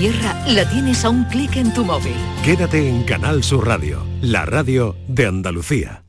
tierra 0.00 0.34
la 0.46 0.66
tienes 0.66 1.04
a 1.04 1.10
un 1.10 1.24
clic 1.24 1.56
en 1.56 1.74
tu 1.74 1.84
móvil. 1.84 2.14
Quédate 2.42 2.88
en 2.88 3.02
Canal 3.02 3.44
Sur 3.44 3.66
Radio, 3.66 4.02
la 4.22 4.46
radio 4.46 4.96
de 5.08 5.26
Andalucía. 5.26 6.04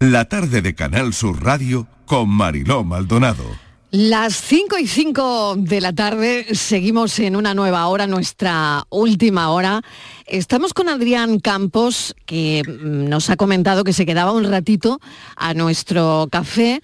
La 0.00 0.24
tarde 0.30 0.62
de 0.62 0.74
Canal 0.74 1.12
Sur 1.12 1.44
Radio 1.44 1.86
con 2.06 2.30
Mariló 2.30 2.84
Maldonado. 2.84 3.44
Las 3.90 4.34
5 4.36 4.78
y 4.78 4.86
5 4.86 5.56
de 5.58 5.80
la 5.82 5.92
tarde 5.92 6.46
seguimos 6.54 7.18
en 7.18 7.36
una 7.36 7.52
nueva 7.52 7.86
hora, 7.86 8.06
nuestra 8.06 8.84
última 8.88 9.50
hora. 9.50 9.82
Estamos 10.26 10.72
con 10.72 10.88
Adrián 10.88 11.38
Campos, 11.38 12.16
que 12.24 12.62
mm, 12.66 13.10
nos 13.10 13.28
ha 13.28 13.36
comentado 13.36 13.84
que 13.84 13.92
se 13.92 14.06
quedaba 14.06 14.32
un 14.32 14.50
ratito 14.50 15.00
a 15.36 15.52
nuestro 15.52 16.28
café, 16.32 16.80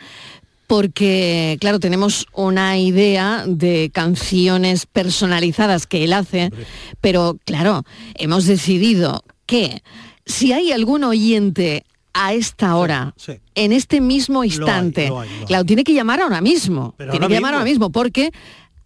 porque, 0.71 1.57
claro, 1.61 1.81
tenemos 1.81 2.29
una 2.33 2.79
idea 2.79 3.43
de 3.45 3.91
canciones 3.93 4.87
personalizadas 4.87 5.89
que 5.89 6.05
él 6.05 6.13
hace, 6.13 6.53
pero, 7.01 7.37
claro, 7.45 7.83
hemos 8.15 8.47
decidido 8.47 9.25
que 9.47 9.83
si 10.27 10.53
hay 10.53 10.71
algún 10.71 11.03
oyente 11.03 11.83
a 12.15 12.35
esta 12.35 12.77
hora, 12.77 13.17
en 13.57 13.73
este 13.73 14.01
mismo 14.01 14.45
instante, 14.45 15.09
lo 15.09 15.19
hay, 15.19 15.29
lo 15.29 15.35
hay. 15.41 15.45
claro, 15.47 15.65
tiene 15.65 15.83
que 15.83 15.93
llamar 15.93 16.21
ahora 16.21 16.41
mismo, 16.41 16.95
Pero 16.97 17.11
tiene 17.11 17.25
ahora 17.25 17.35
que 17.35 17.41
llamar 17.41 17.55
ahora 17.55 17.67
mismo, 17.67 17.91
porque 17.91 18.31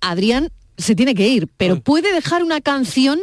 Adrián 0.00 0.48
se 0.78 0.94
tiene 0.94 1.14
que 1.14 1.28
ir, 1.28 1.48
pero 1.58 1.80
puede 1.80 2.14
dejar 2.14 2.42
una 2.42 2.62
canción 2.62 3.20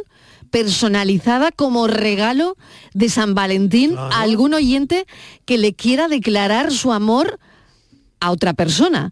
personalizada 0.52 1.52
como 1.52 1.88
regalo 1.88 2.58
de 2.94 3.10
San 3.10 3.34
Valentín 3.34 3.98
a 3.98 4.22
algún 4.22 4.54
oyente 4.54 5.08
que 5.46 5.58
le 5.58 5.74
quiera 5.74 6.08
declarar 6.08 6.72
su 6.72 6.94
amor 6.94 7.40
a 8.22 8.32
otra 8.32 8.54
persona. 8.54 9.12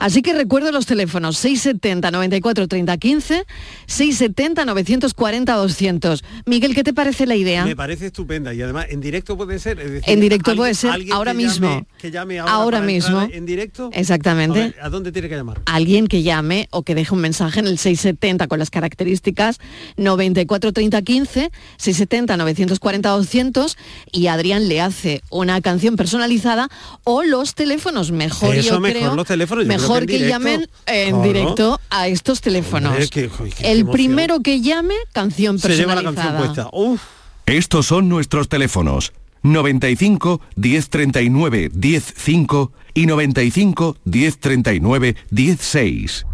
Así 0.00 0.22
que 0.22 0.32
recuerdo 0.32 0.72
los 0.72 0.86
teléfonos 0.86 1.36
670 1.38 2.10
94 2.10 2.66
30 2.66 2.96
15, 2.96 3.44
670 3.86 4.64
940 4.64 5.54
200. 5.54 6.24
Miguel, 6.46 6.74
¿qué 6.74 6.82
te 6.82 6.92
parece 6.94 7.26
la 7.26 7.36
idea? 7.36 7.64
Me 7.64 7.76
parece 7.76 8.06
estupenda 8.06 8.52
y 8.54 8.62
además 8.62 8.86
en 8.90 9.00
directo 9.00 9.36
puede 9.36 9.58
ser. 9.58 9.78
es 9.78 9.90
decir, 9.90 10.10
En 10.12 10.20
directo 10.20 10.50
alguien- 10.50 10.60
puede 10.62 10.74
ser 10.74 10.90
ahora 11.12 11.32
que 11.32 11.38
llame- 11.38 11.44
mismo. 11.44 11.86
que 11.98 12.10
llame 12.10 12.38
ahora, 12.40 12.80
mismo. 12.80 13.28
En 13.30 13.46
directo. 13.46 13.90
Exactamente. 13.92 14.58
A, 14.58 14.64
ver, 14.64 14.76
¿a 14.82 14.88
dónde 14.88 15.12
tiene 15.12 15.28
que 15.28 15.36
llamar? 15.36 15.60
alguien 15.66 16.06
que 16.08 16.22
llame 16.22 16.68
o 16.70 16.82
que 16.82 16.94
deje 16.94 17.14
un 17.14 17.20
mensaje 17.20 17.60
en 17.60 17.66
el 17.66 17.78
670 17.78 18.46
con 18.48 18.58
las 18.58 18.70
características 18.70 19.60
94 19.96 20.72
30 20.72 21.02
15, 21.02 21.50
670 21.76 22.36
940 22.38 23.10
200 23.10 23.76
y 24.12 24.28
Adrián 24.28 24.68
le 24.68 24.80
hace 24.80 25.22
una 25.30 25.60
canción 25.60 25.96
personalizada 25.96 26.68
o 27.04 27.22
los 27.22 27.54
teléfonos 27.54 28.10
mejor 28.12 28.45
Eso 28.54 28.68
yo 28.74 28.80
mejor 28.80 28.98
creo, 29.00 29.14
los 29.14 29.26
teléfonos, 29.26 29.66
mejor 29.66 29.98
que 29.98 30.02
en 30.04 30.06
que, 30.06 30.16
directo. 30.24 30.38
llamen 30.38 30.68
en 30.86 31.08
Claro. 31.10 31.22
directo 31.24 31.80
a 31.90 32.08
estos 32.08 32.40
teléfonos. 32.40 32.92
Hombre, 32.92 33.08
qué- 33.08 33.28
qué- 33.28 33.50
qué 33.50 33.72
el 33.72 33.80
emoción. 33.80 33.92
primero 33.92 34.40
que 34.40 34.60
llame 34.60 34.94
canción 35.12 35.58
Se 35.58 35.68
lleva 35.76 35.94
personalizada. 35.94 36.32
la 36.32 36.40
canción 36.40 36.68
puesta. 36.70 37.06
Estos 37.46 37.86
son 37.86 38.08
nuestros 38.08 38.48
teléfonos. 38.48 39.12
95 39.42 40.40
1039 40.56 41.70
105 41.72 42.72
y 42.94 43.06
95 43.06 43.96
1039 44.04 45.14
16. 45.30 46.26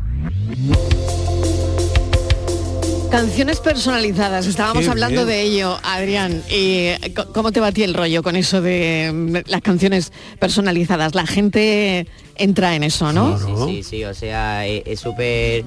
Canciones 3.12 3.60
personalizadas, 3.60 4.46
estábamos 4.46 4.84
Qué 4.84 4.90
hablando 4.90 5.26
bien. 5.26 5.28
de 5.28 5.42
ello, 5.42 5.78
Adrián. 5.82 6.42
¿Y 6.50 6.94
co- 7.14 7.30
cómo 7.34 7.52
te 7.52 7.60
va 7.60 7.66
a 7.66 7.72
ti 7.72 7.82
el 7.82 7.92
rollo 7.92 8.22
con 8.22 8.36
eso 8.36 8.62
de 8.62 9.10
mm, 9.12 9.50
las 9.50 9.60
canciones 9.60 10.12
personalizadas? 10.40 11.14
La 11.14 11.26
gente 11.26 12.06
entra 12.36 12.74
en 12.74 12.84
eso, 12.84 13.12
¿no? 13.12 13.38
Sí, 13.38 13.52
sí, 13.66 13.82
sí, 13.82 14.04
o 14.04 14.14
sea, 14.14 14.66
e- 14.66 14.82
es 14.86 15.00
súper 15.00 15.64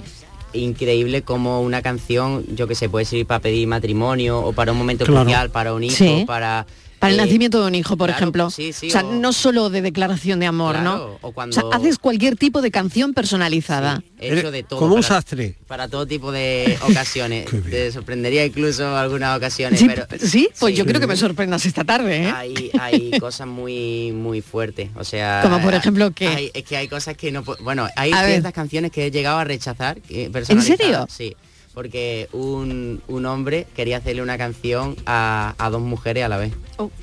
increíble 0.53 1.21
como 1.21 1.61
una 1.61 1.83
canción, 1.83 2.43
yo 2.55 2.67
que 2.67 2.73
sé, 2.73 2.89
puede 2.89 3.05
servir 3.05 3.27
para 3.27 3.41
pedir 3.41 3.67
matrimonio 3.67 4.39
o 4.39 4.51
para 4.51 4.71
un 4.71 4.79
momento 4.79 5.05
Claro. 5.05 5.21
especial, 5.21 5.51
para 5.51 5.75
un 5.75 5.83
hijo, 5.83 5.95
Sí. 5.95 6.23
para... 6.25 6.65
Para 7.05 7.11
el 7.13 7.17
nacimiento 7.17 7.61
de 7.61 7.67
un 7.67 7.75
hijo, 7.75 7.97
por 7.97 8.07
claro, 8.09 8.19
ejemplo. 8.19 8.49
sí, 8.49 8.73
sí, 8.73 8.87
o 8.87 8.91
sea, 8.91 9.05
o- 9.05 9.13
no 9.13 9.33
solo 9.33 9.69
de 9.69 9.81
declaración 9.81 10.39
de 10.39 10.45
amor, 10.47 10.75
Claro, 10.75 11.19
¿no? 11.21 11.27
o 11.27 11.31
cuando- 11.31 11.53
sea, 11.53 11.63
haces 11.71 11.97
cualquier 11.99 12.35
tipo 12.35 12.61
de 12.61 12.71
canción 12.71 13.13
personalizada. 13.13 14.01
hecho 14.19 14.49
de 14.51 14.63
todo. 14.63 14.79
como 14.79 14.95
un 14.95 15.01
para- 15.01 15.15
sastre. 15.15 15.55
Para 15.67 15.87
todo 15.87 16.05
tipo 16.07 16.31
de 16.31 16.77
ocasiones. 16.81 17.45
Te 17.69 17.91
sorprendería 17.91 18.45
incluso 18.45 18.95
algunas 18.97 19.37
ocasiones, 19.37 19.79
Sí, 19.79 19.87
pero... 19.87 20.05
sí, 20.19 20.49
pues 20.59 20.75
yo 20.75 20.85
creo 20.85 20.99
que 20.99 21.07
me 21.07 21.15
sorprendas 21.15 21.65
esta 21.65 21.83
tarde, 21.83 22.23
¿eh? 22.23 22.31
Hay, 22.35 22.71
hay 22.79 23.11
cosas 23.19 23.47
muy 23.47 24.11
muy 24.11 24.41
fuertes, 24.41 24.89
o 24.95 25.03
sea... 25.03 25.41
Como 25.43 25.59
por 25.61 25.73
ejemplo, 25.73 26.11
hay- 26.19 26.51
es 26.53 26.63
que 26.63 26.77
hay 26.77 26.87
cosas 26.87 27.15
que 27.17 27.31
no... 27.31 27.43
Bueno, 27.61 27.87
hay 27.95 28.11
A 28.13 28.21
ver. 28.21 28.31
ciertas 28.31 28.53
canciones 28.53 28.91
que 28.91 29.05
he 29.05 29.11
llegado 29.11 29.37
a 29.37 29.43
rechazar. 29.43 30.01
que- 30.01 30.29
personalizadas, 30.29 30.77
serio? 30.79 31.07
Sí, 31.09 31.35
porque 31.75 32.27
un, 32.31 33.01
un 33.07 33.25
hombre 33.25 33.67
quería 33.75 33.97
hacerle 33.97 34.21
una 34.23 34.37
canción 34.37 34.95
a, 35.05 35.53
a 35.59 35.69
dos 35.69 35.81
mujeres 35.81 36.23
a 36.23 36.29
la 36.29 36.37
vez. 36.37 36.53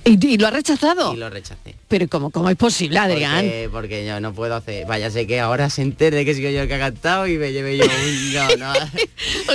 ¿Y, 0.05 0.27
y 0.27 0.37
lo 0.39 0.49
ha 0.49 0.51
rechazado? 0.51 1.15
Y 1.15 1.17
lo 1.17 1.31
rechacé. 1.31 1.77
Pero 1.89 2.07
¿cómo, 2.09 2.31
cómo 2.31 2.49
es 2.51 2.57
posible, 2.57 2.99
Adrián? 2.99 3.45
Porque, 3.45 3.69
porque 3.73 4.07
yo 4.07 4.21
no 4.21 4.33
puedo 4.35 4.55
hacer... 4.55 4.87
Vaya, 4.87 5.11
sé 5.11 5.27
que 5.27 5.41
ahora 5.41 5.71
se 5.71 5.83
entere 5.83 6.25
que 6.25 6.35
soy 6.35 6.43
yo 6.43 6.63
el 6.63 6.69
que 6.69 6.75
ha 6.75 6.79
cantado 6.79 7.27
y 7.27 7.37
me 7.39 7.53
lleve 7.53 7.77
yo 7.77 7.85
un... 7.85 8.33
No, 8.59 8.73
no. 8.73 8.73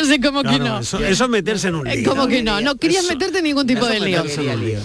O 0.02 0.06
sea, 0.06 0.18
como 0.22 0.44
que 0.44 0.50
Claro, 0.50 0.66
no. 0.66 0.80
Eso, 0.80 1.00
eso 1.04 1.24
es 1.26 1.30
meterse 1.30 1.68
en 1.70 1.76
un 1.76 1.88
Eh, 1.88 1.98
lío. 1.98 2.10
¿Cómo 2.10 2.28
que 2.28 2.42
no? 2.44 2.62
No 2.62 2.76
querías 2.76 3.04
Eso- 3.04 3.14
meterte 3.14 3.40
en 3.40 3.44
ningún 3.44 3.66
tipo 3.68 3.86
de 3.88 4.00
lío. 4.00 4.24
lío. 4.24 4.80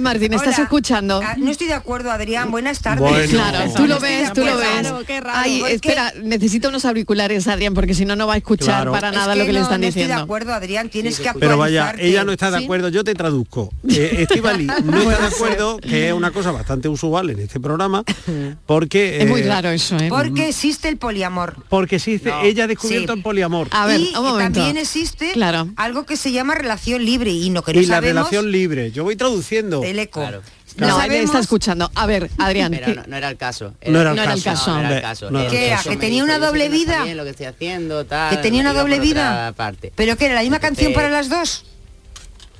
Martín, 0.00 0.32
¿estás 0.34 0.54
Hola. 0.54 0.64
escuchando? 0.64 1.20
Ah, 1.24 1.34
no 1.38 1.50
estoy 1.50 1.66
de 1.68 1.74
acuerdo, 1.74 2.10
Adrián. 2.10 2.50
Buenas 2.50 2.80
tardes. 2.80 3.00
Bueno. 3.08 3.28
Claro, 3.30 3.72
tú 3.74 3.82
lo 3.86 3.88
No 3.88 3.94
estoy 4.06 4.10
de 4.10 4.20
ves, 4.22 4.32
tú 4.32 4.40
lo 4.44 4.52
acuerdo. 4.52 4.98
ves. 5.06 5.22
Ay, 5.32 5.62
espera, 5.68 6.12
necesito 6.22 6.68
unos 6.68 6.84
auriculares, 6.84 7.46
Adrián, 7.48 7.74
porque 7.74 7.94
si 7.94 8.04
no, 8.04 8.16
no 8.16 8.26
va 8.26 8.34
a 8.34 8.38
escuchar 8.38 8.66
Claro. 8.76 8.92
para 8.92 9.08
Es 9.10 9.14
nada 9.14 9.32
que 9.34 9.38
lo 9.40 9.46
que 9.46 9.52
le 9.52 9.60
no- 9.60 9.64
están 9.68 9.80
no 9.80 9.86
estoy 9.86 10.02
de 10.02 10.06
diciendo. 10.08 10.22
acuerdo, 10.24 10.52
Adrián. 10.54 10.88
Tienes 10.88 11.20
que 11.20 11.30
Pero 11.38 11.56
vaya, 11.58 11.94
ella 11.98 12.24
no 12.24 12.32
está 12.32 12.50
de 12.50 12.58
¿Sí? 12.58 12.64
acuerdo, 12.64 12.88
yo 12.88 13.04
te 13.04 13.14
traduzco. 13.14 13.70
Eh, 13.88 14.22
Estivali 14.22 14.66
no 14.66 14.98
está 15.10 15.20
de 15.20 15.26
acuerdo, 15.34 15.78
que 15.78 16.08
es 16.08 16.12
una 16.14 16.30
cosa 16.30 16.50
bastante 16.52 16.88
usual 16.88 17.30
en 17.30 17.40
este 17.40 17.58
programa, 17.60 18.04
porque... 18.66 19.22
Es 19.22 19.28
muy 19.28 19.40
eh, 19.40 19.46
raro 19.48 19.70
eso, 19.70 19.96
¿eh? 19.96 20.08
Porque 20.08 20.48
existe 20.48 20.88
el 20.88 20.96
poliamor. 20.98 21.56
Porque 21.68 21.96
dice, 21.98 22.32
ella 22.42 22.64
ha 22.64 22.66
descubierto 22.66 23.12
Sí. 23.12 23.18
el 23.18 23.22
poliamor. 23.22 23.68
A 23.72 23.86
ver, 23.86 24.00
y 24.00 24.12
un 24.16 24.22
momento. 24.24 24.60
también 24.60 24.76
existe 24.76 25.32
Claro. 25.32 25.68
algo 25.76 26.04
que 26.06 26.16
se 26.16 26.32
llama 26.32 26.54
relación 26.54 27.04
libre 27.04 27.30
y 27.30 27.50
lo 27.50 27.62
que 27.62 27.72
no 27.74 27.80
y 27.80 27.86
la 27.86 27.96
sabemos 27.96 28.14
relación 28.30 28.52
libre. 28.52 28.90
Yo 28.92 29.04
voy 29.04 29.16
traduciendo. 29.16 29.82
el 29.82 29.98
eco. 29.98 30.20
Claro. 30.20 30.42
No, 30.78 31.02
él 31.02 31.12
está 31.12 31.38
escuchando. 31.40 31.90
A 31.94 32.06
ver, 32.06 32.30
Adrián, 32.38 32.70
Pero 32.72 32.86
¿qué- 32.86 32.94
no, 32.94 33.02
no 33.06 33.16
era 33.16 33.28
el 33.28 33.36
caso. 33.36 33.74
No 33.86 34.00
era 34.00 34.10
el 34.10 34.16
No 34.16 34.22
era 34.22 34.32
el 34.34 34.42
caso. 34.42 34.64
caso. 34.64 34.70
No, 34.70 34.82
no 34.82 34.88
era 34.88 34.96
el 34.96 35.02
caso. 35.02 35.30
no 35.30 35.38
era 35.40 35.48
el 35.48 35.52
¿Qué 35.54 35.66
era? 35.66 35.76
caso. 35.76 35.90
¿Que 35.90 35.96
tenía 35.96 36.24
una 36.24 36.34
"Yo 36.34 36.40
sé 36.40 36.46
doble 36.46 36.68
vida? 36.68 37.04
lo 37.14 37.24
que 37.24 37.30
estoy 37.30 37.46
haciendo, 37.46 38.04
tal, 38.06 38.30
que 38.30 38.36
tenía 38.42 38.60
una 38.62 38.72
doble 38.72 39.00
vida. 39.00 39.52
Parte. 39.56 39.92
¿Pero 39.94 40.16
qué 40.16 40.26
era? 40.26 40.34
¿La 40.36 40.42
misma 40.42 40.58
canción 40.60 40.92
para 40.92 41.08
las 41.10 41.28
dos? 41.28 41.64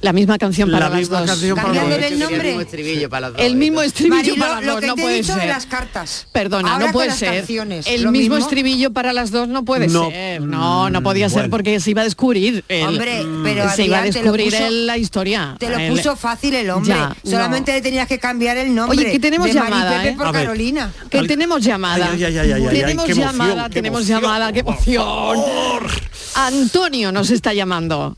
La 0.01 0.13
misma 0.13 0.39
canción 0.39 0.71
para 0.71 0.85
La 0.87 0.91
las 0.91 0.99
misma 1.01 1.21
dos. 1.21 1.29
canción 1.31 1.57
para 1.57 2.07
el 2.07 2.19
nombre. 2.19 2.43
Mismo 2.49 2.61
estribillo 2.61 3.09
para 3.11 3.21
las 3.23 3.33
dos. 3.33 3.43
El 3.43 3.57
mismo 3.57 3.83
entonces- 3.83 3.93
estribillo 3.93 4.17
Marilo, 4.37 4.37
para 4.47 4.55
las 4.57 4.65
lo 4.65 4.73
dos, 4.73 4.81
que 4.81 4.87
no 4.87 4.95
te 4.95 5.01
he 5.01 5.05
puede 5.05 5.17
dicho 5.17 5.35
de 5.37 5.47
las 5.47 5.67
cartas. 5.67 6.27
Perdona, 6.33 6.73
Ahora 6.75 6.87
no 6.87 6.93
puede 6.93 7.09
las 7.09 7.19
ser. 7.19 7.35
canciones, 7.39 7.87
el 7.89 8.09
mismo, 8.09 8.13
mismo. 8.13 8.37
estribillo 8.39 8.93
para 8.93 9.13
las 9.13 9.31
dos 9.33 9.49
no 9.49 9.65
puede 9.65 9.89
No. 9.89 10.09
ser. 10.11 10.41
No, 10.43 10.89
no 10.91 11.03
podía 11.03 11.29
ser 11.29 11.51
porque 11.51 11.81
se 11.81 11.91
iba 11.91 12.03
a 12.03 12.05
descubrir. 12.05 12.65
el- 12.69 12.87
Hombre, 12.87 13.25
pero 13.43 13.69
se 13.71 13.85
iba 13.87 13.99
a 13.99 14.03
descubrir 14.03 14.53
puso- 14.53 14.67
el- 14.67 14.87
la 14.87 14.99
historia. 14.99 15.57
Te 15.59 15.69
lo 15.69 15.95
puso 15.95 16.15
fácil 16.17 16.55
el 16.55 16.71
hombre. 16.71 16.95
Ya, 16.95 17.17
Solamente 17.25 17.73
le 17.73 17.83
tenías 17.83 18.07
que 18.07 18.19
cambiar 18.19 18.57
el 18.57 18.75
nombre. 18.75 18.97
Oye, 18.99 19.11
que 19.11 19.19
tenemos 19.19 19.49
de 19.49 19.55
llamada, 19.55 19.91
Maripepe 19.97 20.09
¿eh? 20.15 20.17
por. 20.17 20.33
Carolina. 20.33 20.93
Que 21.11 21.23
tenemos 21.25 21.63
llamada. 21.65 22.11
Tenemos 22.13 23.09
llamada, 23.17 23.69
tenemos 23.69 24.07
llamada, 24.07 24.53
qué 24.53 24.61
emoción. 24.61 25.39
Antonio 26.35 27.11
nos 27.13 27.31
está 27.31 27.53
llamando. 27.53 28.17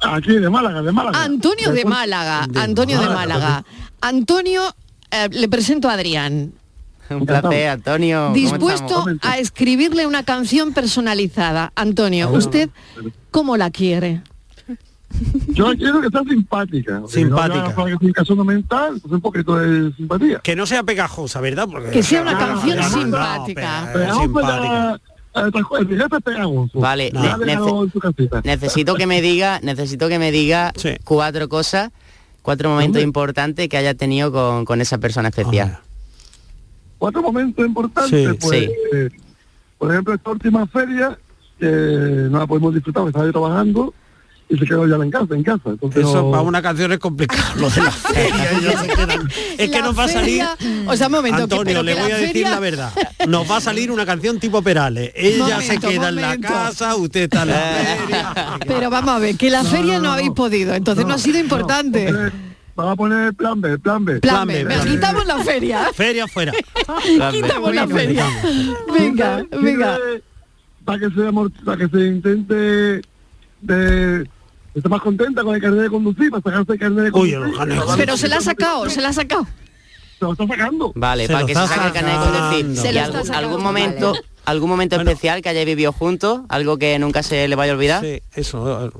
Aquí 0.00 0.32
de 0.38 0.50
Málaga, 0.50 0.82
de 0.82 0.92
Málaga. 0.92 1.22
Antonio 1.22 1.72
de 1.72 1.84
Málaga, 1.84 2.46
De 2.48 2.60
Antonio 2.60 3.00
de 3.00 3.06
Málaga. 3.06 3.24
Málaga. 3.40 3.64
Antonio, 4.00 4.62
eh, 5.10 5.28
le 5.30 5.48
presento 5.48 5.88
a 5.88 5.94
Adrián. 5.94 6.52
Un 7.08 7.24
placer, 7.24 7.68
Antonio. 7.68 8.22
¿cómo 8.24 8.34
Dispuesto 8.34 9.04
a 9.22 9.38
escribirle 9.38 10.06
una 10.06 10.24
canción 10.24 10.72
personalizada. 10.74 11.72
Antonio, 11.76 12.30
¿usted 12.30 12.68
cómo 13.30 13.56
la 13.56 13.70
quiere? 13.70 14.22
Yo 15.48 15.72
quiero 15.76 16.00
que 16.00 16.08
sea 16.10 16.22
simpática. 16.28 17.02
Simpática. 17.08 17.74
no, 18.34 18.44
mental, 18.44 18.98
pues 19.00 19.14
un 19.14 19.20
poquito 19.20 19.56
de 19.56 19.92
simpatía. 19.94 20.40
Que 20.40 20.56
no 20.56 20.66
sea 20.66 20.82
pegajosa, 20.82 21.40
¿verdad? 21.40 21.68
Porque, 21.70 21.90
Que 21.90 22.02
sea 22.02 22.22
una 22.22 22.32
No, 22.32 22.38
canción 22.38 22.76
no, 22.76 22.82
no, 22.82 22.90
simpática. 22.90 23.90
pero- 23.92 24.20
simpática. 24.20 25.00
Eh, 25.36 25.50
El. 25.52 26.70
Vale, 26.80 27.12
nece-. 27.12 28.42
Necesito 28.44 28.94
que 28.94 29.06
me 29.06 29.20
diga, 29.20 29.60
necesito 29.62 30.08
que 30.08 30.18
me 30.18 30.30
diga 30.32 30.72
Sí. 30.76 30.90
cuatro 31.04 31.48
cosas, 31.48 31.90
cuatro 32.42 32.70
momentos 32.70 33.02
importantes 33.02 33.68
que 33.68 33.76
haya 33.76 33.94
tenido 33.94 34.32
con, 34.32 34.64
con 34.64 34.80
esa 34.80 34.98
persona 34.98 35.28
especial. 35.28 35.78
Cuatro 36.98 37.22
momentos 37.22 37.64
importantes, 37.66 38.10
Sí, 38.30 38.38
pues, 38.40 38.60
sí. 38.60 38.70
eh, 38.94 39.08
por 39.78 39.92
ejemplo, 39.92 40.14
esta 40.14 40.30
última 40.30 40.66
feria, 40.66 41.18
que 41.58 41.66
no 41.66 42.38
la 42.38 42.46
podemos 42.46 42.74
disfrutar 42.74 43.02
porque 43.02 43.10
estaba 43.10 43.26
yo 43.26 43.32
trabajando, 43.32 43.94
y 44.48 44.56
se 44.58 44.64
quedó 44.64 44.86
ya 44.86 44.94
en 44.96 45.10
casa, 45.10 45.34
en 45.34 45.42
casa. 45.42 45.70
Entonces, 45.70 46.02
Eso 46.04 46.22
no- 46.22 46.30
para 46.30 46.42
una 46.42 46.62
canción 46.62 46.92
es 46.92 46.98
complicado, 47.00 47.42
lo 47.56 47.68
de 47.70 47.80
la 47.82 47.90
feria. 47.90 48.50
ellos 48.52 48.74
se 48.80 48.86
quedan- 48.88 49.28
es 49.58 49.70
que 49.70 49.82
nos 49.82 49.98
va 49.98 50.04
a 50.04 50.08
salir... 50.08 50.44
feria- 50.58 50.86
o 50.88 50.96
sea, 50.96 51.06
un 51.08 51.12
momento, 51.14 51.42
Antonio, 51.42 51.82
le 51.82 51.94
voy 51.94 52.10
a 52.12 52.16
decir 52.16 52.28
feria- 52.32 52.50
la 52.50 52.60
verdad. 52.60 52.92
Nos 53.26 53.50
va 53.50 53.56
a 53.56 53.60
salir 53.60 53.90
una 53.90 54.06
canción 54.06 54.38
tipo 54.38 54.62
Perales. 54.62 55.10
Ella 55.16 55.46
se 55.60 55.64
Momento, 55.74 55.88
queda 55.88 56.08
en 56.10 56.16
la 56.16 56.38
casa, 56.38 56.94
usted 56.96 57.22
está 57.22 57.42
en 57.42 57.48
la 57.48 57.56
feria. 57.56 58.34
Pero 58.66 58.88
vamos 58.90 59.10
a 59.14 59.18
ver, 59.18 59.36
que 59.36 59.50
la 59.50 59.64
feria 59.64 59.98
no, 59.98 60.12
habéis 60.12 60.30
podido, 60.30 60.74
entonces 60.74 61.04
no, 61.06 61.14
ha 61.14 61.18
sido 61.18 61.38
importante. 61.38 62.08
Eh, 62.08 62.30
Vamos 62.76 62.92
a 62.92 62.96
poner 62.96 63.32
plan 63.32 63.58
B, 63.58 63.78
plan 63.78 64.04
B. 64.04 64.20
Plan 64.20 64.20
B, 64.20 64.20
Plan 64.20 64.46
B, 64.46 64.54
venga, 64.64 64.68
plan 64.74 64.84
B. 64.84 64.90
quitamos 64.90 65.26
la 65.26 65.38
feria. 65.38 65.90
Feria 65.94 66.28
fuera. 66.28 66.52
Quitamos 67.32 67.74
la 67.74 67.88
feria. 67.88 68.26
Venga, 68.92 69.42
venga. 69.62 69.98
Para 70.84 70.98
que 70.98 71.06
se 71.08 71.64
para 71.64 71.78
que 71.78 71.88
se 71.88 72.06
intente 72.06 73.02
de 73.62 74.28
estar 74.76 74.90
más 74.90 75.00
contenta 75.00 75.42
con 75.42 75.54
el 75.54 75.60
carnet 75.60 75.80
de 75.82 75.90
conducir, 75.90 76.30
para 76.30 76.42
sacarse 76.42 76.72
el 76.72 76.78
carnet 76.78 77.04
de 77.04 77.10
Uy, 77.18 77.32
conducir. 77.32 77.36
el 77.52 77.56
carnet 77.56 77.78
de 77.86 77.96
Pero 77.96 78.16
se 78.16 78.28
la 78.28 78.36
ha 78.36 78.40
sacado, 78.40 78.88
se 78.90 79.00
la 79.00 79.08
ha 79.08 79.12
sacado. 79.12 79.46
Se 80.18 80.24
lo 80.24 80.32
está 80.32 80.46
sacando. 80.46 80.92
Vale, 80.94 81.26
Se 81.26 81.32
para 81.32 81.44
que 81.46 81.54
se 81.54 81.62
está 81.62 81.74
saque 81.74 81.86
el 81.88 81.92
carnet 81.92 82.18
de 82.18 82.24
conducir. 82.64 82.76
Se 82.82 82.90
¿Y 82.90 82.92
lo 82.94 83.00
algún, 83.00 83.16
está 83.16 83.26
sacando, 83.26 83.48
algún 83.48 83.62
momento, 83.64 84.12
vale. 84.12 84.24
algún 84.46 84.70
momento 84.70 84.96
Bueno. 84.96 85.10
especial 85.10 85.42
que 85.42 85.48
hayáis 85.50 85.66
vivido 85.66 85.92
juntos? 85.92 86.40
Algo 86.48 86.78
que 86.78 86.98
nunca 86.98 87.22
se 87.22 87.46
le 87.48 87.54
vaya 87.56 87.72
a 87.72 87.74
olvidar. 87.74 88.02
Sí, 88.02 88.20
eso. 88.34 88.92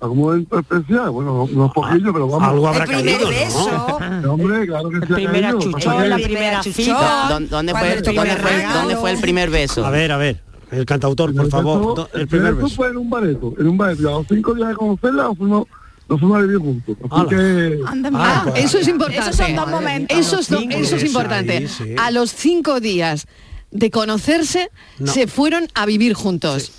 ¿Algún 0.00 0.18
momento 0.18 0.58
especial? 0.58 1.10
Bueno, 1.10 1.44
unos 1.44 1.72
poquillos, 1.72 2.10
pero 2.12 2.28
vamos. 2.28 2.48
Algo 2.48 2.68
El 2.68 2.74
habrá 2.74 2.84
primer 2.84 3.14
caído, 3.14 3.28
beso. 3.30 3.98
Eh, 4.02 4.26
Hombre, 4.26 4.66
claro 4.66 4.90
que 4.90 4.96
sí. 4.98 5.12
ha 5.12 5.14
primera 5.14 5.48
caído. 5.52 5.60
chuchón, 5.60 6.08
la 6.10 6.16
primera 6.16 6.62
cita. 6.62 7.26
¿Dó- 7.30 7.40
¿Dónde 7.40 7.72
fue, 7.72 7.92
el- 7.94 8.02
dónde, 8.02 8.32
el 8.32 8.38
fue, 8.38 8.54
el- 8.64 8.72
dónde 8.72 8.96
fue 8.96 9.10
el 9.12 9.20
primer 9.20 9.50
beso? 9.50 9.86
A 9.86 9.90
ver, 9.90 10.12
a 10.12 10.16
ver. 10.18 10.42
El 10.74 10.86
cantautor, 10.86 11.34
por 11.34 11.48
favor. 11.48 12.08
El 12.14 12.26
primer 12.28 12.54
beso. 12.54 12.68
fue 12.70 12.88
en 12.88 12.96
un 12.96 13.10
bareto, 13.10 13.54
en 13.58 13.68
un 13.68 13.76
bareto. 13.76 14.08
A 14.08 14.12
los 14.18 14.26
cinco 14.28 14.54
días 14.54 14.68
de 14.68 14.74
conocerla 14.74 15.22
nos 15.24 15.38
fuimos, 15.38 15.66
nos 16.08 16.20
fuimos 16.20 16.38
a 16.38 16.42
vivir 16.42 16.58
juntos. 16.58 16.96
Así 17.10 17.26
que... 17.28 17.78
Ah, 17.86 17.94
mira. 17.94 18.40
pues, 18.44 18.64
Eso 18.64 18.78
es 18.78 18.88
importante. 18.88 19.30
Esos 19.30 19.36
son 19.36 19.56
dos 19.56 19.68
momentos. 19.68 20.18
Eso 20.18 20.38
es, 20.40 20.48
do- 20.48 20.58
Cinco 20.60 20.76
eso 20.76 20.82
es 20.96 21.02
días 21.02 21.04
importante. 21.04 21.56
ahí, 21.56 21.68
sí. 21.68 21.94
A 21.98 22.10
los 22.10 22.30
cinco 22.32 22.80
días 22.80 23.26
de 23.70 23.90
conocerse, 23.90 24.70
No. 24.98 25.12
se 25.12 25.26
fueron 25.26 25.66
a 25.74 25.86
vivir 25.86 26.14
juntos. 26.14 26.72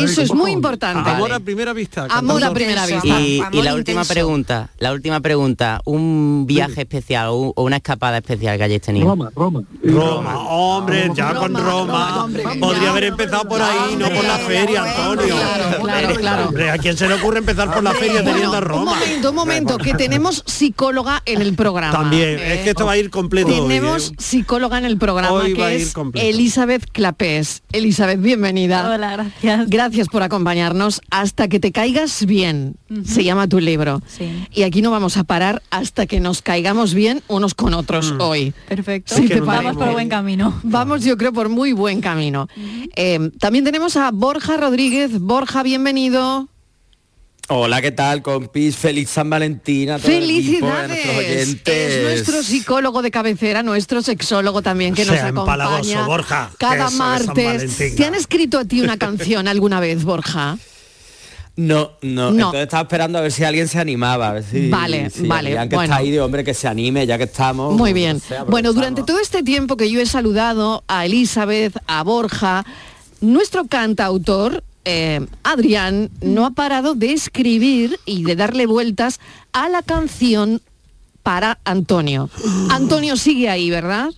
Ver, 0.00 0.08
Eso 0.08 0.22
es 0.22 0.32
muy 0.32 0.50
importante. 0.52 1.08
Amor 1.10 1.32
a 1.32 1.40
primera 1.40 1.72
vista. 1.72 2.06
Amor 2.10 2.42
a 2.44 2.52
primera 2.52 2.86
vista. 2.86 3.20
Y, 3.20 3.40
Amor 3.40 3.54
y 3.54 3.62
la 3.62 3.74
última 3.74 4.00
intenso. 4.02 4.12
pregunta, 4.14 4.70
la 4.78 4.92
última 4.92 5.20
pregunta, 5.20 5.80
un 5.84 6.44
viaje 6.46 6.82
especial 6.82 7.28
o, 7.28 7.34
un- 7.36 7.52
o 7.56 7.62
una 7.64 7.76
escapada 7.76 8.18
especial 8.18 8.56
que 8.58 8.64
hayáis 8.64 8.80
tenido. 8.82 9.06
Roma, 9.08 9.30
Roma. 9.34 9.62
Roma, 9.84 10.38
hombre, 10.48 11.10
ya 11.14 11.34
con 11.34 11.54
Roma, 11.54 11.60
Roma. 11.60 12.08
Roma, 12.10 12.24
hombre, 12.24 12.42
Podría 12.60 12.82
ya. 12.84 12.90
haber 12.90 13.04
empezado 13.04 13.48
por 13.48 13.60
ahí, 13.60 13.96
no 13.98 14.08
por 14.10 14.24
la 14.24 14.38
feria, 14.38 14.82
Antonio. 14.84 15.34
Claro, 15.36 15.82
claro, 15.82 16.14
claro. 16.14 16.48
Hombre, 16.48 16.70
¿a 16.70 16.78
quién 16.78 16.96
se 16.96 17.06
le 17.08 17.14
ocurre 17.14 17.38
empezar 17.38 17.72
por 17.72 17.82
la 17.82 17.92
feria 17.92 18.24
teniendo 18.24 18.56
a 18.56 18.60
Roma? 18.60 18.92
Un 18.92 18.98
momento, 18.98 19.28
un 19.30 19.34
momento, 19.36 19.78
que 19.78 19.94
tenemos 19.94 20.42
psicóloga 20.46 21.22
en 21.26 21.42
el 21.42 21.54
programa. 21.54 21.92
También, 21.92 22.38
¿eh? 22.38 22.54
es 22.54 22.60
que 22.62 22.70
esto 22.70 22.86
va 22.86 22.92
a 22.92 22.96
ir 22.96 23.10
completo 23.10 23.48
hoy, 23.48 23.68
Tenemos 23.68 24.10
¿eh? 24.10 24.14
psicóloga 24.18 24.78
en 24.78 24.84
el 24.86 24.96
programa 24.96 25.32
Hoy 25.32 25.52
va 25.54 25.66
a 25.66 25.70
que 25.70 25.76
ir 25.76 25.82
es. 25.82 25.94
Elizabeth 26.14 26.86
Clapés. 26.92 27.62
Elizabeth, 27.72 28.20
bienvenida. 28.20 28.88
Hola, 28.94 29.12
gracias. 29.12 29.68
Gracias 29.68 29.81
por 30.10 30.22
acompañarnos. 30.22 31.00
Hasta 31.10 31.48
que 31.48 31.58
te 31.58 31.72
caigas 31.72 32.24
bien, 32.26 32.76
se 33.04 33.24
llama 33.24 33.48
tu 33.48 33.58
libro. 33.58 34.00
Sí. 34.06 34.46
Y 34.52 34.62
aquí 34.62 34.82
no 34.82 34.90
vamos 34.90 35.16
a 35.16 35.24
parar 35.24 35.62
hasta 35.70 36.06
que 36.06 36.20
nos 36.20 36.42
caigamos 36.42 36.94
bien 36.94 37.22
unos 37.28 37.54
con 37.54 37.74
otros 37.74 38.14
hoy. 38.18 38.52
Perfecto. 38.68 39.14
Sí, 39.14 39.28
que 39.28 39.34
te. 39.34 39.40
Vamos 39.40 39.76
por 39.76 39.92
buen 39.92 40.08
camino. 40.08 40.60
Vamos, 40.62 41.04
yo 41.04 41.16
creo, 41.16 41.32
por 41.32 41.48
muy 41.48 41.72
buen 41.72 42.00
camino. 42.00 42.48
Eh, 42.96 43.30
también 43.38 43.64
tenemos 43.64 43.96
a 43.96 44.10
Borja 44.10 44.56
Rodríguez. 44.56 45.18
Borja, 45.18 45.62
bienvenido. 45.62 46.48
Hola, 47.54 47.82
¿qué 47.82 47.92
tal, 47.92 48.22
compis? 48.22 48.76
Feliz 48.76 49.10
San 49.10 49.28
Valentín 49.28 49.90
a 49.90 49.98
todo 49.98 50.10
el 50.10 50.22
equipo, 50.30 50.66
a 50.66 50.86
nuestros 50.88 51.14
¡Felicidades! 51.14 51.18
oyentes. 51.18 51.92
Es 51.92 52.02
nuestro 52.02 52.42
psicólogo 52.42 53.02
de 53.02 53.10
cabecera, 53.10 53.62
nuestro 53.62 54.00
sexólogo 54.00 54.62
también 54.62 54.94
que 54.94 55.04
nos 55.04 55.16
Sea 55.16 55.26
acompaña 55.26 55.64
empalagoso, 55.64 56.04
Borja, 56.06 56.50
cada 56.56 56.88
martes. 56.88 57.94
¿Te 57.94 58.06
han 58.06 58.14
escrito 58.14 58.58
a 58.58 58.64
ti 58.64 58.80
una 58.80 58.96
canción 58.96 59.48
alguna 59.48 59.80
vez, 59.80 60.02
Borja? 60.02 60.56
No, 61.56 61.90
no, 62.00 62.30
No. 62.30 62.46
Entonces 62.46 62.62
estaba 62.62 62.84
esperando 62.84 63.18
a 63.18 63.20
ver 63.20 63.32
si 63.32 63.44
alguien 63.44 63.68
se 63.68 63.78
animaba. 63.78 64.30
A 64.30 64.32
ver 64.32 64.44
si, 64.50 64.70
Vale, 64.70 65.10
si 65.10 65.26
vale, 65.26 65.50
Adrián, 65.50 65.68
que 65.68 65.74
bueno. 65.76 65.92
está 65.92 65.96
ahí 66.02 66.10
de 66.10 66.22
hombre 66.22 66.44
que 66.44 66.54
se 66.54 66.68
anime, 66.68 67.06
ya 67.06 67.18
que 67.18 67.24
estamos. 67.24 67.74
Muy 67.74 67.90
no 67.90 67.94
bien. 67.94 68.20
sé, 68.20 68.36
Bueno, 68.48 68.72
durante 68.72 69.02
todo 69.02 69.18
este 69.20 69.42
tiempo 69.42 69.76
que 69.76 69.90
yo 69.90 70.00
he 70.00 70.06
saludado 70.06 70.84
a 70.88 71.04
Elizabeth, 71.04 71.76
a 71.86 72.02
Borja, 72.02 72.64
nuestro 73.20 73.66
cantautor, 73.66 74.64
eh, 74.84 75.24
Adrián, 75.42 76.10
no 76.20 76.44
ha 76.46 76.50
parado 76.50 76.94
de 76.94 77.12
escribir 77.12 77.98
y 78.04 78.24
de 78.24 78.36
darle 78.36 78.66
vueltas 78.66 79.20
a 79.52 79.68
la 79.68 79.82
canción 79.82 80.60
para 81.22 81.58
Antonio. 81.64 82.30
Antonio 82.70 83.16
sigue 83.16 83.48
ahí, 83.48 83.70
¿verdad? 83.70 84.10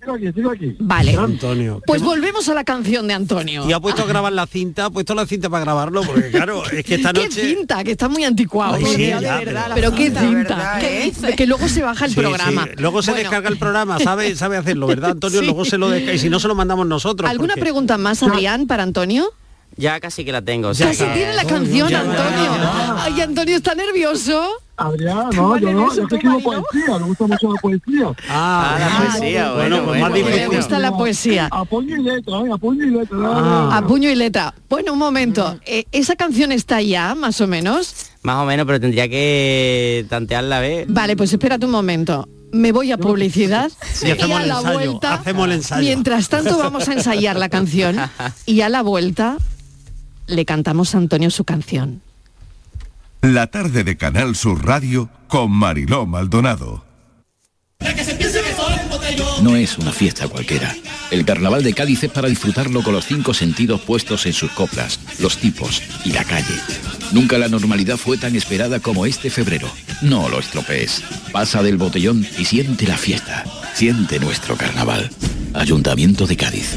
Sigo 0.00 0.14
aquí, 0.14 0.32
sigo 0.32 0.50
aquí. 0.50 0.74
Vale. 0.80 1.14
Antonio. 1.16 1.80
Pues 1.86 2.02
volvemos 2.02 2.48
a 2.48 2.54
la 2.54 2.64
canción 2.64 3.06
de 3.06 3.14
Antonio. 3.14 3.64
Y 3.68 3.72
ha 3.72 3.78
puesto 3.78 4.02
a 4.02 4.06
grabar 4.06 4.32
la 4.32 4.48
cinta, 4.48 4.86
ha 4.86 4.90
puesto 4.90 5.14
la 5.14 5.24
cinta 5.26 5.48
para 5.48 5.62
grabarlo, 5.64 6.02
porque 6.02 6.32
claro, 6.32 6.64
es 6.68 6.84
que 6.84 6.96
esta 6.96 7.12
¿Qué 7.12 7.22
noche... 7.28 7.54
cinta? 7.54 7.84
Que 7.84 7.92
está 7.92 8.08
muy 8.08 8.24
anticuado. 8.24 8.74
Ay, 8.74 8.84
sí, 8.84 9.06
ya, 9.06 9.20
de 9.20 9.28
pero- 9.28 9.44
verdad. 9.44 9.70
Pero 9.76 9.94
qué 9.94 10.04
cinta, 10.06 10.20
cinta. 10.22 10.36
¿verdad, 10.56 10.80
¿Qué 10.80 10.98
eh? 11.00 11.04
dice? 11.04 11.36
Que 11.36 11.46
luego 11.46 11.68
se 11.68 11.82
baja 11.82 12.06
el 12.06 12.10
Sí, 12.10 12.16
programa. 12.20 12.64
sí. 12.64 12.70
Luego 12.78 13.00
se 13.02 13.12
Bueno, 13.12 13.22
descarga 13.22 13.48
el 13.48 13.58
programa, 13.58 14.00
sabe, 14.00 14.34
sabe 14.34 14.56
hacerlo, 14.56 14.88
¿verdad, 14.88 15.12
Antonio? 15.12 15.38
Sí. 15.42 15.46
Luego 15.46 15.64
se 15.64 15.78
lo 15.78 15.88
descarga 15.88 16.14
y 16.14 16.18
si 16.18 16.28
no 16.28 16.40
se 16.40 16.48
lo 16.48 16.56
mandamos 16.56 16.84
nosotros. 16.88 17.30
¿Alguna 17.30 17.50
porque- 17.54 17.60
pregunta 17.60 17.96
más, 17.96 18.24
Adrián, 18.24 18.66
para 18.66 18.82
Antonio? 18.82 19.28
Ya 19.76 19.98
casi 20.00 20.24
que 20.24 20.32
la 20.32 20.42
tengo. 20.42 20.72
Ya 20.72 20.86
Casi 20.88 21.04
tiene 21.14 21.34
la 21.34 21.44
canción, 21.44 21.88
ya, 21.88 22.00
Antonio. 22.00 22.56
ya. 22.62 22.96
Ay, 23.04 23.20
Antonio 23.20 23.56
está 23.56 23.74
nervioso. 23.74 24.48
Adrián, 24.76 25.28
no, 25.34 25.56
yo 25.58 25.72
no, 25.72 25.94
yo 25.94 26.06
te 26.08 26.16
escribo 26.16 26.40
poesía, 26.40 26.98
me 26.98 27.04
gusta 27.06 27.26
mucho 27.26 27.52
la 27.52 27.60
poesía. 27.60 28.06
Ah, 28.28 28.74
Ah, 28.74 28.78
la 28.78 28.98
poesía, 29.06 29.52
bueno, 29.52 29.76
bueno, 29.82 29.84
pues 29.86 30.00
más 30.00 30.14
difícil. 30.14 30.56
gusta 30.56 30.78
la 30.78 30.90
poesía. 30.92 31.48
A 31.52 31.64
puño 31.64 31.96
y 31.96 32.02
letra, 32.02 32.38
¿eh? 32.40 32.50
a 32.52 32.56
puño 32.58 32.84
y 32.84 32.90
letra. 32.90 33.18
Ah. 33.22 33.76
A 33.78 33.86
puño 33.86 34.10
y 34.10 34.14
letra. 34.14 34.54
Bueno, 34.68 34.92
un 34.94 34.98
momento. 34.98 35.58
Eh, 35.66 35.84
¿Esa 35.92 36.16
canción 36.16 36.52
está 36.52 36.80
ya, 36.82 37.14
más 37.14 37.40
o 37.40 37.46
menos? 37.46 37.94
Más 38.22 38.36
o 38.36 38.44
menos, 38.44 38.66
pero 38.66 38.80
tendría 38.80 39.08
que 39.08 40.04
tantearla 40.08 40.58
a 40.58 40.60
ver. 40.60 40.86
Vale, 40.88 41.16
pues 41.16 41.32
espérate 41.32 41.64
un 41.66 41.72
momento. 41.72 42.28
Me 42.52 42.70
voy 42.72 42.92
a 42.92 42.98
publicidad 42.98 43.70
Y 44.02 44.08
y 44.08 44.10
a 44.10 44.26
la 44.40 44.56
ensayo, 44.58 44.72
vuelta. 44.74 45.14
hacemos 45.14 45.46
el 45.46 45.52
ensayo. 45.52 45.82
Mientras 45.82 46.28
tanto 46.28 46.58
vamos 46.58 46.88
a 46.88 46.92
ensayar 46.92 47.36
la 47.36 47.48
canción 47.48 47.96
y 48.46 48.60
a 48.60 48.68
la 48.68 48.82
vuelta 48.82 49.38
le 50.26 50.44
cantamos 50.44 50.94
a 50.94 50.98
Antonio 50.98 51.30
su 51.30 51.44
canción. 51.44 52.02
La 53.22 53.46
tarde 53.48 53.84
de 53.84 53.96
Canal 53.96 54.34
Sur 54.34 54.64
Radio 54.64 55.08
con 55.28 55.50
Mariló 55.52 56.06
Maldonado. 56.06 56.84
No 59.42 59.56
es 59.56 59.76
una 59.78 59.92
fiesta 59.92 60.28
cualquiera. 60.28 60.74
El 61.10 61.24
carnaval 61.24 61.62
de 61.62 61.74
Cádiz 61.74 62.04
es 62.04 62.10
para 62.10 62.28
disfrutarlo 62.28 62.82
con 62.82 62.94
los 62.94 63.06
cinco 63.06 63.34
sentidos 63.34 63.80
puestos 63.80 64.24
en 64.26 64.32
sus 64.32 64.50
coplas, 64.52 65.00
los 65.18 65.38
tipos 65.38 65.82
y 66.04 66.12
la 66.12 66.24
calle. 66.24 66.54
Nunca 67.12 67.38
la 67.38 67.48
normalidad 67.48 67.96
fue 67.96 68.16
tan 68.18 68.36
esperada 68.36 68.80
como 68.80 69.04
este 69.04 69.30
febrero. 69.30 69.68
No 70.00 70.28
lo 70.28 70.38
estropees. 70.38 71.02
Pasa 71.32 71.62
del 71.62 71.76
botellón 71.76 72.26
y 72.38 72.44
siente 72.44 72.86
la 72.86 72.96
fiesta. 72.96 73.44
Siente 73.74 74.18
nuestro 74.18 74.56
carnaval. 74.56 75.10
Ayuntamiento 75.54 76.26
de 76.26 76.36
Cádiz. 76.36 76.76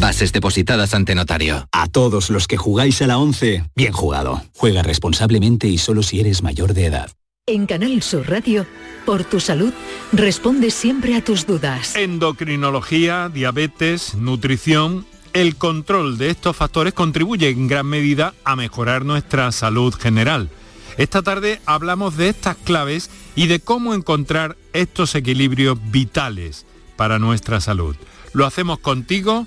bases 0.00 0.32
depositadas 0.32 0.94
ante 0.94 1.14
notario. 1.14 1.68
A 1.72 1.86
todos 1.86 2.30
los 2.30 2.46
que 2.46 2.56
jugáis 2.56 3.02
a 3.02 3.06
la 3.06 3.18
11, 3.18 3.64
bien 3.74 3.92
jugado. 3.92 4.42
Juega 4.54 4.82
responsablemente 4.82 5.68
y 5.68 5.78
solo 5.78 6.02
si 6.02 6.20
eres 6.20 6.42
mayor 6.42 6.74
de 6.74 6.86
edad. 6.86 7.10
En 7.46 7.66
Canal 7.66 8.02
Sur 8.02 8.30
Radio, 8.30 8.66
por 9.04 9.24
tu 9.24 9.40
salud, 9.40 9.72
responde 10.12 10.70
siempre 10.70 11.16
a 11.16 11.24
tus 11.24 11.44
dudas. 11.44 11.96
Endocrinología, 11.96 13.28
diabetes, 13.28 14.14
nutrición. 14.14 15.06
El 15.32 15.56
control 15.56 16.18
de 16.18 16.30
estos 16.30 16.56
factores 16.56 16.92
contribuye 16.92 17.48
en 17.48 17.66
gran 17.66 17.86
medida 17.86 18.34
a 18.44 18.54
mejorar 18.54 19.04
nuestra 19.04 19.50
salud 19.50 19.92
general. 19.94 20.50
Esta 20.98 21.22
tarde 21.22 21.60
hablamos 21.66 22.16
de 22.16 22.28
estas 22.28 22.56
claves 22.56 23.10
y 23.34 23.46
de 23.46 23.58
cómo 23.58 23.94
encontrar 23.94 24.56
estos 24.72 25.14
equilibrios 25.14 25.78
vitales 25.90 26.66
para 26.96 27.18
nuestra 27.18 27.60
salud. 27.60 27.96
Lo 28.34 28.46
hacemos 28.46 28.78
contigo, 28.78 29.46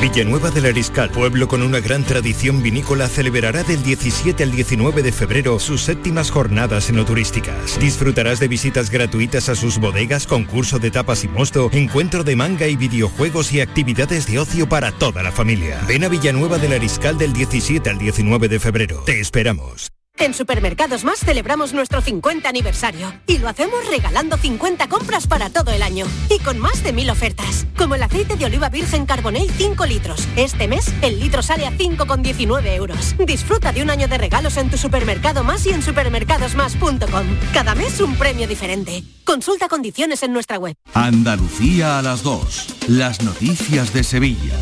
Villanueva 0.00 0.50
del 0.50 0.66
Ariscal, 0.66 1.10
pueblo 1.10 1.48
con 1.48 1.62
una 1.62 1.80
gran 1.80 2.04
tradición 2.04 2.62
vinícola, 2.62 3.08
celebrará 3.08 3.62
del 3.62 3.82
17 3.82 4.42
al 4.42 4.50
19 4.50 5.02
de 5.02 5.12
febrero 5.12 5.58
sus 5.58 5.82
séptimas 5.82 6.30
jornadas 6.30 6.90
enoturísticas. 6.90 7.78
Disfrutarás 7.80 8.38
de 8.40 8.48
visitas 8.48 8.90
gratuitas 8.90 9.48
a 9.48 9.54
sus 9.54 9.78
bodegas, 9.78 10.26
concurso 10.26 10.78
de 10.78 10.90
tapas 10.90 11.24
y 11.24 11.28
mosto, 11.28 11.70
encuentro 11.72 12.24
de 12.24 12.36
manga 12.36 12.66
y 12.66 12.76
videojuegos 12.76 13.52
y 13.52 13.60
actividades 13.60 14.26
de 14.26 14.38
ocio 14.38 14.68
para 14.68 14.92
toda 14.92 15.22
la 15.22 15.32
familia. 15.32 15.80
Ven 15.88 16.04
a 16.04 16.08
Villanueva 16.08 16.58
del 16.58 16.74
Ariscal 16.74 17.16
del 17.16 17.32
17 17.32 17.88
al 17.88 17.98
19 17.98 18.48
de 18.48 18.60
febrero. 18.60 19.02
Te 19.06 19.20
esperamos. 19.20 19.93
En 20.18 20.32
Supermercados 20.32 21.02
Más 21.02 21.18
celebramos 21.18 21.74
nuestro 21.74 22.00
50 22.00 22.48
aniversario 22.48 23.12
y 23.26 23.38
lo 23.38 23.48
hacemos 23.48 23.86
regalando 23.90 24.36
50 24.36 24.88
compras 24.88 25.26
para 25.26 25.50
todo 25.50 25.72
el 25.72 25.82
año 25.82 26.06
y 26.30 26.38
con 26.38 26.58
más 26.58 26.84
de 26.84 26.92
mil 26.92 27.10
ofertas, 27.10 27.66
como 27.76 27.96
el 27.96 28.02
aceite 28.02 28.36
de 28.36 28.44
oliva 28.44 28.68
virgen 28.68 29.06
Carbonell 29.06 29.50
5 29.50 29.86
litros. 29.86 30.26
Este 30.36 30.68
mes 30.68 30.94
el 31.02 31.18
litro 31.18 31.42
sale 31.42 31.66
a 31.66 31.72
5,19 31.72 32.74
euros. 32.74 33.16
Disfruta 33.26 33.72
de 33.72 33.82
un 33.82 33.90
año 33.90 34.06
de 34.06 34.16
regalos 34.16 34.56
en 34.56 34.70
tu 34.70 34.78
supermercado 34.78 35.42
más 35.42 35.66
y 35.66 35.70
en 35.70 35.82
supermercadosmás.com. 35.82 37.26
Cada 37.52 37.74
mes 37.74 38.00
un 38.00 38.14
premio 38.16 38.46
diferente. 38.46 39.02
Consulta 39.24 39.68
condiciones 39.68 40.22
en 40.22 40.32
nuestra 40.32 40.58
web. 40.58 40.76
Andalucía 40.94 41.98
a 41.98 42.02
las 42.02 42.22
2. 42.22 42.76
Las 42.88 43.20
noticias 43.22 43.92
de 43.92 44.04
Sevilla. 44.04 44.54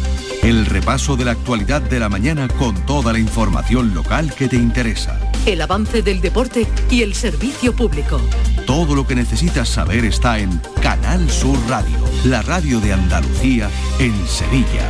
El 0.43 0.67
repaso 0.67 1.17
de 1.17 1.27
la 1.27 1.33
actualidad 1.33 1.83
de 1.83 2.01
la 2.01 2.09
mañana 2.09 2.49
con 2.49 2.75
toda 2.87 3.13
la 3.13 3.21
información 3.21 3.95
local 3.95 4.35
que 4.35 4.49
te 4.49 4.57
interesa. 4.57 5.21
El 5.45 5.61
avance 5.61 6.03
del 6.03 6.21
deporte 6.21 6.69
y 6.89 7.03
el 7.03 7.15
servicio 7.15 7.75
público. 7.75 8.21
Todo 8.65 8.95
lo 8.95 9.05
que 9.05 9.17
necesitas 9.17 9.69
saber 9.69 10.05
está 10.05 10.39
en 10.39 10.61
Canal 10.81 11.29
Sur 11.29 11.59
Radio, 11.69 11.99
la 12.25 12.43
radio 12.43 12.79
de 12.79 12.93
Andalucía 12.93 13.69
en 13.99 14.15
Sevilla. 14.29 14.89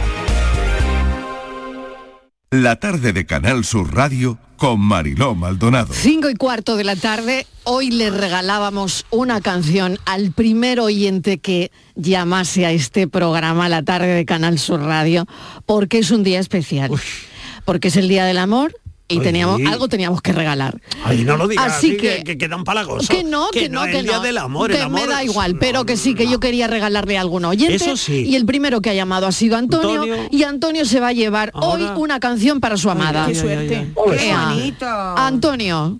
La 2.50 2.76
tarde 2.76 3.14
de 3.14 3.24
Canal 3.24 3.64
Sur 3.64 3.94
Radio 3.94 4.38
con 4.58 4.78
Mariló 4.78 5.34
Maldonado. 5.34 5.94
Cinco 5.94 6.28
y 6.28 6.34
cuarto 6.34 6.76
de 6.76 6.84
la 6.84 6.96
tarde, 6.96 7.46
hoy 7.64 7.90
le 7.90 8.10
regalábamos 8.10 9.06
una 9.08 9.40
canción 9.40 9.98
al 10.04 10.32
primer 10.32 10.80
oyente 10.80 11.38
que 11.38 11.72
llamase 11.94 12.66
a 12.66 12.72
este 12.72 13.08
programa 13.08 13.70
La 13.70 13.82
tarde 13.82 14.08
de 14.08 14.26
Canal 14.26 14.58
Sur 14.58 14.82
Radio, 14.82 15.26
porque 15.64 16.00
es 16.00 16.10
un 16.10 16.22
día 16.22 16.40
especial. 16.40 16.90
Porque 17.64 17.88
es 17.88 17.96
el 17.96 18.08
Día 18.08 18.26
del 18.26 18.36
Amor 18.36 18.74
y 19.08 19.18
Ay. 19.18 19.20
teníamos 19.20 19.60
algo 19.70 19.88
teníamos 19.88 20.22
que 20.22 20.32
regalar. 20.32 20.80
Ay, 21.04 21.24
no 21.24 21.36
lo 21.36 21.46
digas 21.48 21.74
Así 21.74 21.96
que- 21.96 22.16
que, 22.18 22.24
que 22.24 22.38
quedan 22.38 22.64
palagosas. 22.64 23.08
Que 23.08 23.24
no, 23.24 23.48
que, 23.50 23.68
no, 23.68 23.82
que 23.84 23.98
el 23.98 24.06
día 24.06 24.16
no. 24.16 24.22
del 24.22 24.38
amor, 24.38 24.70
que 24.70 24.76
el 24.76 24.82
amor 24.84 25.00
me 25.00 25.06
da 25.06 25.22
igual, 25.22 25.58
pero 25.58 25.84
que 25.84 25.96
sí, 25.96 26.14
que 26.14 26.26
yo 26.28 26.40
quería 26.40 26.66
regalarle 26.66 27.18
a 27.18 27.20
algún 27.20 27.44
oyente. 27.44 27.74
Eso 27.74 27.96
sí. 27.96 28.24
Y 28.26 28.36
el 28.36 28.46
primero 28.46 28.80
que 28.80 28.90
ha 28.90 28.94
llamado 28.94 29.26
ha 29.26 29.32
sido 29.32 29.56
Antonio, 29.56 30.02
Antonio. 30.02 30.28
y 30.30 30.42
Antonio 30.44 30.84
se 30.86 31.00
va 31.00 31.08
a 31.08 31.12
llevar 31.12 31.50
hoy 31.54 31.82
una 31.96 32.20
canción 32.20 32.60
para 32.60 32.76
su 32.76 32.90
amada. 32.90 33.26
qué 33.26 33.34
suerte. 33.34 33.76
ay. 33.76 34.18
Qué 34.18 34.34
bonito. 34.34 34.86
Antonio, 34.86 35.98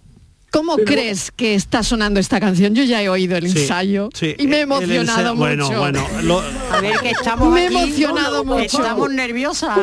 ¿cómo 0.52 0.76
crees 0.76 1.32
que 1.32 1.54
está 1.56 1.82
sonando 1.82 2.20
esta 2.20 2.38
canción? 2.38 2.74
Yo 2.76 2.84
ya 2.84 3.02
he 3.02 3.08
oído 3.08 3.36
el 3.36 3.46
ensayo 3.46 4.10
sí, 4.14 4.36
y 4.38 4.46
me 4.46 4.58
he 4.58 4.60
el 4.60 4.62
emocionado 4.64 5.34
mucho. 5.34 5.68
Bueno, 5.68 5.78
bueno, 5.78 6.06
lo- 6.22 6.40
A 6.70 6.80
ver, 6.80 6.98
que 7.00 7.10
estamos 7.10 7.52
Me 7.52 7.64
he 7.64 7.66
aquí, 7.66 7.74
emocionado 7.76 8.44
mucho. 8.44 8.62
Estamos 8.78 9.10
nerviosas. 9.10 9.78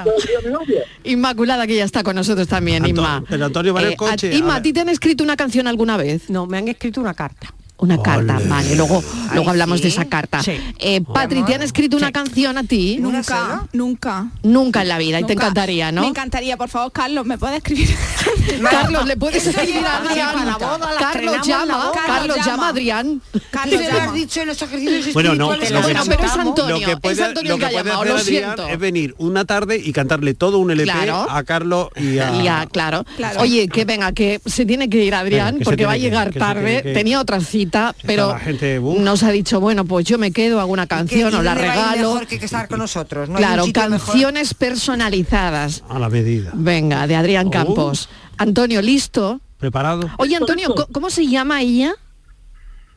Inmaculada 1.03 1.67
que 1.67 1.75
ya 1.75 1.83
está 1.83 2.03
con 2.03 2.15
nosotros 2.15 2.47
también, 2.47 2.83
Anto- 2.85 3.01
Inma. 3.01 3.23
pero 3.29 3.45
Antonio 3.45 3.73
va 3.73 3.81
en 3.81 3.87
el 3.87 3.93
a- 3.93 3.97
coche, 3.97 4.35
Inma, 4.35 4.53
a 4.55 4.57
¿a 4.57 4.61
ti 4.61 4.73
te 4.73 4.79
han 4.81 4.89
escrito 4.89 5.23
una 5.23 5.35
canción 5.35 5.67
alguna 5.67 5.97
vez? 5.97 6.29
No, 6.29 6.45
me 6.45 6.57
han 6.57 6.67
escrito 6.67 7.01
una 7.01 7.13
carta. 7.13 7.53
Una 7.79 8.01
carta, 8.01 8.39
vale, 8.45 8.75
luego, 8.75 9.01
luego 9.33 9.49
hablamos 9.49 9.77
sí. 9.77 9.83
de 9.83 9.89
esa 9.89 10.05
carta. 10.05 10.43
Sí. 10.43 10.51
Eh, 10.79 11.01
Patri, 11.01 11.43
¿te 11.43 11.55
han 11.55 11.61
escrito 11.61 11.95
una 11.95 12.11
canción 12.11 12.57
a 12.57 12.63
ti? 12.63 12.97
Nunca, 12.99 13.67
nunca. 13.73 14.27
Nunca 14.43 14.81
en 14.81 14.87
la 14.89 14.97
vida, 14.97 15.19
y 15.19 15.23
te 15.23 15.33
encantaría, 15.33 15.91
¿no? 15.91 16.01
Me 16.01 16.07
encantaría, 16.07 16.57
por 16.57 16.67
favor, 16.69 16.91
Carlos, 16.91 17.25
¿me 17.25 17.37
puedes 17.37 17.57
escribir? 17.57 17.89
Carlos, 18.69 19.05
¿le 19.05 19.15
puedes 19.17 19.45
escribir 19.47 19.85
a 19.85 19.97
Adrián? 19.97 20.33
para 20.33 20.45
la 20.45 20.57
boda, 20.57 20.93
la 20.93 20.99
Carlos 20.99 21.35
la 21.37 21.43
llama. 21.43 21.91
Carlos 22.05 22.37
llama 22.37 22.45
llama. 22.47 22.65
a 22.65 22.69
Adrián. 22.69 23.21
Carlos 23.51 23.81
lo 23.81 23.87
has 23.87 23.93
llama. 23.93 24.13
dicho 24.13 24.41
en 24.41 24.47
los 24.47 24.61
ejercicios 24.61 25.13
Bueno, 25.13 25.35
no, 25.35 25.53
espirituales. 25.53 25.71
lo 25.71 25.77
que- 25.79 25.93
Bueno, 25.93 26.03
pero 26.05 26.23
es. 26.25 26.31
Antonio, 26.39 26.79
lo 26.79 26.85
que 26.85 26.97
puede, 26.97 27.15
es 27.15 27.21
Antonio 27.21 27.49
lo 27.49 27.55
el 27.55 27.61
que 27.61 27.69
que 27.69 27.77
ha 27.77 27.81
puede 27.83 27.95
llamado, 27.95 28.01
hacer 28.01 28.13
lo 28.13 28.19
siento. 28.39 28.67
es 28.67 28.79
venir 28.79 29.15
una 29.17 29.45
tarde 29.45 29.77
y 29.83 29.91
cantarle 29.93 30.33
todo 30.33 30.57
un 30.59 30.71
LP 30.71 30.91
Claro. 30.91 31.27
a 31.29 31.43
Carlos 31.43 31.89
y 31.95 32.19
a... 32.19 32.35
Y 32.35 32.43
ya, 32.43 32.65
claro. 32.71 33.05
Claro. 33.15 33.39
Oye, 33.41 33.67
que 33.69 33.85
venga, 33.85 34.11
que 34.11 34.41
se 34.45 34.65
tiene 34.65 34.89
que 34.89 35.03
ir 35.05 35.15
Adrián, 35.15 35.55
Venga, 35.55 35.63
porque 35.65 35.85
va 35.85 35.93
a 35.93 35.97
llegar 35.97 36.33
tarde. 36.33 36.81
Tenía 36.93 37.19
otra 37.21 37.39
cita, 37.39 37.68
Está 37.69 37.95
pero 38.07 38.29
la 38.29 38.39
gente, 38.39 38.79
nos 38.79 39.23
ha 39.23 39.31
dicho, 39.31 39.59
bueno, 39.59 39.85
pues 39.85 40.05
yo 40.05 40.17
me 40.17 40.31
quedo, 40.31 40.59
hago 40.59 40.71
una 40.73 40.87
canción 40.87 41.31
¿Y 41.31 41.35
o 41.35 41.41
la 41.41 41.53
regalo. 41.55 42.13
mejor 42.15 42.27
que 42.27 42.35
estar 42.43 42.67
con 42.67 42.79
nosotros? 42.79 43.29
¿No 43.29 43.37
Claro, 43.37 43.65
mejor? 43.67 43.73
canciones 43.73 44.53
personalizadas. 44.53 45.83
A 45.89 45.99
la 45.99 46.09
medida. 46.09 46.51
Venga, 46.53 47.05
de 47.07 47.15
Adrián 47.15 47.47
Oh. 47.47 47.51
Campos. 47.51 48.09
Antonio, 48.37 48.81
¿listo? 48.81 49.39
¿Preparado? 49.57 50.09
Oye, 50.17 50.35
Antonio, 50.35 50.73
¿co- 50.73 50.87
¿cómo 50.91 51.09
se 51.09 51.27
llama 51.27 51.61
ella? 51.61 51.93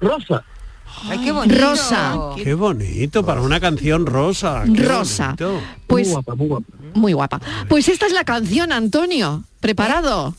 Rosa. 0.00 0.44
Ay, 1.08 1.18
qué 1.24 1.32
bonito. 1.32 1.60
Rosa. 1.60 2.18
Qué 2.36 2.54
bonito, 2.54 3.24
para 3.24 3.40
una 3.40 3.58
canción 3.60 4.06
rosa. 4.06 4.64
qué 4.74 4.82
Rosa. 4.82 5.34
bonito. 5.38 5.60
Pues 5.86 6.06
Muy 6.08 6.12
guapa, 6.14 6.34
muy 6.34 6.46
guapa. 6.48 6.66
muy 6.94 7.12
guapa. 7.12 7.40
Pues 7.68 7.88
esta 7.88 8.06
es 8.06 8.12
la 8.12 8.24
canción, 8.24 8.72
Antonio. 8.72 9.44
¿Preparado? 9.60 10.34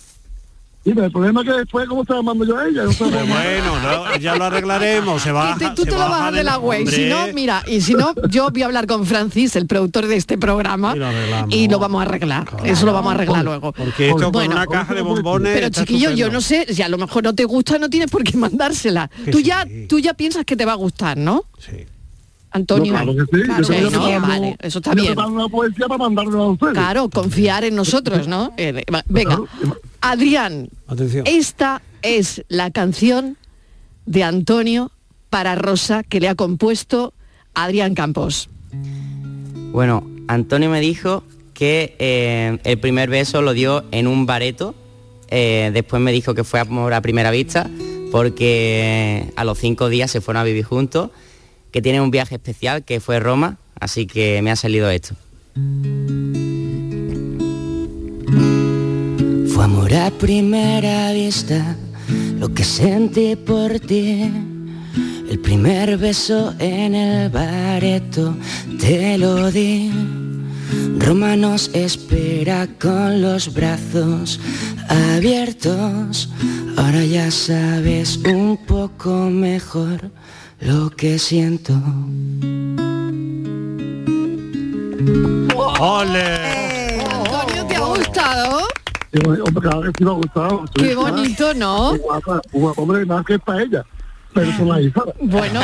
Sí, 0.86 0.92
pero 0.94 1.06
el 1.06 1.12
problema 1.14 1.42
es 1.42 1.48
que 1.48 1.54
después, 1.54 1.88
¿cómo 1.88 2.02
está 2.02 2.16
llamando 2.16 2.44
yo 2.44 2.58
a 2.58 2.68
ella? 2.68 2.84
No 2.84 2.92
Pues 2.92 3.12
bueno, 3.12 3.80
no, 3.82 4.18
ya 4.18 4.36
lo 4.36 4.44
arreglaremos, 4.44 5.22
se 5.22 5.32
va. 5.32 5.56
Que 5.58 5.66
te- 5.70 5.76
tú 5.76 5.86
te 5.86 5.92
lo 5.92 5.98
bajas 5.98 6.34
de 6.34 6.44
la 6.44 6.58
web. 6.60 6.86
Si 6.90 7.06
no, 7.06 7.28
mira, 7.34 7.64
y 7.68 7.80
si 7.80 7.94
no, 7.94 8.14
yo 8.30 8.50
voy 8.52 8.64
a 8.64 8.66
hablar 8.66 8.86
con 8.86 9.06
Francis, 9.06 9.56
el 9.56 9.66
productor 9.66 10.08
de 10.08 10.18
este 10.18 10.38
programa, 10.38 10.94
Y 10.96 11.00
lo 11.00 11.08
y 11.50 11.68
lo 11.70 11.80
vamos 11.80 12.02
a 12.02 12.06
arreglar. 12.06 12.48
Eso 12.66 12.86
lo 12.86 12.92
vamos 12.92 13.12
a 13.14 13.16
arreglar 13.16 13.46
luego. 13.46 13.72
Porque 13.72 14.10
esto 14.10 14.24
con 14.24 14.32
Bueno, 14.34 14.56
una 14.56 14.68
caja 14.68 14.94
de 14.94 15.02
bombones. 15.02 15.54
Pero 15.54 15.70
chiquillo, 15.70 16.10
yo 16.10 16.28
estupendo. 16.28 16.34
no 16.34 16.42
sé, 16.42 16.66
si 16.74 16.82
a 16.82 16.90
lo 16.90 16.98
mejor 16.98 17.24
no 17.24 17.34
te 17.34 17.46
gusta, 17.46 17.78
no 17.78 17.90
tienes 17.90 18.12
por 18.12 18.24
qué 18.26 18.36
mandársela. 18.36 19.10
Que 19.24 19.32
Tú 19.32 19.38
sí. 19.38 19.46
ya, 19.46 19.66
tú 19.88 20.00
ya 20.00 20.14
piensas 20.16 20.44
que 20.44 20.58
te 20.58 20.66
va 20.66 20.74
a 20.74 20.76
gustar, 20.76 21.18
¿no? 21.18 21.46
Sí. 21.60 21.86
Antonio. 22.54 22.94
No, 22.94 23.00
claro 23.04 23.16
que 23.16 23.38
sí. 23.38 23.44
Claro, 23.44 23.62
Yo 23.62 23.68
sí, 23.68 23.74
estoy 23.74 23.84
¿no? 23.92 23.92
preparando- 24.08 24.28
Vale, 24.28 24.58
eso 24.62 24.80
está 24.80 24.94
bien. 24.94 25.08
preparando 25.08 25.36
una 25.40 25.50
poesía 25.50 25.88
para 25.88 25.98
mandarlo 25.98 26.42
a 26.44 26.52
ustedes. 26.52 26.74
Claro, 26.74 27.10
confiar 27.10 27.64
en 27.64 27.76
nosotros, 27.76 28.28
¿no? 28.28 28.54
Eh, 28.58 28.84
venga, 29.10 29.40
Adrián, 30.02 30.70
Atención. 30.88 31.24
esta 31.28 31.82
es 32.02 32.44
la 32.50 32.72
canción 32.72 33.38
de 34.06 34.24
Antonio 34.24 34.92
para 35.30 35.56
Rosa 35.56 36.04
que 36.04 36.20
le 36.20 36.30
ha 36.30 36.36
compuesto 36.36 37.14
Adrián 37.56 37.96
Campos. 37.96 38.50
Bueno, 39.72 40.08
Antonio 40.28 40.70
me 40.70 40.80
dijo 40.82 41.24
que 41.54 41.96
eh, 42.00 42.60
el 42.64 42.80
primer 42.80 43.10
beso 43.10 43.42
lo 43.42 43.54
dio 43.54 43.84
en 43.92 44.08
un 44.08 44.26
bareto. 44.26 44.76
eh, 45.30 45.72
después 45.74 46.02
me 46.02 46.12
dijo 46.12 46.36
que 46.36 46.44
fue 46.44 46.60
amor 46.60 46.94
a 46.94 47.02
primera 47.02 47.32
vista 47.32 47.68
porque 48.12 49.32
a 49.36 49.44
los 49.44 49.58
cinco 49.58 49.90
días 49.90 50.12
se 50.12 50.22
fueron 50.22 50.42
a 50.42 50.44
vivir 50.44 50.64
juntos, 50.64 51.10
que 51.74 51.82
tienen 51.82 52.04
un 52.04 52.12
viaje 52.12 52.36
especial 52.36 52.84
que 52.84 53.00
fue 53.00 53.20
Roma, 53.20 53.58
así 53.80 54.06
que 54.06 54.42
me 54.44 54.52
ha 54.52 54.56
salido 54.56 54.92
esto. 54.92 55.16
Fue 59.52 59.64
amor 59.64 59.92
a 59.96 60.12
primera 60.12 61.12
vista 61.14 61.76
lo 62.40 62.54
que 62.54 62.64
sentí 62.64 63.36
por 63.36 63.80
ti. 63.80 64.32
El 65.28 65.40
primer 65.40 65.98
beso 65.98 66.54
en 66.60 66.94
el 66.94 67.30
bareto 67.32 68.36
te 68.80 69.18
lo 69.18 69.52
di. 69.52 69.92
Roma 71.00 71.36
nos 71.36 71.72
espera 71.74 72.68
con 72.80 73.20
los 73.20 73.52
brazos 73.52 74.40
abiertos. 74.90 76.30
Ahora 76.78 77.04
ya 77.04 77.32
sabes 77.32 78.18
un 78.18 78.58
poco 78.58 79.32
mejor 79.32 80.12
lo 80.64 80.90
que 80.92 81.20
siento. 81.20 81.74
¡Ole! 85.80 87.00
Antonio, 87.02 87.66
¿te 87.68 87.76
ha 87.76 87.80
gustado? 87.82 88.60
Sí, 89.12 89.20
Hombre, 89.28 89.62
claro 89.62 89.82
que 89.82 89.92
sí 89.98 90.04
me 90.06 90.12
ha 90.12 90.14
gustado. 90.14 90.66
Qué 90.76 90.96
bonito, 90.96 91.54
¿no? 91.54 91.98
Guapa, 91.98 92.42
guapa. 92.52 92.82
Hombre, 92.82 93.06
más 93.06 93.26
que 93.26 93.38
para 93.38 93.62
ella. 93.62 93.86
Personalizada. 94.34 95.14
Bueno, 95.22 95.62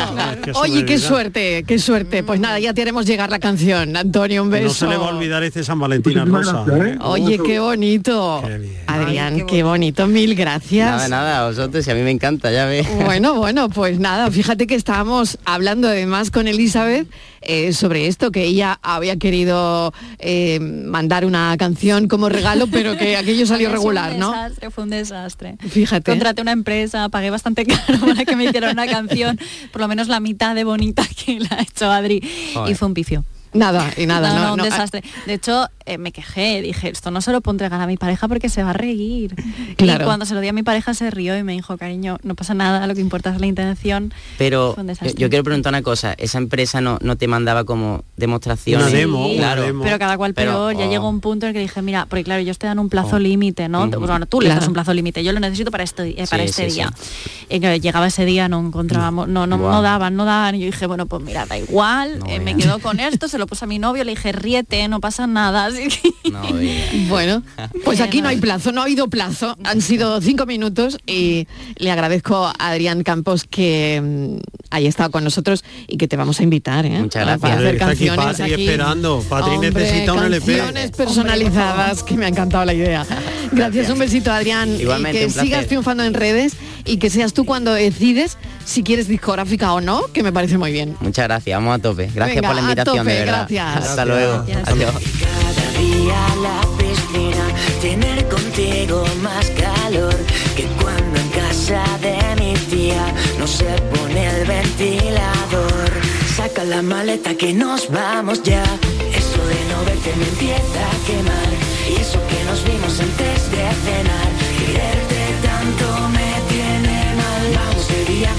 oye, 0.54 0.84
qué 0.84 0.98
suerte, 0.98 1.64
qué 1.66 1.78
suerte. 1.78 2.22
Pues 2.22 2.40
nada, 2.40 2.58
ya 2.58 2.72
te 2.74 2.82
haremos 2.82 3.06
llegar 3.06 3.30
la 3.30 3.38
canción. 3.38 3.96
Antonio, 3.96 4.42
un 4.42 4.50
beso. 4.50 4.64
No 4.64 4.70
se 4.70 4.86
le 4.86 4.96
va 4.96 5.06
a 5.08 5.14
olvidar 5.14 5.42
este 5.42 5.62
San 5.62 5.78
Valentín 5.78 6.18
a 6.18 6.24
Muchísimas 6.24 6.46
Rosa. 6.46 6.76
gracias, 6.76 6.96
¿eh? 6.96 6.98
Oye, 7.02 7.38
qué 7.44 7.60
bonito. 7.60 8.42
Adrián, 8.86 9.46
qué 9.46 9.62
bonito, 9.62 10.06
mil 10.06 10.34
gracias. 10.34 10.90
Nada, 10.90 11.08
nada, 11.08 11.40
a 11.44 11.48
vosotros 11.48 11.86
y 11.86 11.90
a 11.90 11.94
mí 11.94 12.02
me 12.02 12.10
encanta, 12.10 12.50
ya 12.50 12.66
ves. 12.66 12.86
Bueno, 13.04 13.34
bueno, 13.34 13.68
pues 13.68 13.98
nada, 13.98 14.30
fíjate 14.30 14.66
que 14.66 14.74
estábamos 14.74 15.38
hablando 15.44 15.88
además 15.88 16.30
con 16.30 16.48
Elizabeth 16.48 17.06
eh, 17.42 17.72
sobre 17.72 18.06
esto, 18.06 18.30
que 18.30 18.44
ella 18.44 18.78
había 18.82 19.16
querido 19.16 19.92
eh, 20.18 20.60
mandar 20.60 21.24
una 21.24 21.56
canción 21.58 22.06
como 22.08 22.28
regalo, 22.28 22.66
pero 22.66 22.96
que 22.96 23.16
aquello 23.16 23.46
salió 23.46 23.68
Fue 23.68 23.78
un 23.78 23.82
regular, 23.82 24.18
¿no? 24.18 24.32
desastre, 24.32 24.70
fue 24.70 24.84
un 24.84 24.90
desastre. 24.90 25.56
Fíjate. 25.68 26.10
Contraté 26.10 26.42
una 26.42 26.52
empresa, 26.52 27.08
pagué 27.08 27.30
bastante 27.30 27.64
caro 27.64 27.98
para 28.06 28.24
que 28.24 28.36
me 28.36 28.44
hicieran 28.44 28.72
una 28.72 28.86
canción, 28.86 29.38
por 29.72 29.80
lo 29.80 29.88
menos 29.88 30.08
la 30.08 30.20
mitad 30.20 30.54
de 30.54 30.64
bonita 30.64 31.02
que 31.24 31.40
la 31.40 31.56
ha 31.58 31.62
hecho 31.62 31.90
Adri, 31.90 32.20
Joder. 32.54 32.72
y 32.72 32.74
fue 32.74 32.88
un 32.88 32.94
picio. 32.94 33.24
Nada, 33.52 33.90
y 33.96 34.06
nada, 34.06 34.28
no, 34.28 34.34
no, 34.34 34.44
no, 34.46 34.52
un 34.52 34.56
no, 34.58 34.62
ah, 34.64 34.66
desastre. 34.66 35.02
De 35.26 35.34
hecho, 35.34 35.68
eh, 35.86 35.98
me 35.98 36.12
quejé, 36.12 36.62
dije, 36.62 36.88
esto 36.90 37.10
no 37.10 37.20
se 37.20 37.32
lo 37.32 37.40
puedo 37.40 37.54
entregar 37.54 37.80
a 37.80 37.86
mi 37.86 37.96
pareja 37.96 38.28
porque 38.28 38.48
se 38.48 38.62
va 38.62 38.70
a 38.70 38.74
reír. 38.74 39.34
Claro. 39.76 40.02
Y 40.02 40.06
cuando 40.06 40.24
se 40.26 40.34
lo 40.34 40.40
di 40.40 40.48
a 40.48 40.52
mi 40.52 40.62
pareja 40.62 40.94
se 40.94 41.10
rió 41.10 41.36
y 41.36 41.42
me 41.42 41.52
dijo, 41.52 41.76
cariño, 41.76 42.18
no 42.22 42.34
pasa 42.36 42.54
nada, 42.54 42.86
lo 42.86 42.94
que 42.94 43.00
importa 43.00 43.34
es 43.34 43.40
la 43.40 43.46
intención. 43.46 44.12
Pero 44.38 44.76
yo, 45.16 45.28
quiero 45.28 45.42
preguntar 45.42 45.72
una 45.72 45.82
cosa, 45.82 46.12
esa 46.18 46.38
empresa 46.38 46.80
no, 46.80 46.98
no 47.02 47.16
te 47.16 47.26
mandaba 47.26 47.64
como 47.64 48.04
demostraciones. 48.16 48.86
Una 48.86 48.96
demo, 48.96 49.28
claro. 49.36 49.62
demo. 49.62 49.82
Pero 49.82 49.98
cada 49.98 50.16
cual 50.16 50.32
Pero, 50.34 50.52
peor, 50.52 50.76
ya 50.76 50.86
oh, 50.86 50.90
llegó 50.90 51.08
un 51.08 51.20
punto 51.20 51.46
en 51.46 51.48
el 51.50 51.54
que 51.54 51.60
dije, 51.60 51.82
mira, 51.82 52.06
porque 52.06 52.24
claro, 52.24 52.40
ellos 52.40 52.58
te 52.58 52.66
dan 52.66 52.78
un 52.78 52.88
plazo 52.88 53.16
Oh. 53.16 53.18
límite, 53.18 53.68
¿no? 53.68 53.86
Ujú. 53.86 53.98
Bueno, 54.06 54.26
tú 54.26 54.40
le 54.40 54.48
das 54.50 54.68
un 54.68 54.72
plazo 54.74 54.94
límite, 54.94 55.24
yo 55.24 55.32
lo 55.32 55.40
necesito 55.40 55.72
para 55.72 55.82
este, 55.82 56.10
eh, 56.22 56.26
para 56.30 56.44
Sí, 56.44 56.50
este 56.50 56.70
sí, 56.70 56.76
día. 56.76 56.92
sí. 56.96 57.30
Y 57.48 57.58
que 57.60 57.80
llegaba 57.80 58.06
ese 58.06 58.24
día, 58.24 58.48
no 58.48 58.60
encontrábamos, 58.60 59.26
no, 59.26 59.48
no, 59.48 59.56
no 59.56 59.82
daban, 59.82 60.14
no 60.14 60.24
daban. 60.24 60.54
Y 60.54 60.60
yo 60.60 60.66
dije, 60.66 60.86
bueno, 60.86 61.06
pues 61.06 61.22
mira, 61.24 61.46
da 61.46 61.58
igual, 61.58 62.20
No 62.20 62.26
eh, 62.26 62.38
me 62.38 62.56
quedo 62.56 62.78
con 62.80 63.00
esto, 63.00 63.26
se 63.26 63.38
lo 63.40 63.48
puse 63.48 63.64
a 63.64 63.68
mi 63.68 63.78
novio, 63.80 64.04
le 64.04 64.12
dije, 64.12 64.30
ríete, 64.30 64.86
no 64.86 65.00
pasa 65.00 65.26
nada. 65.26 65.66
Así 65.66 65.88
que... 65.88 66.30
No. 66.30 66.42
Bueno, 67.08 67.42
pues 67.84 68.00
aquí 68.00 68.22
no 68.22 68.28
hay 68.28 68.36
plazo, 68.36 68.70
no 68.70 68.80
ha 68.80 68.84
habido 68.84 69.08
plazo. 69.08 69.56
Han 69.64 69.80
sido 69.80 70.20
cinco 70.20 70.46
minutos 70.46 70.98
y 71.06 71.48
le 71.76 71.90
agradezco 71.90 72.46
a 72.46 72.52
Adrián 72.70 73.02
Campos 73.02 73.44
que 73.50 74.00
mm, 74.00 74.36
haya 74.70 74.88
estado 74.88 75.10
con 75.10 75.24
nosotros 75.24 75.64
y 75.88 75.96
que 75.96 76.06
te 76.06 76.16
vamos 76.16 76.38
a 76.38 76.44
invitar, 76.44 76.86
¿eh? 76.86 76.90
Muchas 77.00 77.24
Para 77.24 77.36
gracias. 77.36 77.58
hacer 77.58 77.74
Está 77.74 77.86
aquí 77.88 78.06
canciones 78.06 78.36
Patri 78.38 78.52
aquí. 78.52 78.62
esperando. 78.68 79.24
Patri 79.28 79.54
Hombre, 79.54 79.70
necesita 79.72 80.12
un 80.12 80.24
LP. 80.24 80.56
canciones 80.56 80.90
personalizadas, 80.92 82.02
que 82.04 82.14
me 82.14 82.26
ha 82.26 82.28
encantado 82.28 82.64
la 82.64 82.74
idea. 82.74 83.06
Gracias, 83.52 83.90
un 83.90 83.98
besito 83.98 84.30
Adrián. 84.30 84.68
Igualmente, 84.80 85.22
y 85.22 85.24
que 85.26 85.30
sigas 85.30 85.66
triunfando 85.66 86.04
en 86.04 86.14
redes 86.14 86.54
y 86.84 86.98
que 86.98 87.10
seas 87.10 87.32
tú 87.32 87.44
cuando 87.44 87.72
decides 87.72 88.36
si 88.64 88.82
quieres 88.82 89.08
discográfica 89.08 89.72
o 89.72 89.80
no, 89.80 90.02
que 90.12 90.22
me 90.22 90.32
parece 90.32 90.58
muy 90.58 90.72
bien. 90.72 90.96
Muchas 91.00 91.26
gracias, 91.26 91.56
vamos 91.58 91.76
a 91.76 91.78
tope. 91.78 92.10
Gracias 92.14 92.36
Venga, 92.36 92.48
por 92.48 92.54
la 92.56 92.60
a 92.60 92.64
invitación, 92.64 92.96
tope, 92.98 93.10
de 93.12 93.18
verdad. 93.20 93.46
gracias. 93.48 93.76
Hasta 93.76 94.04
Gracias. 94.04 94.06
luego. 94.06 94.44
Gracias. 94.46 94.68
Adiós. 94.68 94.94
Cada 95.20 95.78
día 95.78 96.20
la 96.42 96.60
piscina, 96.78 97.44
tener 97.80 98.28
contigo 98.28 99.04
más 99.22 99.46
calor 99.50 100.16
que 100.56 100.64
cuando 100.82 101.20
en 101.20 101.28
casa 101.30 101.82
de 102.00 102.40
mi 102.40 102.54
tía 102.70 103.14
no 103.38 103.46
se 103.46 103.64
pone 103.64 104.26
el 104.28 104.46
ventilador. 104.46 105.90
Saca 106.36 106.64
la 106.64 106.82
maleta 106.82 107.34
que 107.34 107.52
nos 107.52 107.90
vamos 107.90 108.42
ya. 108.42 108.62
Eso 108.62 109.46
de 109.46 109.60
no 109.72 109.84
verte 109.84 110.12
me 110.16 110.24
empieza 110.28 110.80
a 110.80 111.06
quemar. 111.06 111.50
Y 111.90 112.00
eso 112.00 112.18
que 112.28 112.44
nos 112.44 112.64
vimos 112.64 113.00
antes 113.00 113.50
de 113.50 113.56
cenar. 113.58 114.29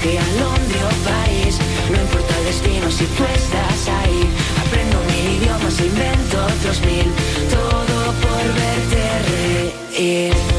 De 0.02 0.08
viaje 0.08 0.18
a 0.18 0.42
Londres 0.42 0.82
o 0.82 1.08
París. 1.08 1.58
No 1.90 2.00
importa 2.00 2.38
el 2.38 2.44
destino 2.44 2.90
si 2.90 3.04
tú 3.04 3.24
estás 3.24 3.88
ahí. 3.88 4.28
Aprendo 4.60 4.98
mil 5.10 5.42
idiomas, 5.42 5.80
invento 5.80 6.44
otros 6.44 6.80
mil. 6.82 7.10
Todo 7.50 8.12
por 8.22 8.44
verte 8.54 9.92
reír. 9.96 10.51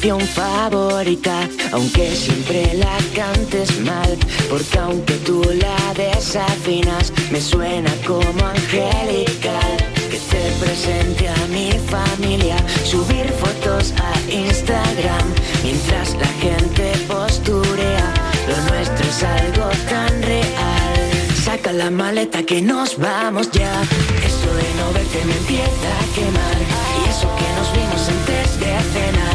Canción 0.00 0.20
favorita, 0.20 1.46
aunque 1.72 2.16
siempre 2.16 2.72
la 2.74 2.96
cantes 3.14 3.80
mal, 3.80 4.16
porque 4.48 4.78
aunque 4.78 5.14
tú 5.26 5.42
la 5.60 5.92
desafinas, 5.94 7.12
me 7.30 7.38
suena 7.38 7.92
como 8.06 8.46
angelical. 8.46 9.76
Que 10.10 10.18
te 10.30 10.64
presente 10.64 11.28
a 11.28 11.46
mi 11.48 11.72
familia, 11.72 12.56
subir 12.84 13.26
fotos 13.40 13.92
a 14.00 14.32
Instagram, 14.32 15.26
mientras 15.64 16.14
la 16.14 16.28
gente 16.40 16.92
posturea, 17.06 18.14
lo 18.48 18.56
nuestro 18.70 19.06
es 19.06 19.22
algo 19.22 19.68
tan 19.90 20.22
real. 20.22 21.00
Saca 21.44 21.72
la 21.72 21.90
maleta 21.90 22.42
que 22.42 22.62
nos 22.62 22.96
vamos 22.96 23.50
ya. 23.50 23.82
Eso 24.24 24.50
de 24.60 24.68
no 24.78 24.92
verte 24.94 25.24
me 25.26 25.36
empieza 25.36 25.88
a 26.00 26.14
quemar. 26.14 26.56
Y 26.96 27.10
eso 27.10 27.28
que 27.36 27.48
nos 27.58 27.72
vimos 27.74 28.08
antes 28.08 28.60
de 28.60 28.66
cenar. 28.92 29.29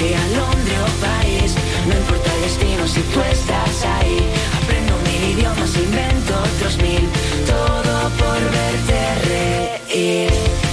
Viaje 0.00 0.14
a 0.16 0.26
Londres 0.28 0.78
o 0.80 1.00
París. 1.00 1.54
No 1.86 1.94
importa 1.94 2.34
el 2.34 2.42
destino 2.42 2.86
si 2.86 3.00
tú 3.12 3.20
estás 3.20 3.84
ahí. 3.84 4.18
Aprendo 4.62 4.94
mil 5.04 5.38
idiomas, 5.38 5.76
invento 5.76 6.34
otros 6.54 6.76
mil. 6.78 7.08
Todo 7.46 8.10
por 8.18 8.40
verte 8.50 9.84
reír. 9.88 10.69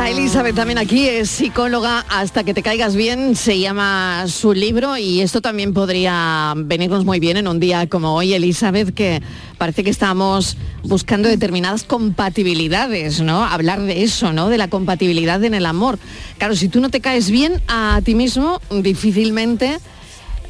A 0.00 0.08
Elizabeth 0.08 0.54
también 0.56 0.78
aquí, 0.78 1.06
es 1.06 1.28
psicóloga 1.28 2.06
hasta 2.08 2.42
que 2.42 2.54
te 2.54 2.62
caigas 2.62 2.96
bien, 2.96 3.36
se 3.36 3.58
llama 3.58 4.24
su 4.28 4.54
libro 4.54 4.96
y 4.96 5.20
esto 5.20 5.42
también 5.42 5.74
podría 5.74 6.54
venirnos 6.56 7.04
muy 7.04 7.20
bien 7.20 7.36
en 7.36 7.46
un 7.46 7.60
día 7.60 7.86
como 7.86 8.14
hoy, 8.14 8.32
Elizabeth, 8.32 8.94
que 8.94 9.20
parece 9.58 9.84
que 9.84 9.90
estamos 9.90 10.56
buscando 10.82 11.28
determinadas 11.28 11.84
compatibilidades, 11.84 13.20
¿no? 13.20 13.44
Hablar 13.44 13.82
de 13.82 14.02
eso, 14.02 14.32
¿no? 14.32 14.48
De 14.48 14.56
la 14.56 14.68
compatibilidad 14.68 15.44
en 15.44 15.52
el 15.52 15.66
amor. 15.66 15.98
Claro, 16.38 16.56
si 16.56 16.70
tú 16.70 16.80
no 16.80 16.88
te 16.88 17.00
caes 17.00 17.30
bien 17.30 17.60
a 17.68 18.00
ti 18.02 18.14
mismo, 18.14 18.58
difícilmente 18.70 19.78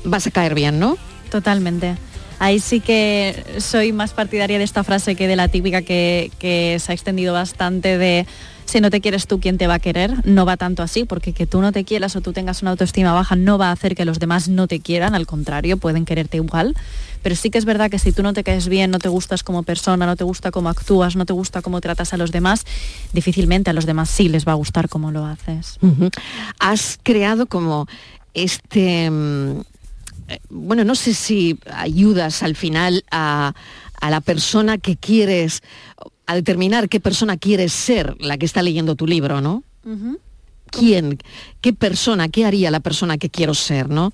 vas 0.04 0.28
a 0.28 0.30
caer 0.30 0.54
bien, 0.54 0.78
¿no? 0.78 0.96
Totalmente. 1.28 1.96
Ahí 2.38 2.60
sí 2.60 2.78
que 2.78 3.44
soy 3.58 3.92
más 3.92 4.12
partidaria 4.12 4.58
de 4.58 4.64
esta 4.64 4.84
frase 4.84 5.16
que 5.16 5.26
de 5.26 5.36
la 5.36 5.48
típica 5.48 5.82
que, 5.82 6.30
que 6.38 6.78
se 6.78 6.92
ha 6.92 6.94
extendido 6.94 7.34
bastante 7.34 7.98
de 7.98 8.26
si 8.70 8.80
no 8.80 8.90
te 8.90 9.00
quieres 9.00 9.26
tú, 9.26 9.40
¿quién 9.40 9.58
te 9.58 9.66
va 9.66 9.74
a 9.74 9.78
querer? 9.80 10.24
No 10.24 10.46
va 10.46 10.56
tanto 10.56 10.82
así, 10.82 11.04
porque 11.04 11.32
que 11.32 11.46
tú 11.46 11.60
no 11.60 11.72
te 11.72 11.84
quieras 11.84 12.14
o 12.16 12.20
tú 12.20 12.32
tengas 12.32 12.62
una 12.62 12.70
autoestima 12.70 13.12
baja 13.12 13.36
no 13.36 13.58
va 13.58 13.68
a 13.68 13.72
hacer 13.72 13.94
que 13.94 14.04
los 14.04 14.18
demás 14.18 14.48
no 14.48 14.68
te 14.68 14.80
quieran, 14.80 15.14
al 15.14 15.26
contrario, 15.26 15.76
pueden 15.76 16.04
quererte 16.04 16.36
igual. 16.36 16.76
Pero 17.22 17.34
sí 17.34 17.50
que 17.50 17.58
es 17.58 17.64
verdad 17.64 17.90
que 17.90 17.98
si 17.98 18.12
tú 18.12 18.22
no 18.22 18.32
te 18.32 18.44
caes 18.44 18.68
bien, 18.68 18.90
no 18.90 18.98
te 18.98 19.08
gustas 19.08 19.42
como 19.42 19.64
persona, 19.64 20.06
no 20.06 20.16
te 20.16 20.24
gusta 20.24 20.50
cómo 20.50 20.68
actúas, 20.68 21.16
no 21.16 21.26
te 21.26 21.32
gusta 21.32 21.62
cómo 21.62 21.80
tratas 21.80 22.14
a 22.14 22.16
los 22.16 22.30
demás, 22.30 22.64
difícilmente 23.12 23.70
a 23.70 23.72
los 23.72 23.86
demás 23.86 24.08
sí 24.08 24.28
les 24.28 24.46
va 24.46 24.52
a 24.52 24.56
gustar 24.56 24.88
cómo 24.88 25.10
lo 25.10 25.26
haces. 25.26 25.78
Has 26.60 26.98
creado 27.02 27.46
como 27.46 27.86
este, 28.34 29.10
mm, 29.10 29.62
bueno, 30.48 30.84
no 30.84 30.94
sé 30.94 31.14
si 31.14 31.58
ayudas 31.72 32.42
al 32.42 32.54
final 32.54 33.04
a, 33.10 33.52
a 34.00 34.10
la 34.10 34.20
persona 34.20 34.78
que 34.78 34.96
quieres, 34.96 35.62
a 36.30 36.34
determinar 36.36 36.88
qué 36.88 37.00
persona 37.00 37.36
quieres 37.36 37.72
ser, 37.72 38.14
la 38.20 38.38
que 38.38 38.46
está 38.46 38.62
leyendo 38.62 38.94
tu 38.94 39.06
libro, 39.06 39.40
¿no? 39.40 39.64
¿Quién? 40.70 41.18
¿Qué 41.60 41.72
persona? 41.72 42.28
¿Qué 42.28 42.44
haría 42.44 42.70
la 42.70 42.78
persona 42.80 43.18
que 43.18 43.28
quiero 43.28 43.54
ser, 43.54 43.88
no? 43.88 44.12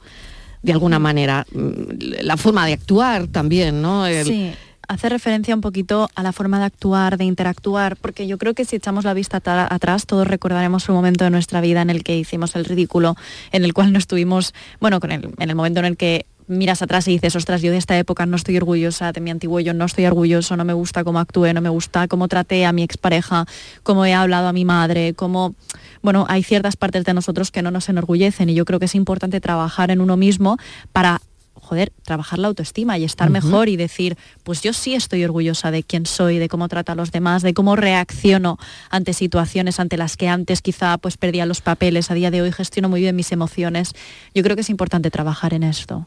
De 0.63 0.73
alguna 0.73 0.99
manera. 0.99 1.47
Mm, 1.53 2.23
La 2.23 2.37
forma 2.39 2.65
de 2.67 2.73
actuar 2.73 3.27
también, 3.27 3.83
¿no? 3.83 4.07
El- 4.07 4.25
Sí. 4.27 4.53
hace 4.89 5.09
referencia 5.11 5.55
un 5.55 5.61
poquito 5.61 6.09
a 6.15 6.23
la 6.23 6.33
forma 6.33 6.59
de 6.59 6.65
actuar, 6.65 7.19
de 7.19 7.25
interactuar, 7.25 7.97
porque 7.97 8.27
yo 8.27 8.39
creo 8.39 8.55
que 8.55 8.65
si 8.65 8.77
echamos 8.77 9.05
la 9.05 9.13
vista 9.15 9.43
atrás, 9.45 10.07
todos 10.07 10.27
recordaremos 10.27 10.89
un 10.89 10.95
momento 10.95 11.25
de 11.25 11.31
nuestra 11.31 11.61
vida 11.61 11.83
en 11.83 11.91
el 11.91 12.03
que 12.03 12.17
hicimos 12.17 12.57
el 12.57 12.65
ridículo, 12.65 13.17
en 13.53 13.65
el 13.65 13.75
cual 13.75 13.93
no 13.93 13.99
estuvimos, 13.99 14.55
bueno, 14.81 14.99
con 15.01 15.11
el, 15.13 15.29
en 15.39 15.51
el 15.51 15.55
momento 15.57 15.81
en 15.81 15.87
el 15.87 15.97
que 15.99 16.25
miras 16.49 16.83
atrás 16.83 17.09
y 17.09 17.13
dices, 17.13 17.37
ostras, 17.37 17.63
yo 17.63 17.71
de 17.71 17.79
esta 17.79 17.99
época 17.99 18.27
no 18.27 18.37
estoy 18.37 18.57
orgullosa, 18.57 19.13
de 19.13 19.21
mi 19.21 19.31
antiguo 19.31 19.61
yo 19.61 19.75
no 19.75 19.85
estoy 19.85 20.07
orgulloso, 20.07 20.57
no 20.57 20.65
me 20.65 20.73
gusta 20.73 21.05
cómo 21.05 21.19
actué, 21.19 21.53
no 21.55 21.61
me 21.61 21.69
gusta 21.69 22.09
cómo 22.09 22.29
traté 22.29 22.65
a 22.67 22.73
mi 22.73 22.83
expareja, 22.83 23.47
cómo 23.83 24.05
he 24.05 24.15
hablado 24.15 24.49
a 24.49 24.53
mi 24.53 24.65
madre, 24.65 25.15
cómo, 25.15 25.55
bueno, 26.03 26.27
hay 26.29 26.43
ciertas 26.43 26.77
partes 26.77 27.05
de 27.05 27.15
nosotros 27.15 27.51
que 27.51 27.63
no 27.63 27.71
nos 27.71 27.89
enorgullecen 27.89 28.49
y 28.51 28.55
yo 28.55 28.65
creo 28.65 28.79
que 28.79 28.87
es 28.87 28.95
importante 28.95 29.41
trabajar 29.41 29.91
en 29.91 30.01
uno 30.01 30.17
mismo 30.17 30.57
para 30.93 31.21
joder, 31.67 31.93
trabajar 32.05 32.39
la 32.39 32.49
autoestima 32.49 32.97
y 32.97 33.05
estar 33.05 33.29
mejor 33.29 33.69
y 33.69 33.77
decir, 33.77 34.17
pues 34.45 34.63
yo 34.63 34.73
sí 34.73 34.95
estoy 34.95 35.25
orgullosa 35.25 35.71
de 35.71 35.83
quién 35.83 36.07
soy, 36.07 36.39
de 36.39 36.49
cómo 36.49 36.69
trata 36.69 36.93
a 36.93 36.95
los 36.95 37.11
demás, 37.11 37.43
de 37.43 37.53
cómo 37.53 37.77
reacciono 37.77 38.59
ante 38.89 39.13
situaciones 39.13 39.81
ante 39.81 39.97
las 39.97 40.17
que 40.17 40.29
antes 40.29 40.63
quizá 40.63 40.97
pues 40.99 41.17
perdía 41.17 41.45
los 41.45 41.61
papeles, 41.61 42.11
a 42.11 42.15
día 42.15 42.31
de 42.31 42.41
hoy 42.43 42.53
gestiono 42.53 42.89
muy 42.89 43.01
bien 43.01 43.17
mis 43.17 43.33
emociones. 43.33 43.93
Yo 44.35 44.43
creo 44.43 44.57
que 44.57 44.63
es 44.63 44.71
importante 44.71 45.11
trabajar 45.11 45.53
en 45.53 45.65
esto. 45.65 46.07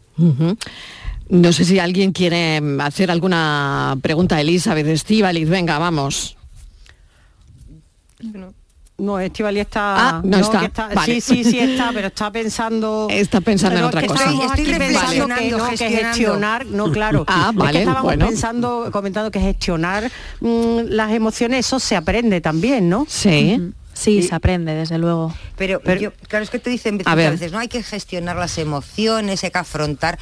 No 1.29 1.53
sé 1.53 1.65
si 1.65 1.77
alguien 1.77 2.11
quiere 2.11 2.61
hacer 2.79 3.11
alguna 3.11 3.97
pregunta 4.01 4.37
a 4.37 4.41
Elizabeth 4.41 4.87
Estíbaliz. 4.87 5.47
Venga, 5.49 5.77
vamos. 5.77 6.37
No, 8.21 8.53
Estivali 9.19 9.59
está... 9.59 10.09
Ah, 10.09 10.21
no, 10.23 10.37
está. 10.37 10.89
Sí, 11.05 11.21
sí, 11.21 11.43
sí 11.43 11.59
está, 11.59 11.91
pero 11.93 12.07
está 12.07 12.31
pensando... 12.31 13.07
Está 13.09 13.41
pensando 13.41 13.79
en 13.79 13.85
otra 13.85 14.05
cosa. 14.05 14.25
Estoy, 14.25 14.65
pensando 14.65 15.27
que, 15.35 15.51
no, 15.51 15.69
que 15.69 15.89
gestionar, 15.89 16.65
no, 16.65 16.91
claro. 16.91 17.25
Ah, 17.27 17.51
vale, 17.53 17.69
es 17.69 17.73
que 17.73 17.79
estábamos 17.79 18.03
bueno. 18.03 18.25
pensando, 18.27 18.89
comentando 18.91 19.31
que 19.31 19.39
gestionar 19.39 20.11
mm, 20.41 20.79
las 20.87 21.11
emociones, 21.11 21.65
eso 21.65 21.79
se 21.79 21.95
aprende 21.95 22.41
también, 22.41 22.89
¿no? 22.89 23.05
Sí. 23.07 23.71
Sí, 23.93 24.23
se 24.23 24.33
aprende, 24.33 24.73
desde 24.73 24.97
luego. 24.97 25.33
Pero, 25.57 25.81
yo, 25.95 26.11
claro, 26.27 26.43
es 26.43 26.49
que 26.49 26.59
te 26.59 26.69
dicen 26.69 27.01
a, 27.05 27.15
veces, 27.15 27.51
no 27.51 27.59
hay 27.59 27.67
que 27.67 27.83
gestionar 27.83 28.37
las 28.37 28.57
emociones, 28.57 29.43
hay 29.43 29.51
que 29.51 29.57
afrontar 29.57 30.17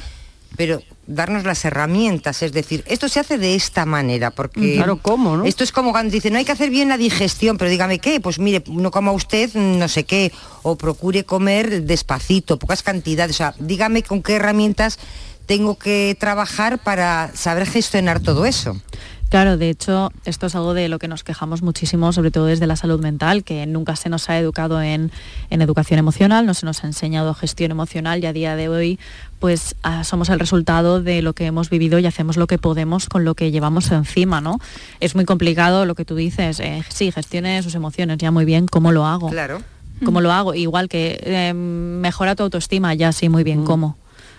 pero 0.58 0.82
darnos 1.06 1.44
las 1.44 1.64
herramientas, 1.64 2.42
es 2.42 2.50
decir, 2.50 2.82
esto 2.88 3.08
se 3.08 3.20
hace 3.20 3.38
de 3.38 3.54
esta 3.54 3.86
manera, 3.86 4.32
porque 4.32 4.74
claro, 4.74 4.98
¿cómo, 5.00 5.36
no? 5.36 5.44
esto 5.44 5.62
es 5.62 5.70
como 5.70 5.92
cuando 5.92 6.10
dice, 6.10 6.32
no 6.32 6.38
hay 6.38 6.44
que 6.44 6.50
hacer 6.50 6.68
bien 6.68 6.88
la 6.88 6.98
digestión, 6.98 7.56
pero 7.56 7.70
dígame 7.70 8.00
qué, 8.00 8.18
pues 8.18 8.40
mire, 8.40 8.64
no 8.66 8.90
coma 8.90 9.12
usted 9.12 9.54
no 9.54 9.86
sé 9.86 10.02
qué, 10.02 10.32
o 10.64 10.76
procure 10.76 11.22
comer 11.22 11.84
despacito, 11.84 12.58
pocas 12.58 12.82
cantidades, 12.82 13.36
o 13.36 13.38
sea, 13.38 13.54
dígame 13.60 14.02
con 14.02 14.20
qué 14.20 14.34
herramientas 14.34 14.98
tengo 15.46 15.78
que 15.78 16.16
trabajar 16.18 16.80
para 16.82 17.30
saber 17.36 17.64
gestionar 17.64 18.18
todo 18.18 18.44
eso. 18.44 18.76
Claro, 19.28 19.58
de 19.58 19.68
hecho, 19.68 20.10
esto 20.24 20.46
es 20.46 20.54
algo 20.54 20.72
de 20.72 20.88
lo 20.88 20.98
que 20.98 21.06
nos 21.06 21.22
quejamos 21.22 21.60
muchísimo, 21.60 22.12
sobre 22.12 22.30
todo 22.30 22.46
desde 22.46 22.66
la 22.66 22.76
salud 22.76 23.00
mental, 23.00 23.44
que 23.44 23.66
nunca 23.66 23.94
se 23.94 24.08
nos 24.08 24.30
ha 24.30 24.38
educado 24.38 24.80
en, 24.80 25.12
educación 25.50 25.98
emocional, 25.98 26.46
no 26.46 26.54
se 26.54 26.64
nos 26.64 26.82
ha 26.82 26.86
enseñado 26.86 27.34
gestión 27.34 27.70
emocional 27.70 28.22
y 28.22 28.26
a 28.26 28.32
día 28.32 28.56
de 28.56 28.68
hoy 28.68 28.98
pues 29.38 29.76
ah, 29.82 30.02
somos 30.04 30.30
el 30.30 30.38
resultado 30.38 31.02
de 31.02 31.20
lo 31.20 31.32
que 31.32 31.46
hemos 31.46 31.68
vivido 31.68 31.98
y 31.98 32.06
hacemos 32.06 32.36
lo 32.36 32.46
que 32.46 32.58
podemos 32.58 33.08
con 33.08 33.24
lo 33.24 33.34
que 33.34 33.50
llevamos 33.50 33.90
encima, 33.90 34.40
¿no? 34.40 34.58
Es 35.00 35.14
muy 35.14 35.26
complicado 35.26 35.84
lo 35.84 35.94
que 35.94 36.04
tú 36.04 36.14
dices, 36.14 36.58
eh, 36.60 36.82
sí, 36.88 37.12
gestione 37.12 37.62
sus 37.62 37.74
emociones, 37.74 38.18
ya 38.18 38.30
muy 38.30 38.44
bien, 38.44 38.66
¿cómo 38.66 38.92
lo 38.92 39.04
hago? 39.04 39.28
Claro. 39.28 39.60
¿Cómo 40.04 40.20
lo 40.20 40.32
hago? 40.32 40.54
Igual 40.54 40.88
que 40.88 41.20
eh, 41.22 41.52
mejora 41.54 42.34
tu 42.34 42.44
autoestima, 42.44 42.94
ya 42.94 43.12
sí, 43.12 43.28
muy 43.28 43.44
bien, 43.44 43.64
¿cómo? 43.64 43.96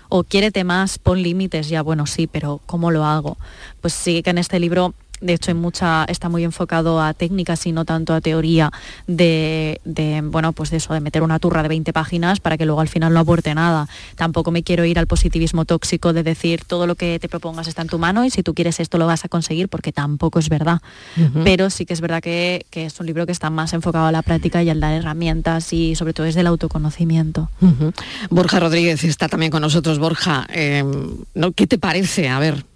O 0.10 0.24
quiérete 0.24 0.64
más, 0.64 0.98
pon 0.98 1.22
límites, 1.22 1.70
ya 1.70 1.82
bueno, 1.82 2.06
sí, 2.08 2.28
pero 2.28 2.60
¿cómo 2.66 2.92
lo 2.92 3.06
hago? 3.06 3.38
Pues 3.80 3.94
sí 3.94 4.22
que 4.24 4.32
en 4.32 4.40
este 4.40 4.60
libro 4.60 4.94
de 5.22 5.34
hecho, 5.34 5.54
mucha, 5.56 6.06
está 6.06 6.30
muy 6.30 6.44
enfocado 6.44 7.02
a 7.02 7.14
técnicas 7.14 7.66
y 7.66 7.72
no 7.72 7.86
tanto 7.86 8.14
a 8.14 8.22
teoría 8.22 8.72
de, 9.08 9.80
bueno, 10.26 10.54
pues 10.54 10.70
de 10.70 10.78
eso, 10.78 10.94
de 10.94 11.00
meter 11.00 11.24
una 11.24 11.40
turra 11.40 11.64
de 11.64 11.70
20 11.70 11.94
páginas 11.94 12.40
para 12.40 12.58
que 12.58 12.66
luego 12.66 12.82
al 12.82 12.88
final 12.88 13.14
no 13.14 13.20
aporte 13.20 13.54
nada. 13.54 13.88
Tampoco 14.16 14.52
me 14.52 14.64
quiero 14.64 14.86
ir 14.86 15.00
al 15.00 15.08
positivismo 15.08 15.66
tóxico 15.66 16.14
de 16.14 16.24
decir 16.24 16.64
todo 16.66 16.88
lo 16.88 16.96
que 16.96 17.20
te 17.20 17.30
propongas 17.30 17.68
está 17.68 17.82
en 17.82 17.88
tu 17.88 18.00
mano 18.00 18.26
y 18.26 18.30
si 18.30 18.44
tú 18.44 18.54
quieres 18.54 18.80
esto 18.80 18.98
lo 18.98 19.08
vas 19.08 19.26
a 19.26 19.30
conseguir, 19.30 19.70
porque 19.70 19.92
tampoco 19.92 20.40
es 20.40 20.50
verdad. 20.50 20.82
Pero 21.44 21.70
sí 21.70 21.86
que 21.86 21.94
es 21.94 22.02
verdad 22.02 22.22
que, 22.22 22.66
es 22.72 23.00
un 23.00 23.06
libro 23.06 23.26
que 23.26 23.32
está 23.32 23.50
más 23.50 23.74
enfocado 23.74 24.06
a 24.06 24.12
la 24.12 24.22
práctica 24.22 24.64
y 24.64 24.70
al 24.70 24.80
dar 24.80 24.94
herramientas 24.94 25.74
y 25.74 25.96
sobre 25.96 26.14
todo 26.14 26.26
es 26.26 26.36
del 26.36 26.48
autoconocimiento. 26.48 27.50
Borja 28.30 28.60
Rodríguez 28.60 29.04
está 29.04 29.28
también 29.28 29.52
con 29.52 29.62
nosotros. 29.62 30.00
Borja, 30.00 30.48
eh, 30.54 30.84
¿qué 31.56 31.68
te 31.68 31.78
parece? 31.78 32.30
A 32.30 32.40
ver. 32.40 32.69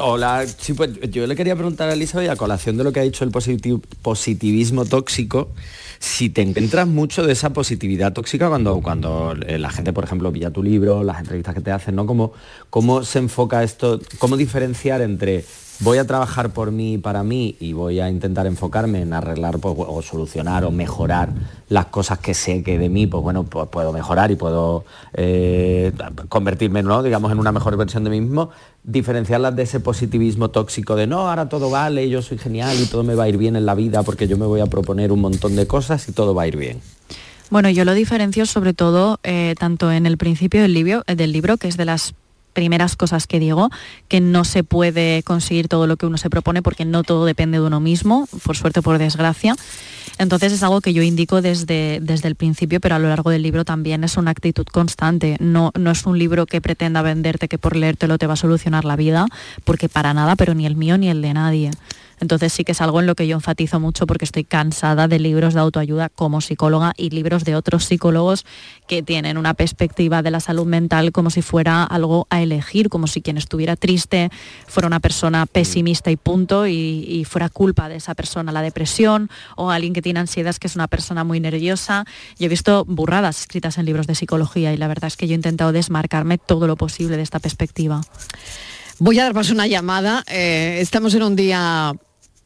Hola, 0.00 0.46
sí, 0.46 0.72
pues 0.72 0.98
yo 1.10 1.26
le 1.26 1.36
quería 1.36 1.54
preguntar 1.54 1.90
a 1.90 1.92
Elizabeth, 1.92 2.30
a 2.30 2.36
colación 2.36 2.78
de 2.78 2.84
lo 2.84 2.92
que 2.92 3.00
ha 3.00 3.02
dicho 3.02 3.24
el 3.24 3.30
positivismo 3.30 4.86
tóxico, 4.86 5.50
si 5.98 6.30
te 6.30 6.40
encuentras 6.40 6.88
mucho 6.88 7.26
de 7.26 7.34
esa 7.34 7.52
positividad 7.52 8.14
tóxica 8.14 8.48
cuando, 8.48 8.80
cuando 8.80 9.34
eh, 9.46 9.58
la 9.58 9.70
gente, 9.70 9.92
por 9.92 10.04
ejemplo, 10.04 10.32
pilla 10.32 10.50
tu 10.50 10.62
libro, 10.62 11.04
las 11.04 11.18
entrevistas 11.18 11.54
que 11.54 11.60
te 11.60 11.72
hacen, 11.72 11.94
¿no? 11.94 12.06
¿Cómo, 12.06 12.32
cómo 12.70 13.04
se 13.04 13.18
enfoca 13.18 13.62
esto, 13.62 14.00
cómo 14.18 14.38
diferenciar 14.38 15.02
entre 15.02 15.44
voy 15.80 15.98
a 15.98 16.06
trabajar 16.06 16.50
por 16.50 16.70
mí 16.70 16.94
y 16.94 16.98
para 16.98 17.22
mí 17.22 17.56
y 17.58 17.72
voy 17.72 18.00
a 18.00 18.08
intentar 18.08 18.46
enfocarme 18.46 19.02
en 19.02 19.12
arreglar 19.12 19.58
pues, 19.58 19.74
o 19.78 20.02
solucionar 20.02 20.64
o 20.64 20.70
mejorar 20.70 21.30
las 21.68 21.86
cosas 21.86 22.18
que 22.18 22.34
sé 22.34 22.62
que 22.62 22.78
de 22.78 22.88
mí 22.88 23.06
pues 23.06 23.22
bueno 23.22 23.44
pues 23.44 23.68
puedo 23.68 23.92
mejorar 23.92 24.30
y 24.30 24.36
puedo 24.36 24.84
eh, 25.14 25.92
convertirme 26.28 26.82
¿no? 26.82 27.02
digamos 27.02 27.32
en 27.32 27.38
una 27.38 27.52
mejor 27.52 27.76
versión 27.76 28.04
de 28.04 28.10
mí 28.10 28.20
mismo 28.20 28.50
diferenciarlas 28.84 29.56
de 29.56 29.62
ese 29.64 29.80
positivismo 29.80 30.50
tóxico 30.50 30.94
de 30.94 31.06
no 31.06 31.28
ahora 31.28 31.48
todo 31.48 31.70
vale 31.70 32.08
yo 32.08 32.22
soy 32.22 32.38
genial 32.38 32.76
y 32.80 32.86
todo 32.86 33.02
me 33.02 33.14
va 33.14 33.24
a 33.24 33.28
ir 33.28 33.36
bien 33.36 33.56
en 33.56 33.66
la 33.66 33.74
vida 33.74 34.02
porque 34.02 34.28
yo 34.28 34.36
me 34.36 34.46
voy 34.46 34.60
a 34.60 34.66
proponer 34.66 35.10
un 35.10 35.20
montón 35.20 35.56
de 35.56 35.66
cosas 35.66 36.08
y 36.08 36.12
todo 36.12 36.34
va 36.34 36.42
a 36.42 36.46
ir 36.46 36.56
bien 36.56 36.80
bueno, 37.52 37.68
yo 37.68 37.84
lo 37.84 37.92
diferencio 37.92 38.46
sobre 38.46 38.72
todo 38.72 39.20
eh, 39.24 39.54
tanto 39.58 39.92
en 39.92 40.06
el 40.06 40.16
principio 40.16 40.66
libro, 40.66 41.02
del 41.06 41.32
libro, 41.32 41.58
que 41.58 41.68
es 41.68 41.76
de 41.76 41.84
las 41.84 42.14
primeras 42.52 42.96
cosas 42.96 43.26
que 43.26 43.38
digo, 43.38 43.70
que 44.08 44.20
no 44.20 44.44
se 44.44 44.64
puede 44.64 45.22
conseguir 45.22 45.68
todo 45.68 45.86
lo 45.86 45.96
que 45.96 46.06
uno 46.06 46.18
se 46.18 46.30
propone 46.30 46.62
porque 46.62 46.84
no 46.84 47.02
todo 47.02 47.24
depende 47.24 47.58
de 47.58 47.66
uno 47.66 47.80
mismo, 47.80 48.28
por 48.44 48.56
suerte 48.56 48.80
o 48.80 48.82
por 48.82 48.98
desgracia. 48.98 49.54
Entonces 50.18 50.52
es 50.52 50.62
algo 50.62 50.80
que 50.80 50.92
yo 50.92 51.02
indico 51.02 51.42
desde, 51.42 51.98
desde 52.00 52.28
el 52.28 52.36
principio, 52.36 52.80
pero 52.80 52.94
a 52.94 52.98
lo 52.98 53.08
largo 53.08 53.30
del 53.30 53.42
libro 53.42 53.64
también 53.64 54.04
es 54.04 54.16
una 54.16 54.30
actitud 54.30 54.66
constante. 54.66 55.36
No, 55.40 55.72
no 55.78 55.90
es 55.90 56.06
un 56.06 56.18
libro 56.18 56.46
que 56.46 56.60
pretenda 56.60 57.02
venderte 57.02 57.48
que 57.48 57.58
por 57.58 57.76
leértelo 57.76 58.18
te 58.18 58.26
va 58.26 58.34
a 58.34 58.36
solucionar 58.36 58.84
la 58.84 58.96
vida, 58.96 59.26
porque 59.64 59.88
para 59.88 60.14
nada, 60.14 60.36
pero 60.36 60.54
ni 60.54 60.66
el 60.66 60.76
mío 60.76 60.98
ni 60.98 61.08
el 61.08 61.22
de 61.22 61.34
nadie. 61.34 61.70
Entonces 62.22 62.52
sí 62.52 62.62
que 62.62 62.70
es 62.70 62.80
algo 62.80 63.00
en 63.00 63.06
lo 63.06 63.16
que 63.16 63.26
yo 63.26 63.34
enfatizo 63.34 63.80
mucho 63.80 64.06
porque 64.06 64.24
estoy 64.24 64.44
cansada 64.44 65.08
de 65.08 65.18
libros 65.18 65.54
de 65.54 65.60
autoayuda 65.60 66.08
como 66.08 66.40
psicóloga 66.40 66.92
y 66.96 67.10
libros 67.10 67.42
de 67.42 67.56
otros 67.56 67.84
psicólogos 67.84 68.46
que 68.86 69.02
tienen 69.02 69.38
una 69.38 69.54
perspectiva 69.54 70.22
de 70.22 70.30
la 70.30 70.38
salud 70.38 70.64
mental 70.64 71.10
como 71.10 71.30
si 71.30 71.42
fuera 71.42 71.82
algo 71.82 72.28
a 72.30 72.40
elegir, 72.40 72.90
como 72.90 73.08
si 73.08 73.22
quien 73.22 73.38
estuviera 73.38 73.74
triste 73.74 74.30
fuera 74.68 74.86
una 74.86 75.00
persona 75.00 75.46
pesimista 75.46 76.12
y 76.12 76.16
punto 76.16 76.68
y, 76.68 77.26
fuera 77.28 77.48
culpa 77.48 77.88
de 77.88 77.96
esa 77.96 78.14
persona 78.14 78.52
la 78.52 78.62
depresión 78.62 79.28
o 79.56 79.70
alguien 79.72 79.92
que 79.92 80.02
tiene 80.02 80.20
ansiedad 80.20 80.54
que 80.54 80.68
es 80.68 80.76
una 80.76 80.86
persona 80.86 81.24
muy 81.24 81.40
nerviosa. 81.40 82.04
Yo 82.38 82.46
he 82.46 82.48
visto 82.48 82.84
burradas 82.84 83.40
escritas 83.40 83.78
en 83.78 83.86
libros 83.86 84.06
de 84.06 84.14
psicología 84.14 84.72
y 84.72 84.76
la 84.76 84.86
verdad 84.86 85.08
es 85.08 85.16
que 85.16 85.26
yo 85.26 85.32
he 85.32 85.34
intentado 85.34 85.72
desmarcarme 85.72 86.38
todo 86.38 86.68
lo 86.68 86.76
posible 86.76 87.16
de 87.16 87.24
esta 87.24 87.40
perspectiva. 87.40 88.00
Voy 89.00 89.18
a 89.18 89.24
dar 89.24 89.34
paso 89.34 89.52
una 89.52 89.66
llamada. 89.66 90.22
Eh, 90.28 90.78
estamos 90.80 91.14
en 91.14 91.24
un 91.24 91.34
día 91.34 91.92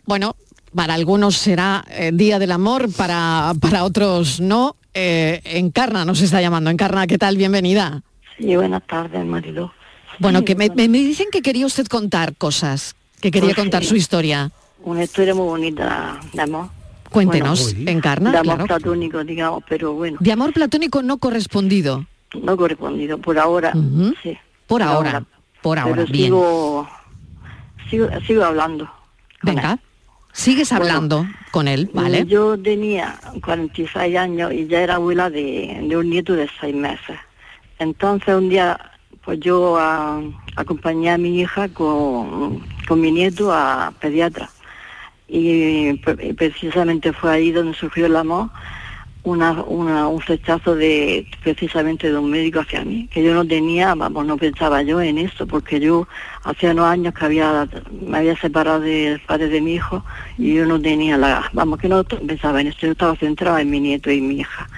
bueno, 0.06 0.36
para 0.74 0.94
algunos 0.94 1.36
será 1.36 1.84
eh, 1.90 2.10
Día 2.12 2.38
del 2.38 2.52
Amor, 2.52 2.92
para, 2.92 3.52
para 3.60 3.84
otros 3.84 4.40
no. 4.40 4.76
Eh, 4.94 5.42
Encarna 5.44 6.04
nos 6.04 6.20
está 6.22 6.40
llamando. 6.40 6.70
Encarna, 6.70 7.06
¿qué 7.06 7.18
tal? 7.18 7.36
Bienvenida. 7.36 8.02
Sí, 8.38 8.56
buenas 8.56 8.86
tardes, 8.86 9.24
marido. 9.24 9.72
Bueno, 10.18 10.44
que 10.44 10.54
me, 10.54 10.68
dicen 10.70 11.26
que 11.30 11.42
quería 11.42 11.66
usted 11.66 11.86
contar 11.86 12.34
cosas, 12.36 12.96
que 13.20 13.30
quería 13.30 13.48
pues 13.48 13.56
contar 13.56 13.84
su 13.84 13.96
historia. 13.96 14.50
Una 14.82 15.04
historia 15.04 15.34
muy 15.34 15.46
bonita 15.46 16.18
de 16.32 16.42
amor. 16.42 16.68
Cuéntenos, 17.10 17.74
Encarna. 17.86 18.32
De 18.32 18.38
amor 18.38 18.66
platónico, 18.66 19.22
digamos, 19.24 19.62
pero 19.68 19.92
bueno. 19.92 20.18
De 20.20 20.32
amor 20.32 20.52
platónico 20.52 21.02
no 21.02 21.18
correspondido. 21.18 22.06
No 22.40 22.56
correspondido, 22.56 23.18
por 23.18 23.38
ahora, 23.38 23.72
sí. 24.22 24.36
Por, 24.66 24.82
ahora, 24.82 25.24
por 25.62 25.78
ahora, 25.78 26.04
bien. 26.04 26.26
Sigo, 26.26 26.88
sigo, 27.90 28.08
sigo 28.26 28.44
hablando. 28.44 28.90
Venga. 29.42 29.78
Sigues 30.36 30.70
hablando 30.70 31.26
con 31.50 31.66
él, 31.66 31.88
¿vale? 31.94 32.26
Yo 32.26 32.58
tenía 32.58 33.18
46 33.42 34.16
años 34.18 34.52
y 34.52 34.66
ya 34.66 34.82
era 34.82 34.96
abuela 34.96 35.30
de, 35.30 35.88
un 35.96 36.10
nieto 36.10 36.34
de 36.34 36.46
seis 36.60 36.76
meses. 36.76 37.16
Entonces 37.78 38.34
un 38.34 38.50
día, 38.50 38.78
pues 39.24 39.40
yo 39.40 39.78
acompañé 40.54 41.10
a 41.10 41.16
mi 41.16 41.40
hija 41.40 41.70
con, 41.70 42.62
mi 42.90 43.12
nieto 43.12 43.50
a 43.50 43.94
pediatra. 43.98 44.50
Y, 45.26 45.94
precisamente 46.34 47.14
fue 47.14 47.32
ahí 47.32 47.50
donde 47.50 47.74
surgió 47.74 48.04
el 48.04 48.16
amor. 48.16 48.50
Una, 49.26 49.50
una- 49.64 50.06
un 50.08 50.20
rechazo 50.20 50.74
de 50.76 51.26
precisamente 51.42 52.10
de 52.10 52.16
un 52.16 52.30
médico 52.30 52.60
hacia 52.60 52.84
mí, 52.84 53.08
que 53.12 53.22
yo 53.22 53.34
no 53.34 53.44
tenía, 53.44 53.94
vamos, 53.94 54.24
no 54.24 54.36
pensaba 54.36 54.82
yo 54.82 55.00
en 55.00 55.18
eso, 55.18 55.46
porque 55.46 55.80
yo 55.80 56.06
hacía 56.44 56.70
unos 56.70 56.86
años 56.86 57.12
que 57.14 57.24
había, 57.24 57.68
me 58.06 58.18
había 58.18 58.36
separado 58.36 58.80
del 58.80 59.20
padre 59.20 59.48
de 59.48 59.60
mi 59.60 59.74
hijo 59.74 60.04
y 60.38 60.54
yo 60.54 60.64
no 60.64 60.80
tenía 60.80 61.16
la, 61.18 61.50
vamos, 61.52 61.78
que 61.80 61.88
no 61.88 62.04
pensaba 62.04 62.60
en 62.60 62.68
eso, 62.68 62.78
yo 62.82 62.92
estaba 62.92 63.16
centrada 63.16 63.60
en 63.60 63.70
mi 63.70 63.80
nieto 63.80 64.10
y 64.10 64.20
mi 64.20 64.36
hija. 64.40 64.68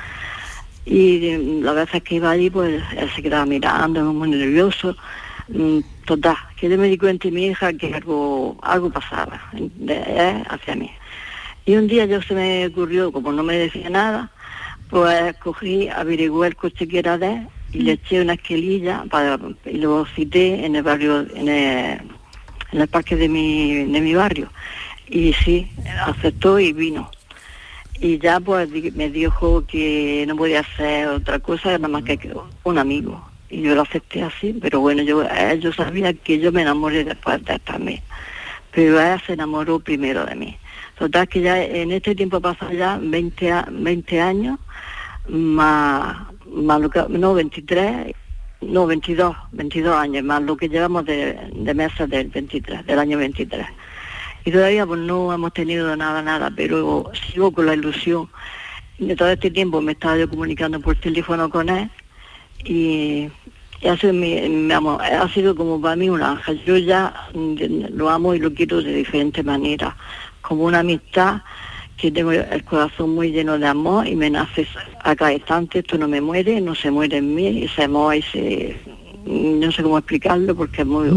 Y 0.87 1.27
eh, 1.27 1.39
la 1.63 1.73
veces 1.73 2.03
que 2.03 2.15
iba 2.17 2.31
allí, 2.31 2.49
pues 2.49 2.83
él 2.97 3.11
se 3.15 3.23
quedaba 3.23 3.45
mirando, 3.45 4.03
muy 4.15 4.31
nervioso. 4.31 4.97
Mm, 5.49 5.81
Total, 6.07 6.37
que 6.59 6.71
yo 6.71 6.79
me 6.79 6.89
di 6.89 6.97
cuenta 6.97 7.29
y 7.29 7.31
mi 7.33 7.49
hija 7.49 7.71
que 7.75 7.93
algo, 7.95 8.57
algo 8.63 8.89
pasaba 8.89 9.39
eh, 9.89 10.43
hacia 10.49 10.75
mí. 10.75 10.91
Y 11.67 11.77
un 11.77 11.87
día 11.87 12.07
yo 12.07 12.23
se 12.23 12.33
me 12.35 12.67
ocurrió, 12.67 13.13
como 13.13 13.31
no 13.31 13.43
me 13.43 13.59
decía 13.59 13.91
nada, 13.91 14.31
pues 14.89 15.37
cogí, 15.37 15.89
averigué 15.89 16.47
el 16.47 16.57
coche 16.57 16.87
que 16.89 16.99
era 17.01 17.19
de 17.19 17.35
él 17.35 17.49
y 17.73 17.79
le 17.81 17.93
eché 17.93 18.21
una 18.23 18.35
esquililla 18.35 19.05
para, 19.11 19.39
y 19.67 19.77
lo 19.79 20.07
cité 20.07 20.65
en 20.65 20.77
el 20.77 20.83
barrio, 20.83 21.21
en 21.35 21.49
el, 21.49 22.01
en 22.73 22.81
el 22.81 22.89
parque 22.89 23.17
de 23.17 23.29
mi, 23.29 23.85
de 23.85 24.01
mi 24.01 24.15
barrio. 24.15 24.51
Y 25.09 25.33
sí, 25.35 25.71
aceptó 26.07 26.59
y 26.59 26.73
vino. 26.73 27.11
Y 28.01 28.19
ya 28.19 28.39
pues 28.41 28.69
me 28.95 29.11
dijo 29.11 29.65
que 29.67 30.25
no 30.29 30.37
podía 30.37 30.61
hacer 30.61 31.09
otra 31.09 31.39
cosa 31.41 31.73
nada 31.73 31.89
más 31.89 32.05
que 32.05 32.19
un 32.65 32.79
amigo. 32.79 33.23
Y 33.51 33.63
yo 33.63 33.75
lo 33.75 33.83
acepté 33.83 34.23
así, 34.23 34.57
pero 34.61 34.81
bueno, 34.81 35.03
yo, 35.03 35.23
eh, 35.25 35.59
yo 35.61 35.73
sabía 35.73 36.13
que 36.13 36.39
yo 36.39 36.53
me 36.53 36.63
enamoré 36.63 37.03
después 37.05 37.43
de 37.45 37.55
él 37.55 37.61
también. 37.63 38.01
Pero 38.71 39.01
ella 39.01 39.21
se 39.27 39.33
enamoró 39.33 39.81
primero 39.81 40.25
de 40.27 40.35
mí. 40.37 40.57
Total 40.99 41.27
que 41.29 41.41
ya 41.41 41.63
en 41.63 41.91
este 41.93 42.15
tiempo 42.15 42.41
pasado 42.41 42.73
ya 42.73 42.99
20, 43.01 43.51
a- 43.51 43.67
20 43.71 44.21
años, 44.21 44.59
más, 45.29 46.17
más 46.51 46.81
lo 46.81 46.91
que- 46.91 47.05
no 47.09 47.35
23, 47.35 48.15
no 48.61 48.87
22, 48.87 49.37
22 49.53 49.95
años, 49.97 50.25
más 50.25 50.43
lo 50.43 50.57
que 50.57 50.69
llevamos 50.69 51.05
de, 51.05 51.39
de 51.55 51.75
meses 51.75 52.09
del 52.09 52.29
23, 52.29 52.87
del 52.87 52.99
año 52.99 53.19
23. 53.19 53.67
Y 54.45 54.51
todavía 54.51 54.87
pues 54.87 55.01
no 55.01 55.33
hemos 55.33 55.53
tenido 55.53 55.95
nada, 55.97 56.23
nada, 56.23 56.51
pero 56.55 57.11
sigo 57.31 57.53
con 57.53 57.67
la 57.67 57.75
ilusión. 57.75 58.29
De 58.99 59.15
todo 59.15 59.29
este 59.31 59.51
tiempo 59.51 59.81
me 59.81 59.93
estaba 59.93 60.17
yo 60.17 60.29
comunicando 60.29 60.81
por 60.81 60.97
teléfono 60.97 61.49
con 61.51 61.69
él 61.69 61.89
y, 62.65 63.29
ha, 63.87 63.97
sido 63.97 64.13
mi, 64.13 64.41
mi 64.49 64.73
amor, 64.73 65.01
ha 65.03 65.29
sido 65.29 65.55
como 65.55 65.81
para 65.81 65.95
mí 65.97 66.09
un 66.09 66.23
ángel. 66.23 66.61
Yo 66.65 66.77
ya 66.79 67.15
mm, 67.35 67.95
lo 67.95 68.11
amo 68.11 68.35
y 68.35 68.41
lo 68.41 68.53
quiero 68.53 68.83
de 68.83 68.93
diferentes 68.93 69.45
maneras, 69.45 69.95
como 70.41 70.65
una 70.65 70.81
amistad 70.81 71.43
que 71.99 72.13
tengo 72.13 72.31
el 72.31 72.65
corazón 72.65 73.15
muy 73.15 73.33
lleno 73.33 73.59
de 73.59 73.67
amor 73.67 74.07
y 74.07 74.15
me 74.15 74.31
nace 74.31 74.67
a 75.01 75.15
cada 75.17 75.33
instante, 75.33 75.83
no 75.99 76.07
me 76.07 76.21
muere, 76.21 76.61
no 76.61 76.75
se 76.75 76.91
muere 76.91 77.19
en 77.19 77.35
mí, 77.35 77.49
y 77.49 77.69
se 77.69 77.83
amor 77.83 78.15
y 78.17 78.23
se... 78.23 78.77
No 79.31 79.71
sé 79.73 79.83
cómo 79.83 79.99
explicarlo 79.99 80.55
porque 80.57 80.81
es 80.83 80.87
muy, 80.89 81.09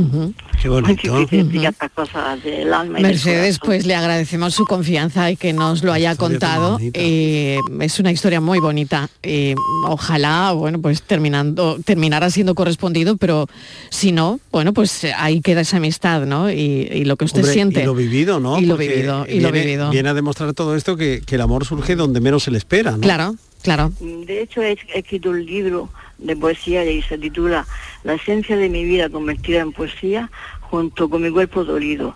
Qué 0.62 0.68
muy 0.70 0.82
bonito. 0.82 1.18
difícil 1.20 1.40
explicar 1.40 1.72
estas 1.72 1.92
cosas 1.92 2.44
del 2.44 2.74
alma 2.74 3.00
y 3.00 3.04
Mercedes, 3.04 3.58
pues 3.64 3.86
le 3.86 3.96
agradecemos 3.96 4.54
su 4.54 4.66
confianza 4.66 5.32
y 5.32 5.38
que 5.38 5.54
nos 5.54 5.82
lo 5.82 5.94
haya 5.94 6.16
contado. 6.18 6.78
Eh, 6.82 7.58
es 7.80 8.00
una 8.02 8.12
historia 8.12 8.42
muy 8.42 8.60
bonita. 8.60 9.10
Eh, 9.24 9.56
ojalá, 9.88 10.52
bueno, 10.52 10.82
pues 10.82 11.04
terminando, 11.04 11.78
terminara 11.86 12.30
siendo 12.32 12.54
correspondido, 12.54 13.16
pero 13.16 13.48
si 13.90 14.12
no, 14.12 14.42
bueno, 14.52 14.74
pues 14.74 15.06
ahí 15.16 15.40
queda 15.40 15.62
esa 15.62 15.78
amistad, 15.78 16.26
¿no? 16.26 16.52
Y, 16.52 16.54
y 16.92 17.06
lo 17.06 17.16
que 17.16 17.24
usted 17.26 17.40
Hombre, 17.42 17.54
siente. 17.54 17.82
Y 17.82 17.86
lo 17.86 17.96
vivido, 17.96 18.40
¿no? 18.42 18.60
Y 18.60 18.66
lo 18.66 18.74
Porque 18.76 18.90
vivido, 18.90 19.26
y 19.30 19.40
lo 19.40 19.52
viene- 19.54 19.66
vivido. 19.68 19.90
Viene 19.90 20.10
a 20.10 20.14
demostrar 20.14 20.54
todo 20.54 20.76
esto 20.76 20.98
que, 20.98 21.22
que 21.26 21.36
el 21.36 21.42
amor 21.42 21.66
surge 21.66 21.96
donde 21.96 22.20
menos 22.20 22.44
se 22.44 22.52
le 22.52 22.58
espera, 22.58 22.92
¿no? 22.92 23.00
Claro, 23.00 23.36
claro. 23.62 23.94
De 24.02 24.42
hecho, 24.42 24.62
he 24.62 24.72
he 24.94 25.00
escrito 25.00 25.30
un 25.30 25.46
libro 25.46 25.90
de 26.22 26.36
poesía 26.36 26.86
y 26.90 27.02
se 27.02 27.18
titula 27.18 27.66
La 28.04 28.14
esencia 28.14 28.56
de 28.56 28.70
mi 28.70 28.84
vida 28.86 29.10
convertida 29.10 29.60
en 29.62 29.72
poesía 29.74 30.30
junto 30.62 31.10
con 31.10 31.22
mi 31.22 31.30
cuerpo 31.30 31.64
dolido, 31.66 32.16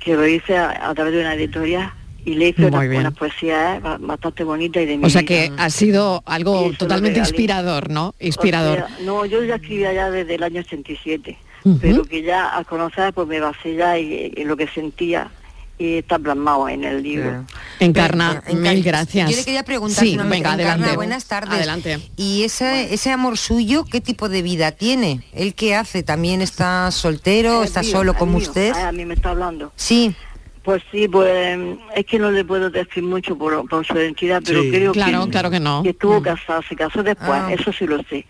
que 0.00 0.14
lo 0.14 0.26
hice 0.26 0.56
a, 0.56 0.90
a 0.90 0.94
través 0.94 1.14
de 1.14 1.20
una 1.20 1.34
editorial 1.34 1.92
y 2.24 2.34
le 2.34 2.48
hice 2.48 2.66
unas, 2.66 2.86
unas 2.88 3.14
poesías 3.14 3.76
eh, 3.76 3.80
ba- 3.80 3.98
bastante 4.00 4.42
bonitas 4.44 4.82
y 4.82 4.86
de 4.86 4.96
mi 4.98 5.04
O 5.06 5.08
sea 5.10 5.22
vida. 5.22 5.28
que 5.28 5.52
ha 5.56 5.70
sido 5.70 6.22
algo 6.26 6.72
totalmente 6.76 7.20
inspirador, 7.20 7.88
¿no? 7.88 8.14
Inspirador. 8.18 8.80
O 8.82 8.86
sea, 8.88 8.98
no, 9.04 9.24
yo 9.26 9.44
ya 9.44 9.54
escribía 9.54 9.92
ya 9.92 10.10
desde 10.10 10.34
el 10.34 10.42
año 10.42 10.60
87, 10.60 11.38
Ujú. 11.64 11.78
pero 11.80 12.04
que 12.04 12.22
ya 12.22 12.48
al 12.48 12.66
conocer 12.66 13.12
pues 13.14 13.28
me 13.28 13.38
basé 13.40 13.76
ya 13.76 13.96
y, 13.98 14.32
y 14.36 14.44
lo 14.44 14.56
que 14.56 14.66
sentía 14.66 15.30
y 15.78 15.98
está 15.98 16.18
plasmado 16.18 16.68
en 16.68 16.84
el 16.84 17.02
libro. 17.02 17.44
Encarna, 17.80 18.42
mil 18.52 18.82
gracias. 18.82 19.30
Yo 19.30 19.36
le 19.36 19.44
quería 19.44 19.62
preguntar, 19.62 20.04
Sí, 20.04 20.16
venga, 20.16 20.36
Encarna, 20.36 20.52
adelante. 20.72 20.96
buenas 20.96 21.26
tardes. 21.26 21.52
Adelante. 21.54 21.98
Y 22.16 22.44
ese, 22.44 22.94
ese 22.94 23.10
amor 23.12 23.36
suyo, 23.36 23.84
¿qué 23.84 24.00
tipo 24.00 24.28
de 24.28 24.42
vida 24.42 24.72
tiene? 24.72 25.20
¿Él 25.34 25.54
qué 25.54 25.74
hace? 25.74 26.02
¿También 26.02 26.40
está 26.40 26.90
soltero? 26.90 27.62
Es 27.62 27.68
¿Está 27.70 27.82
mío, 27.82 27.90
solo 27.90 28.14
como 28.14 28.38
mío. 28.38 28.48
usted? 28.48 28.72
Ah, 28.74 28.88
a 28.88 28.92
mí 28.92 29.04
me 29.04 29.14
está 29.14 29.30
hablando. 29.30 29.72
Sí. 29.76 30.14
Pues 30.62 30.82
sí, 30.90 31.06
pues 31.06 31.58
es 31.94 32.06
que 32.06 32.18
no 32.18 32.30
le 32.32 32.44
puedo 32.44 32.70
decir 32.70 33.02
mucho 33.02 33.36
por, 33.38 33.68
por 33.68 33.86
su 33.86 33.94
identidad, 33.94 34.42
pero 34.44 34.62
Sí. 34.62 34.70
creo 34.70 34.92
Claro, 34.92 35.24
que, 35.26 35.30
claro 35.30 35.50
que 35.50 35.60
no. 35.60 35.82
estuvo 35.84 36.20
casado, 36.22 36.60
se 36.68 36.74
casó 36.74 37.02
después, 37.04 37.30
Ah. 37.30 37.52
eso 37.52 37.72
sí 37.72 37.86
lo 37.86 38.02
sé. 38.04 38.26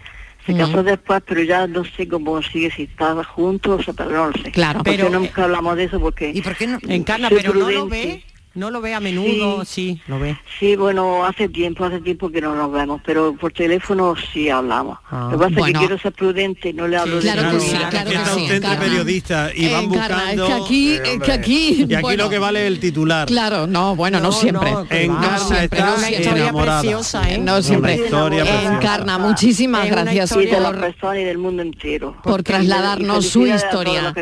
Se 0.47 0.55
Mm. 0.55 0.59
casó 0.59 0.83
después, 0.85 1.23
pero 1.27 1.43
ya 1.43 1.67
no 1.67 1.85
sé 1.85 2.07
cómo 2.09 2.41
sigue, 2.43 2.71
si 2.71 2.85
estaba 2.85 3.25
juntos, 3.25 3.81
o 3.81 3.83
sea, 3.83 3.95
pero 3.95 4.11
no 4.11 4.27
lo 4.29 4.33
sé. 4.43 4.53
Claro. 4.53 4.79
Porque 4.79 4.93
Pero, 4.97 5.11
nunca 5.11 5.45
hablamos 5.45 5.77
de 5.77 5.85
eso 5.85 5.99
porque... 6.01 6.31
¿Y 6.33 6.41
por 6.41 6.57
qué 6.57 6.67
no? 6.69 6.79
Encarna, 6.89 7.29
pero 7.29 7.53
no 7.53 7.69
lo 7.71 7.87
prudente. 7.89 8.07
ve, 8.07 8.25
no 8.57 8.71
lo 8.71 8.81
ve 8.81 8.95
a 8.95 9.01
menudo, 9.01 9.65
sí, 9.65 10.01
lo 10.09 10.19
ve. 10.19 10.37
Sí, 10.59 10.75
bueno, 10.77 11.25
hace 11.25 11.49
tiempo, 11.49 11.85
hace 11.85 12.01
tiempo 12.01 12.31
que 12.31 12.41
no 12.41 12.55
nos 12.57 12.73
vemos, 12.73 13.01
pero 13.05 13.35
por 13.37 13.53
teléfono 13.53 14.15
sí 14.33 14.49
hablamos. 14.51 14.99
Ah. 15.11 15.29
Lo 15.31 15.39
que 15.39 15.45
pasa 15.45 15.51
es 15.51 15.57
Bueno. 15.57 15.81
que 15.81 15.87
quiero 15.87 16.03
ser 16.03 16.13
prudente, 16.13 16.73
no 16.73 16.89
le 16.89 16.97
hablo 16.97 17.19
claro 17.21 17.43
de 17.43 17.49
que 17.49 17.55
nada. 17.55 17.61
sí, 17.61 17.77
claro 17.91 18.11
que 18.11 18.31
sí, 18.41 18.47
entre 18.53 18.77
periodistas 18.77 19.53
y 19.55 19.69
van 19.73 19.89
buscando... 19.89 20.45
es 20.47 20.49
que 20.49 20.53
aquí, 20.65 20.91
Eh, 20.95 21.03
es 21.05 21.23
que 21.23 21.33
aquí, 21.33 21.87
Y 21.89 21.95
aquí 21.95 22.03
bueno. 22.03 22.25
lo 22.25 22.31
que 22.31 22.39
vale 22.39 22.63
es 22.63 22.67
el 22.69 22.81
titular. 22.81 23.29
Claro, 23.29 23.67
no, 23.67 23.95
bueno, 23.95 24.19
no, 24.21 24.33
siempre. 24.33 24.71
Encarna 24.91 25.39
siempre, 25.39 25.65
está 25.79 25.87
no 25.91 25.97
siempre. 25.99 26.41
enamorada. 26.41 26.83
¿eh? 27.29 27.39
No 27.39 27.63
siempre. 27.63 27.95
Historia 27.97 28.43
preciosa. 28.45 28.75
Encarna, 28.75 29.19
muchísimas 29.19 29.85
Es 29.85 29.91
gracias 29.91 30.31
historia 30.31 30.55
de 30.55 30.61
las 30.61 30.73
por, 30.73 30.81
personas 30.81 31.19
y 31.19 31.25
del 31.25 31.39
mundo 31.39 31.63
entero. 31.63 32.17
por 32.23 32.43
trasladarnos 32.43 33.27
su 33.27 33.47
historia. 33.47 34.15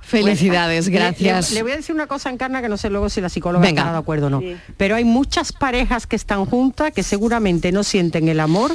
Felicidades, 0.00 0.88
gracias. 0.88 1.52
Le, 1.52 1.62
voy 1.62 1.72
a 1.72 1.76
decir 1.76 1.94
una 1.94 2.06
cosa, 2.06 2.30
Encarna, 2.30 2.62
que 2.62 2.68
no 2.68 2.76
sé 2.76 2.88
luego 2.90 3.08
si 3.08 3.20
la 3.20 3.28
psicóloga 3.28 3.49
Venga. 3.58 3.80
estará 3.80 3.92
de 3.92 3.98
acuerdo 3.98 4.26
o 4.28 4.30
no. 4.30 4.42
Pero 4.76 4.94
hay 4.94 5.04
muchas 5.04 5.52
parejas 5.52 6.06
que 6.06 6.14
están 6.16 6.44
juntas 6.46 6.92
que 6.92 7.02
seguramente 7.02 7.72
no 7.72 7.82
sienten 7.82 8.28
el 8.28 8.38
amor 8.40 8.70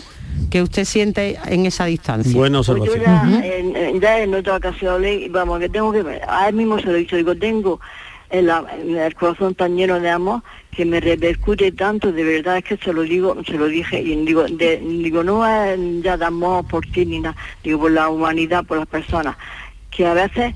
que 0.49 0.61
usted 0.61 0.83
siente 0.85 1.37
en 1.45 1.65
esa 1.65 1.85
distancia. 1.85 2.35
Buena 2.35 2.57
Pues 2.57 2.67
yo 2.67 2.73
observación. 2.83 3.41
ya, 3.41 3.45
en, 3.47 3.75
en- 3.75 4.01
ya 4.01 4.19
en 4.19 4.33
otra 4.35 4.57
ocasión 4.57 4.95
hablé, 4.95 5.13
y 5.15 5.29
vamos, 5.29 5.59
que 5.59 5.69
tengo 5.69 5.91
que, 5.93 6.03
a 6.27 6.49
él 6.49 6.55
mismo 6.55 6.77
se 6.79 6.87
lo 6.87 6.95
he 6.95 6.99
dicho, 6.99 7.15
digo, 7.15 7.35
tengo 7.35 7.79
el, 8.29 8.49
el 8.49 9.15
corazón 9.15 9.55
tan 9.55 9.75
lleno 9.77 9.99
de 9.99 10.09
amor 10.09 10.41
que 10.71 10.83
me 10.83 10.99
repercute 10.99 11.71
tanto, 11.71 12.11
de 12.11 12.23
verdad 12.23 12.57
es 12.57 12.65
que 12.65 12.75
se 12.77 12.91
lo 12.91 13.03
digo, 13.03 13.37
se 13.45 13.53
lo 13.53 13.67
dije, 13.67 14.01
y 14.01 14.13
digo, 14.25 14.43
de- 14.43 14.77
digo 14.79 15.23
no 15.23 15.45
es 15.47 15.79
ya 16.03 16.17
de 16.17 16.25
amor 16.25 16.65
por 16.67 16.85
ti 16.85 17.05
ni 17.05 17.19
nada, 17.21 17.35
digo 17.63 17.79
por 17.79 17.91
la 17.91 18.09
humanidad, 18.09 18.65
por 18.65 18.77
las 18.77 18.87
personas, 18.87 19.37
que 19.89 20.05
a 20.05 20.13
veces 20.13 20.53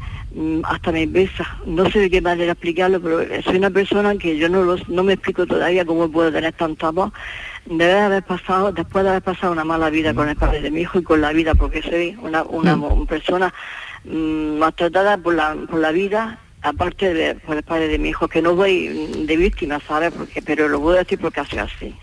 hasta 0.63 0.91
me 0.91 1.05
besa, 1.07 1.57
no 1.65 1.89
sé 1.89 1.99
de 1.99 2.09
qué 2.09 2.21
manera 2.21 2.51
explicarlo, 2.51 3.01
pero 3.01 3.19
soy 3.43 3.57
una 3.57 3.69
persona 3.71 4.15
que 4.15 4.37
yo 4.37 4.47
no, 4.47 4.63
los, 4.63 4.87
no 4.87 5.03
me 5.03 5.13
explico 5.13 5.45
todavía 5.47 5.85
cómo 5.85 6.09
puedo 6.09 6.31
tener 6.31 6.53
tanto 6.53 6.87
amor, 6.87 7.11
debe 7.65 7.99
haber 7.99 8.23
pasado, 8.23 8.71
después 8.71 9.03
de 9.03 9.09
haber 9.09 9.23
pasado 9.23 9.51
una 9.53 9.63
mala 9.63 9.89
vida 9.89 10.13
con 10.13 10.29
el 10.29 10.35
padre 10.35 10.61
de 10.61 10.71
mi 10.71 10.81
hijo 10.81 10.99
y 10.99 11.03
con 11.03 11.21
la 11.21 11.31
vida, 11.33 11.55
porque 11.55 11.81
soy 11.81 12.15
una, 12.21 12.43
una 12.43 12.75
Mm. 12.75 13.05
persona 13.07 13.53
mm, 14.05 14.57
maltratada 14.59 15.17
por 15.17 15.33
la, 15.35 15.55
por 15.69 15.79
la 15.79 15.91
vida, 15.91 16.39
aparte 16.61 17.13
de 17.13 17.35
por 17.35 17.55
el 17.57 17.63
padre 17.63 17.87
de 17.87 17.97
mi 17.99 18.09
hijo, 18.09 18.27
que 18.27 18.41
no 18.41 18.55
voy 18.55 18.87
de 19.25 19.37
víctima, 19.37 19.79
¿sabes? 19.87 20.11
Porque, 20.11 20.41
pero 20.41 20.67
lo 20.67 20.79
puedo 20.81 20.97
decir 20.97 21.17
porque 21.19 21.43
sido 21.45 21.63
así. 21.63 21.95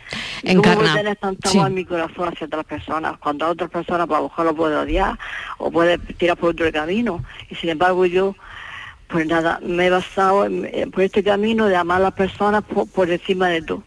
¿Y 0.43 0.49
¿Cómo 0.49 0.59
Encarna, 0.61 0.81
puedo 0.83 0.95
tener 0.95 1.17
tanto 1.17 1.49
sí. 1.51 1.59
en 1.59 1.75
mi 1.75 1.85
corazón 1.85 2.29
hacia 2.29 2.47
otras 2.47 2.65
personas? 2.65 3.19
Cuando 3.19 3.45
a 3.47 3.51
otras 3.51 3.71
personas, 3.71 4.07
pues 4.07 4.17
a 4.19 4.23
lo 4.23 4.29
mejor 4.29 4.45
lo 4.47 4.55
puedo 4.57 4.81
odiar 4.81 5.19
o 5.59 5.71
puede 5.71 5.99
tirar 5.99 6.37
por 6.37 6.51
otro 6.51 6.71
camino. 6.73 7.23
Y 7.51 7.55
sin 7.57 7.71
embargo 7.71 8.07
yo, 8.07 8.35
pues 9.09 9.27
nada, 9.27 9.61
me 9.63 9.87
he 9.87 9.91
basado 9.91 10.47
en- 10.47 10.69
en- 10.73 10.91
por 10.91 11.03
este 11.05 11.23
camino 11.23 11.67
de 11.67 11.77
amar 11.77 11.99
a 11.99 12.05
las 12.05 12.15
personas 12.15 12.63
por, 12.65 12.89
por 12.89 13.11
encima 13.11 13.49
de 13.49 13.63
todo, 13.63 13.83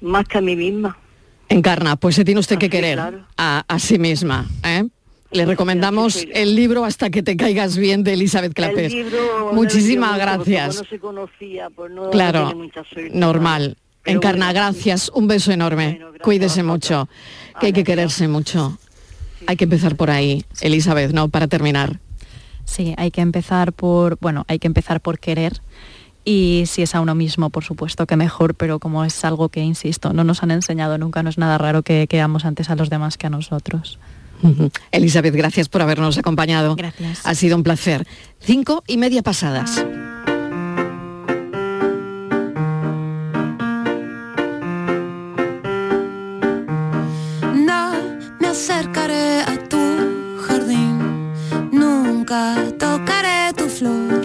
más 0.00 0.26
que 0.26 0.38
a 0.38 0.40
mí 0.40 0.56
misma. 0.56 0.96
Encarna, 1.48 1.96
pues 1.96 2.14
se 2.16 2.24
tiene 2.24 2.40
usted 2.40 2.58
que 2.58 2.66
Así, 2.66 2.70
querer 2.70 2.94
claro. 2.96 3.24
a, 3.38 3.64
a 3.66 3.78
sí 3.78 3.98
misma. 3.98 4.46
¿eh? 4.64 4.84
Le 5.30 5.44
recomendamos 5.44 6.26
el 6.32 6.54
libro 6.54 6.84
Hasta 6.84 7.10
que 7.10 7.22
te 7.22 7.36
caigas 7.36 7.76
bien 7.76 8.02
de 8.02 8.14
Elizabeth 8.14 8.54
Clapés. 8.54 8.92
El 8.92 9.04
libro 9.04 9.52
Muchísimas 9.52 10.12
no 10.12 10.18
gracias. 10.18 10.76
no 10.76 10.84
se 10.84 10.98
conocía, 10.98 11.68
pues 11.70 11.90
no, 11.92 12.10
Claro, 12.10 12.46
tiene 12.46 12.64
mucha 12.64 12.84
suerte, 12.84 13.10
normal. 13.16 13.76
Pero 14.02 14.16
Encarna, 14.16 14.46
bueno, 14.46 14.60
gracias. 14.60 15.10
Un 15.14 15.28
beso 15.28 15.52
enorme. 15.52 16.00
Cuídese 16.22 16.62
mucho. 16.62 17.08
Que 17.60 17.66
hay 17.66 17.72
que 17.72 17.84
quererse 17.84 18.26
mucho. 18.28 18.78
Hay 19.46 19.56
que 19.56 19.64
empezar 19.64 19.96
por 19.96 20.10
ahí, 20.10 20.44
Elizabeth, 20.60 21.12
¿no? 21.12 21.28
Para 21.28 21.46
terminar. 21.46 22.00
Sí, 22.64 22.94
hay 22.96 23.10
que 23.10 23.20
empezar 23.20 23.72
por, 23.72 24.18
bueno, 24.20 24.44
hay 24.48 24.58
que 24.58 24.66
empezar 24.66 25.00
por 25.00 25.18
querer 25.18 25.60
y 26.30 26.64
si 26.66 26.82
es 26.82 26.94
a 26.94 27.00
uno 27.00 27.14
mismo, 27.14 27.48
por 27.48 27.64
supuesto 27.64 28.06
que 28.06 28.14
mejor, 28.16 28.54
pero 28.54 28.78
como 28.78 29.02
es 29.06 29.24
algo 29.24 29.48
que, 29.48 29.60
insisto, 29.60 30.12
no 30.12 30.24
nos 30.24 30.42
han 30.42 30.50
enseñado 30.50 30.98
nunca, 30.98 31.22
no 31.22 31.30
es 31.30 31.38
nada 31.38 31.56
raro 31.56 31.82
que 31.82 32.06
quedamos 32.06 32.44
antes 32.44 32.68
a 32.68 32.76
los 32.76 32.90
demás 32.90 33.16
que 33.16 33.28
a 33.28 33.30
nosotros. 33.30 33.98
Elizabeth, 34.92 35.34
gracias 35.34 35.68
por 35.68 35.82
habernos 35.82 36.18
acompañado. 36.18 36.76
Gracias. 36.76 37.20
Ha 37.24 37.34
sido 37.34 37.56
un 37.56 37.62
placer. 37.62 38.06
Cinco 38.40 38.82
y 38.86 38.96
media 38.96 39.22
pasadas. 39.22 39.84
No 47.54 47.92
me 48.40 48.48
acercaré 48.48 49.42
a 49.42 49.68
tu 49.68 49.78
jardín, 50.46 51.32
nunca 51.72 52.56
tocaré 52.78 53.52
tu 53.54 53.68
flor. 53.68 54.22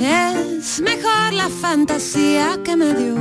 Es 0.00 0.80
mejor 0.80 1.32
la 1.32 1.48
fantasía 1.48 2.58
que 2.64 2.76
me 2.76 2.94
dio 2.94 3.16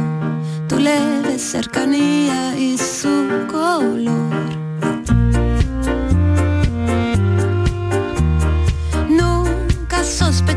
tu 0.67 0.79
leve 0.79 1.39
cercanía 1.39 2.57
y 2.57 2.77
su 2.77 3.45
color. 3.47 4.56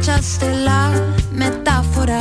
Sospechaste 0.01 0.65
la 0.65 0.91
metáfora 1.31 2.21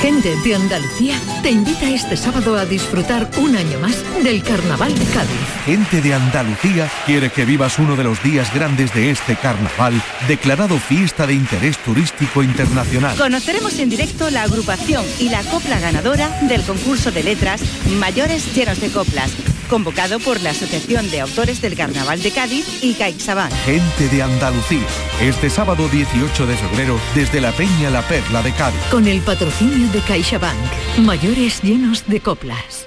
Gente 0.00 0.34
de 0.44 0.54
Andalucía 0.54 1.14
te 1.42 1.50
invita 1.50 1.88
este 1.88 2.16
sábado 2.16 2.56
a 2.56 2.64
disfrutar 2.64 3.30
un 3.38 3.56
año 3.56 3.78
más 3.78 4.02
del 4.22 4.42
Carnaval 4.42 4.96
de 4.98 5.04
Cádiz. 5.06 5.30
Gente 5.64 6.00
de 6.00 6.14
Andalucía 6.14 6.90
quiere 7.06 7.30
que 7.30 7.44
vivas 7.44 7.78
uno 7.78 7.96
de 7.96 8.04
los 8.04 8.22
días 8.22 8.52
grandes 8.52 8.92
de 8.94 9.10
este 9.10 9.36
carnaval, 9.36 10.00
declarado 10.26 10.78
fiesta 10.78 11.26
de 11.26 11.34
interés 11.34 11.78
turístico 11.78 12.42
internacional. 12.42 13.16
Conoceremos 13.16 13.78
en 13.78 13.90
directo 13.90 14.30
la 14.30 14.42
agrupación 14.42 15.04
y 15.18 15.28
la 15.28 15.42
copla 15.44 15.78
ganadora 15.78 16.28
del 16.42 16.62
concurso 16.62 17.12
de 17.12 17.22
letras 17.22 17.60
Mayores 17.98 18.54
Llenos 18.54 18.80
de 18.80 18.90
Coplas, 18.90 19.30
convocado 19.72 20.20
por 20.20 20.38
la 20.42 20.50
Asociación 20.50 21.10
de 21.10 21.22
Autores 21.22 21.62
del 21.62 21.74
Carnaval 21.74 22.20
de 22.20 22.30
Cádiz 22.30 22.82
y 22.82 22.92
CaixaBank. 22.92 23.50
Gente 23.64 24.06
de 24.14 24.22
Andalucía, 24.22 24.86
este 25.18 25.48
sábado 25.48 25.88
18 25.88 26.46
de 26.46 26.56
febrero 26.58 27.00
desde 27.14 27.40
la 27.40 27.52
Peña 27.52 27.88
La 27.88 28.06
Perla 28.06 28.42
de 28.42 28.52
Cádiz. 28.52 28.78
Con 28.90 29.08
el 29.08 29.22
patrocinio 29.22 29.88
de 29.88 30.00
CaixaBank. 30.00 30.98
Mayores 30.98 31.62
llenos 31.62 32.06
de 32.06 32.20
coplas. 32.20 32.86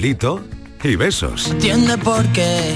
Y 0.00 0.94
besos. 0.94 1.48
Entiende 1.50 1.98
por 1.98 2.24
qué 2.28 2.72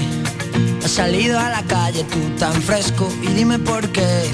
has 0.83 0.91
salido 0.91 1.39
a 1.39 1.49
la 1.51 1.63
calle 1.63 2.03
tú 2.03 2.19
tan 2.37 2.53
fresco 2.61 3.07
y 3.21 3.27
dime 3.27 3.57
por 3.59 3.87
qué 3.93 4.29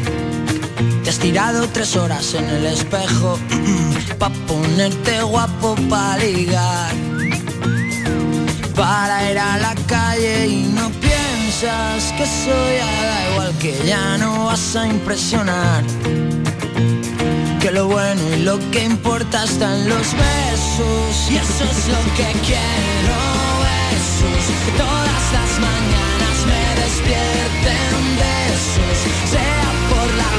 te 1.04 1.10
has 1.12 1.20
tirado 1.20 1.68
tres 1.72 1.96
horas 1.96 2.34
en 2.34 2.46
el 2.46 2.66
espejo 2.66 3.38
pa 4.18 4.32
ponerte 4.48 5.22
guapo 5.22 5.76
pa 5.88 6.18
ligar 6.18 6.96
para 8.76 9.32
ir 9.32 9.38
a 9.38 9.60
la 9.60 9.76
calle 9.86 10.48
y 10.48 10.64
no 10.74 10.90
piensas 10.90 12.12
que 12.18 12.26
soy 12.26 12.78
da 12.80 13.32
igual 13.32 13.54
que 13.60 13.80
ya 13.86 14.18
no 14.18 14.46
vas 14.46 14.76
a 14.76 14.88
impresionar 14.88 15.84
lo 17.72 17.88
bueno 17.88 18.22
y 18.36 18.44
lo 18.44 18.58
que 18.72 18.84
importa 18.84 19.44
está 19.44 19.76
en 19.76 19.90
los 19.90 20.14
besos. 20.14 21.32
Y 21.32 21.36
eso 21.38 21.64
es 21.66 21.88
lo 21.88 22.02
que 22.16 22.28
quiero 22.48 23.18
besos. 23.68 24.44
Todas 24.78 25.24
las 25.38 25.52
mañanas 25.60 26.38
me 26.50 26.64
despierten 26.82 27.92
besos. 28.24 28.98
Sea 29.32 29.66
por 29.90 30.08
la 30.22 30.30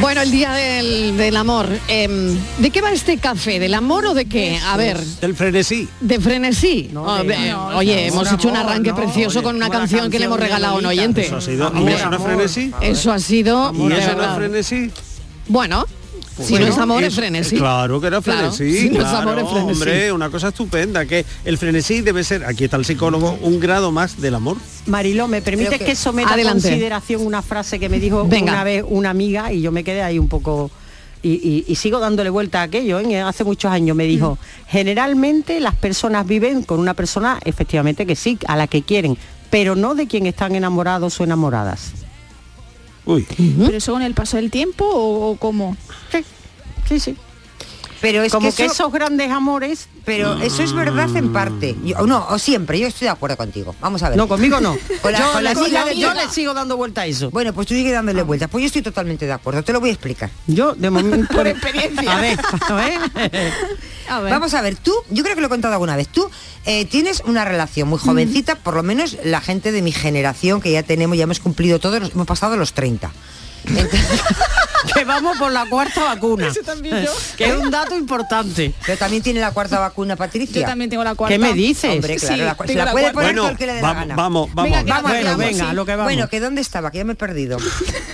Bueno, 0.00 0.20
el 0.22 0.30
día 0.30 0.52
del, 0.52 1.16
del 1.16 1.36
amor. 1.36 1.68
Em, 1.88 2.36
¿De 2.58 2.70
qué 2.70 2.80
va 2.80 2.92
este 2.92 3.18
café? 3.18 3.58
¿Del 3.58 3.74
amor 3.74 4.06
o 4.06 4.14
de 4.14 4.26
qué? 4.26 4.58
A 4.64 4.76
ver. 4.76 4.96
Del 4.98 5.34
frenesí. 5.34 5.88
¿De 6.00 6.20
frenesí? 6.20 6.90
Oh, 6.94 7.16
de- 7.16 7.22
ve- 7.24 7.50
no, 7.50 7.66
oye, 7.76 8.06
hemos 8.06 8.26
amor, 8.28 8.38
hecho 8.40 8.48
un 8.48 8.56
arranque 8.56 8.90
no, 8.90 8.96
precioso 8.96 9.40
oye, 9.40 9.44
con 9.46 9.56
una 9.56 9.68
canción 9.70 10.08
que 10.08 10.20
le 10.20 10.26
hemos 10.26 10.38
regalado 10.38 10.76
a 10.76 10.78
un 10.78 10.86
oyente. 10.86 11.26
Eso 11.26 11.36
ha 11.36 11.40
sido- 11.40 11.68
Hombre, 11.68 11.92
¿y 11.94 11.96
eso 11.96 12.10
no 12.10 12.16
es 12.16 12.22
frenesí? 12.22 12.72
Eso 12.80 13.12
ha 13.12 13.18
sido... 13.18 13.72
¿Y 13.74 13.88
de 13.88 13.98
eso 13.98 14.10
no 14.12 14.16
verdad. 14.18 14.30
es 14.30 14.36
frenesí? 14.36 14.90
Bueno, 15.48 15.84
si 16.42 16.52
Bueno, 16.52 16.66
no 16.66 16.72
es 16.72 16.78
amor, 16.78 17.02
es 17.02 17.08
es- 17.08 17.14
frenesí. 17.16 17.56
Claro 17.56 18.00
que 18.00 18.06
era 18.06 18.20
Claro, 18.20 18.52
frenesí. 18.52 18.78
si 18.80 18.90
no 18.90 19.00
es 19.00 19.06
amor, 19.06 19.38
es 19.38 19.48
frenesí. 19.48 19.72
Hombre, 19.72 20.12
una 20.12 20.30
cosa 20.30 20.48
estupenda, 20.48 21.04
que 21.06 21.24
el 21.44 21.58
frenesí 21.58 22.00
debe 22.00 22.24
ser, 22.24 22.44
aquí 22.44 22.64
está 22.64 22.76
el 22.76 22.84
psicólogo, 22.84 23.38
un 23.42 23.58
grado 23.60 23.90
más 23.92 24.20
del 24.20 24.34
amor. 24.34 24.56
Mariló, 24.86 25.28
¿me 25.28 25.42
permites 25.42 25.78
que, 25.78 25.84
que- 25.84 25.94
someta 25.96 26.34
a 26.34 26.42
consideración 26.42 27.26
una 27.26 27.42
frase 27.42 27.78
que 27.78 27.88
me 27.88 27.98
dijo 28.00 28.24
Venga. 28.26 28.52
una 28.52 28.64
vez 28.64 28.84
una 28.88 29.10
amiga 29.10 29.52
y 29.52 29.60
yo 29.62 29.72
me 29.72 29.84
quedé 29.84 30.02
ahí 30.02 30.18
un 30.18 30.28
poco... 30.28 30.70
Y, 31.20 31.30
y- 31.30 31.64
y 31.66 31.74
sigo 31.74 31.98
dándole 31.98 32.30
vuelta 32.30 32.60
a 32.60 32.62
aquello, 32.62 33.00
¿eh? 33.00 33.20
hace 33.20 33.42
muchos 33.42 33.72
años 33.72 33.96
me 33.96 34.04
dijo, 34.04 34.38
generalmente 34.68 35.58
las 35.60 35.74
personas 35.74 36.24
viven 36.26 36.62
con 36.62 36.78
una 36.78 36.94
persona, 36.94 37.40
efectivamente 37.44 38.06
que 38.06 38.14
sí, 38.14 38.38
a 38.46 38.56
la 38.56 38.68
que 38.68 38.82
quieren, 38.82 39.18
pero 39.50 39.74
no 39.74 39.94
de 39.96 40.06
quien 40.06 40.26
están 40.26 40.54
enamorados 40.54 41.18
o 41.20 41.24
enamoradas. 41.24 41.90
Uy. 43.08 43.26
¿Pero 43.58 43.76
eso 43.76 43.92
con 43.92 44.02
el 44.02 44.14
paso 44.14 44.36
del 44.36 44.50
tiempo 44.50 44.84
o, 44.84 45.30
o 45.30 45.36
cómo? 45.36 45.76
Sí, 46.88 47.00
sí. 47.00 47.16
Pero 48.00 48.22
es 48.22 48.30
Como 48.32 48.50
que, 48.50 48.54
que 48.54 48.64
eso- 48.66 48.72
esos 48.74 48.92
grandes 48.92 49.30
amores... 49.30 49.88
Pero 50.04 50.38
eso 50.38 50.62
es 50.62 50.72
verdad 50.72 51.14
en 51.16 51.32
parte. 51.32 51.74
Yo- 51.84 52.06
no, 52.06 52.26
o 52.30 52.38
siempre, 52.38 52.78
yo 52.78 52.86
estoy 52.86 53.06
de 53.06 53.10
acuerdo 53.10 53.36
contigo. 53.36 53.74
Vamos 53.80 54.02
a 54.04 54.08
ver. 54.10 54.16
No, 54.16 54.28
conmigo 54.28 54.60
no. 54.60 54.76
Con 55.02 55.10
la- 55.12 55.18
yo, 55.18 55.32
con 55.32 55.42
la 55.72 55.84
le, 55.86 55.98
yo- 55.98 56.12
sigo 56.30 56.54
dando 56.54 56.76
vuelta 56.76 57.00
a 57.02 57.06
eso. 57.06 57.30
Bueno, 57.30 57.52
pues 57.52 57.66
tú 57.66 57.74
sigue 57.74 57.90
dándole 57.90 58.22
vueltas. 58.22 58.48
Pues 58.50 58.62
yo 58.62 58.66
estoy 58.66 58.82
totalmente 58.82 59.26
de 59.26 59.32
acuerdo. 59.32 59.62
Te 59.64 59.72
lo 59.72 59.80
voy 59.80 59.88
a 59.90 59.92
explicar. 59.92 60.30
Yo, 60.46 60.74
de 60.74 60.90
momento... 60.90 61.26
Por 61.34 61.46
experiencia. 61.48 62.16
A 62.16 62.20
ver, 62.20 62.38
a 62.68 62.74
ver. 62.74 63.00
Vamos 64.08 64.54
a 64.54 64.62
ver, 64.62 64.76
tú, 64.76 64.94
yo 65.10 65.22
creo 65.22 65.34
que 65.34 65.40
lo 65.40 65.46
he 65.46 65.50
contado 65.50 65.74
alguna 65.74 65.96
vez, 65.96 66.08
tú 66.08 66.30
eh, 66.66 66.84
tienes 66.86 67.22
una 67.26 67.44
relación 67.44 67.88
muy 67.88 67.98
jovencita, 67.98 68.56
por 68.56 68.74
lo 68.74 68.82
menos 68.82 69.16
la 69.24 69.40
gente 69.40 69.72
de 69.72 69.82
mi 69.82 69.92
generación, 69.92 70.60
que 70.60 70.72
ya 70.72 70.82
tenemos, 70.82 71.16
ya 71.16 71.24
hemos 71.24 71.40
cumplido 71.40 71.78
todos, 71.78 72.10
hemos 72.12 72.26
pasado 72.26 72.56
los 72.56 72.72
30. 72.72 73.10
que 74.94 75.04
vamos 75.04 75.36
por 75.36 75.50
la 75.50 75.66
cuarta 75.66 76.04
vacuna. 76.04 76.46
Eso 76.46 76.60
también 76.62 77.02
yo. 77.04 77.12
Que 77.36 77.46
es 77.46 77.56
un 77.56 77.70
dato 77.70 77.96
importante. 77.96 78.72
Pero 78.86 78.96
también 78.98 79.22
tiene 79.22 79.40
la 79.40 79.50
cuarta 79.50 79.78
vacuna, 79.80 80.16
Patricia. 80.16 80.60
Yo 80.62 80.66
también 80.66 80.88
tengo 80.88 81.04
la 81.04 81.14
cuarta. 81.14 81.34
¿Qué 81.34 81.38
me 81.38 81.52
dices? 81.52 81.92
Hombre, 81.92 82.16
claro, 82.16 82.34
Sí, 82.36 82.40
la 82.40 82.56
cua- 82.56 82.60
se 82.62 82.66
tengo 82.68 82.78
la 82.78 82.84
la 82.86 82.92
puede 82.92 83.04
cuarta. 83.12 83.14
poner 83.20 83.26
Bueno, 83.34 83.42
todo 83.42 83.50
el 83.50 83.58
que 83.58 83.66
le 83.66 83.74
dé 83.74 83.82
la 83.82 83.88
vamos, 83.88 84.02
gana. 84.02 84.14
vamos, 84.16 84.54
vamos. 84.54 84.70
Venga, 84.72 84.94
Vamos, 84.94 85.10
bueno, 85.10 85.24
vamos, 85.30 85.38
venga, 85.46 85.64
sí. 85.64 85.70
a 85.70 85.72
lo 85.74 85.84
que 85.84 85.92
vamos. 85.92 86.04
Bueno, 86.04 86.28
que 86.28 86.40
dónde 86.40 86.60
estaba, 86.60 86.90
que 86.90 86.98
ya 86.98 87.04
me 87.04 87.12
he 87.12 87.16
perdido. 87.16 87.58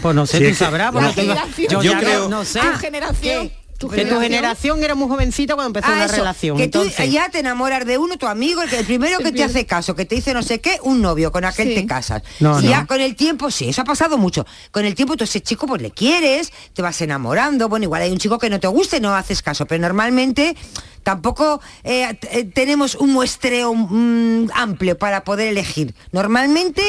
Pues 0.03 0.15
no 0.17 0.27
sé, 0.27 0.39
Sí, 0.39 0.49
tú 0.49 0.55
sabrás. 0.65 0.93
Yo 0.95 1.69
Yo 1.69 1.83
ya 1.83 1.99
creo- 2.01 2.29
no, 2.29 2.45
sé. 2.45 2.61
Generación. 2.81 3.53
Tu 3.79 3.89
Que 3.89 4.05
tu 4.07 4.21
generación 4.21 4.83
era 4.85 4.95
muy 4.95 5.09
jovencita 5.09 5.55
cuando 5.55 5.69
empezó 5.79 5.89
Ah, 5.93 5.97
una 5.97 6.05
eso, 6.05 6.17
relación. 6.17 6.57
que 6.57 6.69
tú 6.69 6.83
entonces, 6.83 7.11
ya 7.11 7.29
te 7.29 7.41
enamoras 7.41 7.85
de 7.85 7.99
uno, 7.99 8.17
tu 8.17 8.27
amigo, 8.27 8.63
el, 8.63 8.71
que, 8.71 8.79
el 8.79 8.87
primero 8.87 9.19
que 9.25 9.33
te 9.33 9.43
hace 9.43 9.67
caso, 9.67 9.95
que 9.97 10.05
te 10.05 10.15
dice 10.15 10.33
no 10.33 10.43
sé 10.43 10.61
qué, 10.61 10.79
un 10.83 11.03
novio, 11.03 11.33
con 11.33 11.45
aquel 11.45 11.69
Sí. 11.69 11.75
te 11.75 11.87
casas. 11.87 12.23
No, 12.41 12.61
y 12.61 12.69
ya 12.69 12.87
con 12.87 13.01
el 13.01 13.17
tiempo, 13.17 13.51
sí, 13.51 13.69
eso 13.69 13.83
ha 13.83 13.85
pasado 13.85 14.17
mucho. 14.17 14.47
Con 14.71 14.85
el 14.85 14.95
tiempo 14.95 15.17
tú 15.17 15.25
ese 15.25 15.41
chico 15.41 15.67
pues 15.67 15.83
le 15.83 15.91
quieres, 15.91 16.53
te 16.73 16.83
vas 16.83 17.01
enamorando, 17.01 17.69
bueno, 17.69 17.85
igual 17.85 18.03
hay 18.03 18.13
un 18.13 18.19
chico 18.19 18.39
que 18.39 18.49
no 18.49 18.61
te 18.61 18.69
guste, 18.69 19.01
no 19.01 19.15
haces 19.15 19.43
caso, 19.43 19.67
pero 19.67 19.83
normalmente 19.83 20.57
tampoco 21.05 21.61
eh, 21.85 22.19
eh, 22.33 22.45
tenemos 22.45 22.97
un 22.97 23.13
muestreo 23.13 23.73
mm, 23.73 24.51
amplio 24.55 24.99
para 24.99 25.23
poder 25.23 25.49
elegir. 25.49 25.95
Normalmente 26.11 26.83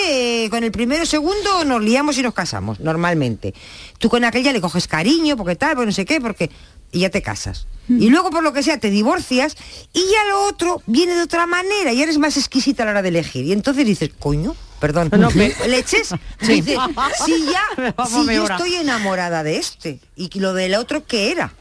eh, 0.45 0.49
con 0.49 0.63
el 0.63 0.72
primero 0.72 1.03
o 1.03 1.05
segundo 1.05 1.63
nos 1.66 1.84
liamos 1.84 2.18
y 2.18 2.24
nos 2.24 2.34
casamos, 2.34 2.80
normalmente. 2.80 3.53
Tú 3.99 4.09
con 4.09 4.24
aquel 4.24 4.43
ya 4.43 4.53
le 4.53 4.61
coges 4.61 4.88
cariño, 4.88 5.38
porque 5.38 5.55
tal, 5.55 5.76
pues 5.76 5.86
no 5.86 5.91
sé 5.93 6.05
qué, 6.05 6.20
porque... 6.20 6.49
Y 6.91 6.99
ya 6.99 7.09
te 7.09 7.22
casas. 7.22 7.68
Y 7.89 8.09
luego, 8.09 8.30
por 8.30 8.41
lo 8.41 8.53
que 8.53 8.63
sea, 8.63 8.80
te 8.80 8.89
divorcias 8.89 9.57
y 9.91 9.99
ya 9.99 10.30
lo 10.30 10.45
otro 10.45 10.82
viene 10.86 11.13
de 11.13 11.24
otra 11.24 11.45
manera 11.45 11.91
y 11.91 12.01
eres 12.01 12.18
más 12.18 12.38
exquisita 12.38 12.84
a 12.84 12.86
la 12.86 12.91
hora 12.93 13.01
de 13.01 13.09
elegir. 13.09 13.43
Y 13.45 13.51
entonces 13.51 13.86
dices, 13.86 14.11
coño, 14.18 14.55
perdón, 14.80 15.09
No, 15.18 15.30
me- 15.32 15.53
leches. 15.68 16.09
Sí. 16.41 16.61
Dices, 16.61 16.78
si 17.26 17.45
ya, 17.45 17.95
si 18.07 18.26
yo 18.34 18.45
estoy 18.45 18.76
enamorada 18.76 19.43
de 19.43 19.57
este 19.57 19.99
y 20.16 20.30
lo 20.39 20.53
del 20.53 20.76
otro, 20.76 21.05
¿qué 21.05 21.32
era? 21.32 21.53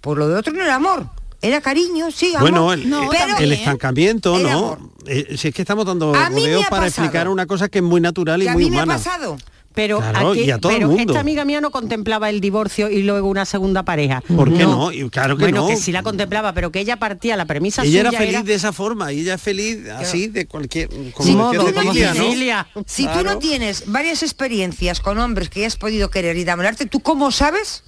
Pues 0.00 0.16
lo 0.16 0.26
de 0.28 0.36
otro 0.36 0.54
no 0.54 0.62
era 0.62 0.76
amor. 0.76 1.10
Era 1.40 1.60
cariño, 1.60 2.10
sí, 2.10 2.28
amor. 2.34 2.40
Bueno, 2.50 2.72
el, 2.72 2.88
No, 2.90 3.08
pero 3.10 3.38
el 3.38 3.52
estancamiento, 3.52 4.38
Era 4.38 4.52
¿no? 4.52 4.90
Eh, 5.06 5.36
si 5.38 5.48
es 5.48 5.54
que 5.54 5.62
estamos 5.62 5.86
dando 5.86 6.12
rodeos 6.12 6.62
para 6.68 6.82
pasado. 6.86 6.86
explicar 7.06 7.28
una 7.28 7.46
cosa 7.46 7.68
que 7.68 7.78
es 7.78 7.84
muy 7.84 8.00
natural 8.00 8.42
y 8.42 8.48
a 8.48 8.52
muy 8.52 8.64
mí 8.64 8.70
me 8.70 8.80
ha 8.80 8.82
humana. 8.84 8.98
pasado. 8.98 9.36
pero, 9.74 9.98
Claro, 10.00 10.30
aquí- 10.32 10.40
y 10.40 10.50
a 10.50 10.58
todo 10.58 10.72
el 10.72 10.86
mundo. 10.88 11.12
esta 11.12 11.20
amiga 11.20 11.44
mía 11.44 11.60
no 11.60 11.70
contemplaba 11.70 12.28
el 12.30 12.40
divorcio 12.40 12.90
y 12.90 13.04
luego 13.04 13.28
una 13.28 13.44
segunda 13.44 13.84
pareja. 13.84 14.20
¿Por 14.22 14.52
qué 14.52 14.64
no? 14.64 14.90
Y 14.90 15.08
claro 15.08 15.36
que 15.36 15.44
bueno, 15.44 15.60
no. 15.62 15.68
que 15.68 15.76
sí 15.76 15.92
la 15.92 16.02
contemplaba, 16.02 16.52
pero 16.52 16.72
que 16.72 16.80
ella 16.80 16.96
partía, 16.96 17.36
la 17.36 17.44
premisa 17.44 17.84
Ella 17.84 18.00
era 18.00 18.10
suya 18.10 18.18
feliz 18.18 18.44
de 18.44 18.54
esa 18.54 18.72
forma 18.72 19.12
y 19.12 19.20
ella 19.20 19.34
es 19.34 19.40
feliz 19.42 19.78
así 19.96 20.26
de 20.26 20.46
cualquier 20.46 20.88
como 20.88 21.12
cualquier 21.52 21.72
tú 21.74 21.80
no 21.84 21.92
familia, 21.94 22.66
Si 22.86 23.06
tú 23.06 23.22
no 23.22 23.38
tienes 23.38 23.84
varias 23.86 24.24
experiencias 24.24 24.98
con 25.00 25.16
hombres 25.20 25.48
que 25.48 25.64
has 25.64 25.76
podido 25.76 26.10
querer 26.10 26.36
y 26.36 26.42
enamorarte, 26.42 26.86
¿tú 26.86 26.98
cómo 26.98 27.30
sabes 27.30 27.84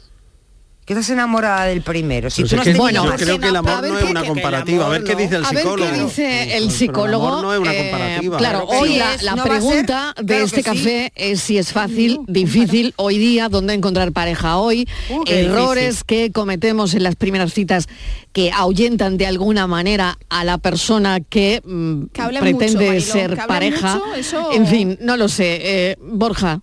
que 0.94 1.00
estás 1.00 1.10
enamorada 1.10 1.64
del 1.66 1.82
primero? 1.82 2.30
Si 2.30 2.42
Pero 2.42 2.48
tú 2.48 2.50
si 2.50 2.56
no 2.56 2.62
es 2.62 2.64
que 2.66 2.70
has 2.70 2.76
yo 2.76 2.86
tenido 2.86 3.04
más. 3.12 3.22
creo 3.22 3.38
que 3.40 3.46
el 3.48 3.56
amor 3.56 3.70
a 3.72 3.80
ver 3.80 3.90
no 3.92 3.98
es 3.98 4.04
qué- 4.04 4.10
una 4.10 4.24
comparativa. 4.24 4.86
A 4.86 4.88
ver 4.88 5.04
qué 5.04 5.14
dice 5.14 5.36
el 5.36 5.44
A 5.44 5.50
ver 5.50 5.58
psicólogo. 5.62 5.90
qué 5.92 5.98
dice 6.02 6.56
el 6.56 6.70
psicólogo. 6.70 7.28
amor 7.28 7.42
no 7.42 7.54
es 7.54 7.60
una 7.60 7.72
Eh, 7.74 7.78
comparativa. 7.90 8.36
claro, 8.38 8.64
hoy 8.66 8.96
la, 8.96 9.16
la 9.22 9.30
No 9.36 9.36
va 9.38 9.42
a 9.42 9.60
ser, 9.60 9.68
pregunta 9.68 10.14
de 10.18 10.24
claro 10.26 10.44
este 10.44 10.56
sí. 10.56 10.62
café 10.62 11.12
es 11.14 11.40
si 11.40 11.58
es 11.58 11.72
fácil, 11.72 12.20
difícil 12.26 12.92
hoy 12.96 13.18
día, 13.18 13.48
dónde 13.48 13.74
encontrar 13.74 14.10
pareja 14.12 14.56
hoy, 14.58 14.88
Uh, 15.10 15.22
errores 15.26 16.02
que 16.04 16.32
cometemos 16.32 16.94
en 16.94 17.02
las 17.04 17.14
primeras 17.16 17.52
citas 17.52 17.88
que 18.32 18.50
ahuyentan 18.52 19.16
de 19.16 19.26
alguna 19.26 19.66
manera 19.66 20.18
a 20.28 20.44
la 20.44 20.58
persona 20.58 21.20
que, 21.20 21.62
mm, 21.64 22.06
Que 22.12 22.22
pretende 22.40 22.90
mucho, 22.92 23.00
ser 23.12 23.30
que 23.36 23.42
pareja. 23.46 23.94
mucho, 23.96 24.14
eso- 24.16 24.52
En 24.52 24.66
fin, 24.66 24.98
no 25.00 25.16
lo 25.16 25.28
sé. 25.28 25.58
Eh, 25.62 25.96
Borja. 26.00 26.60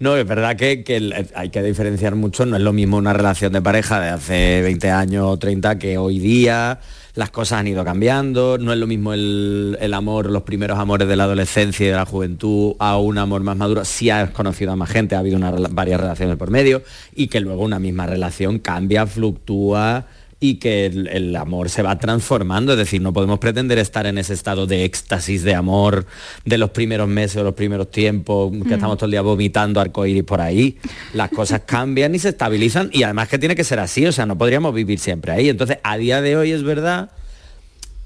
No, 0.00 0.16
es 0.16 0.26
verdad 0.26 0.56
que, 0.56 0.84
que 0.84 0.96
el- 0.96 1.28
hay 1.34 1.48
que 1.50 1.62
diferenciar 1.62 2.14
mucho, 2.14 2.46
no 2.46 2.56
es 2.56 2.62
lo 2.62 2.72
mismo 2.72 2.96
una 2.96 3.12
relación 3.12 3.52
de 3.52 3.62
pareja 3.62 4.00
de 4.00 4.08
hace 4.10 4.62
20 4.62 4.90
años 4.90 5.26
o 5.28 5.36
30 5.38 5.78
que 5.78 5.98
hoy 5.98 6.18
día, 6.18 6.80
las 7.14 7.30
cosas 7.30 7.60
han 7.60 7.66
ido 7.68 7.82
cambiando, 7.84 8.58
no 8.58 8.72
es 8.74 8.78
lo 8.78 8.86
mismo 8.86 9.14
el, 9.14 9.78
el 9.80 9.94
amor, 9.94 10.30
los 10.30 10.42
primeros 10.42 10.78
amores 10.78 11.08
de 11.08 11.16
la 11.16 11.24
adolescencia 11.24 11.86
y 11.86 11.88
de 11.90 11.96
la 11.96 12.04
juventud 12.04 12.74
a 12.78 12.98
un 12.98 13.16
amor 13.18 13.42
más 13.42 13.56
maduro, 13.56 13.84
si 13.86 14.10
has 14.10 14.30
conocido 14.30 14.72
a 14.72 14.76
más 14.76 14.90
gente, 14.90 15.14
ha 15.16 15.20
habido 15.20 15.36
una 15.36 15.50
varias 15.70 15.98
relaciones 16.00 16.36
por 16.36 16.50
medio 16.50 16.82
y 17.14 17.28
que 17.28 17.40
luego 17.40 17.62
una 17.64 17.78
misma 17.78 18.06
relación 18.06 18.58
cambia, 18.58 19.06
fluctúa 19.06 20.04
y 20.38 20.56
que 20.56 20.86
el, 20.86 21.08
el 21.08 21.34
amor 21.36 21.70
se 21.70 21.82
va 21.82 21.98
transformando, 21.98 22.72
es 22.72 22.78
decir, 22.78 23.00
no 23.00 23.12
podemos 23.12 23.38
pretender 23.38 23.78
estar 23.78 24.06
en 24.06 24.18
ese 24.18 24.34
estado 24.34 24.66
de 24.66 24.84
éxtasis 24.84 25.42
de 25.42 25.54
amor 25.54 26.06
de 26.44 26.58
los 26.58 26.70
primeros 26.70 27.08
meses 27.08 27.38
o 27.38 27.44
los 27.44 27.54
primeros 27.54 27.90
tiempos, 27.90 28.52
que 28.66 28.74
estamos 28.74 28.98
todo 28.98 29.06
el 29.06 29.12
día 29.12 29.22
vomitando 29.22 29.80
arcoíris 29.80 30.24
por 30.24 30.40
ahí. 30.40 30.76
Las 31.14 31.30
cosas 31.30 31.62
cambian 31.66 32.14
y 32.14 32.18
se 32.18 32.30
estabilizan 32.30 32.90
y 32.92 33.02
además 33.02 33.28
que 33.28 33.38
tiene 33.38 33.54
que 33.54 33.64
ser 33.64 33.78
así, 33.78 34.06
o 34.06 34.12
sea, 34.12 34.26
no 34.26 34.36
podríamos 34.36 34.74
vivir 34.74 34.98
siempre 34.98 35.32
ahí. 35.32 35.48
Entonces, 35.48 35.78
a 35.82 35.96
día 35.96 36.20
de 36.20 36.36
hoy 36.36 36.52
es 36.52 36.62
verdad 36.62 37.10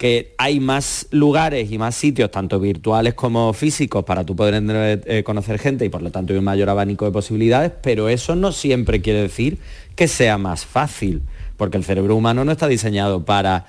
que 0.01 0.35
hay 0.39 0.61
más 0.61 1.09
lugares 1.11 1.70
y 1.70 1.76
más 1.76 1.95
sitios, 1.95 2.31
tanto 2.31 2.59
virtuales 2.59 3.12
como 3.12 3.53
físicos, 3.53 4.03
para 4.03 4.24
tú 4.24 4.35
poder 4.35 4.62
eh, 5.05 5.22
conocer 5.24 5.59
gente 5.59 5.85
y 5.85 5.91
por 5.91 6.01
lo 6.01 6.11
tanto 6.11 6.33
hay 6.33 6.39
un 6.39 6.45
mayor 6.47 6.70
abanico 6.70 7.05
de 7.05 7.11
posibilidades, 7.11 7.70
pero 7.83 8.09
eso 8.09 8.35
no 8.35 8.51
siempre 8.51 9.03
quiere 9.03 9.20
decir 9.20 9.59
que 9.97 10.09
sea 10.09 10.39
más 10.39 10.64
fácil, 10.64 11.20
porque 11.61 11.77
el 11.77 11.85
cerebro 11.85 12.17
humano 12.17 12.43
no 12.43 12.53
está 12.53 12.67
diseñado 12.69 13.23
para 13.27 13.67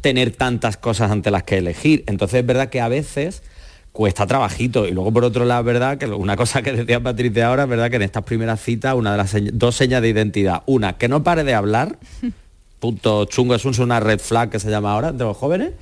tener 0.00 0.30
tantas 0.30 0.76
cosas 0.76 1.10
ante 1.10 1.32
las 1.32 1.42
que 1.42 1.58
elegir. 1.58 2.04
Entonces 2.06 2.38
es 2.42 2.46
verdad 2.46 2.68
que 2.68 2.80
a 2.80 2.86
veces 2.86 3.42
cuesta 3.90 4.24
trabajito. 4.28 4.86
Y 4.86 4.92
luego 4.92 5.12
por 5.12 5.24
otro 5.24 5.44
lado, 5.44 5.60
es 5.62 5.66
verdad 5.66 5.98
que 5.98 6.06
una 6.06 6.36
cosa 6.36 6.62
que 6.62 6.70
decía 6.72 7.00
Patricia 7.02 7.48
ahora, 7.48 7.64
es 7.64 7.68
verdad 7.68 7.90
que 7.90 7.96
en 7.96 8.02
estas 8.02 8.22
primeras 8.22 8.60
citas, 8.62 8.94
una 8.94 9.10
de 9.10 9.16
las 9.18 9.34
dos 9.52 9.74
señas 9.74 10.00
de 10.00 10.10
identidad, 10.10 10.62
una, 10.66 10.92
que 10.96 11.08
no 11.08 11.24
pare 11.24 11.42
de 11.42 11.54
hablar, 11.54 11.98
punto 12.78 13.24
chungo, 13.24 13.56
es 13.56 13.64
un- 13.64 13.80
una 13.80 13.98
red 13.98 14.20
flag 14.20 14.50
que 14.50 14.60
se 14.60 14.70
llama 14.70 14.92
ahora 14.92 15.10
de 15.12 15.24
los 15.24 15.36
jóvenes, 15.36 15.72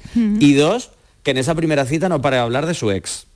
y 0.41 0.55
dos, 0.55 0.91
que 1.23 1.33
en 1.33 1.37
esa 1.39 1.55
primera 1.55 1.85
cita 1.85 2.09
no 2.09 2.23
pare 2.23 2.37
de 2.37 2.43
hablar 2.43 2.65
de 2.65 2.73
su 2.75 2.91
ex. 2.91 3.27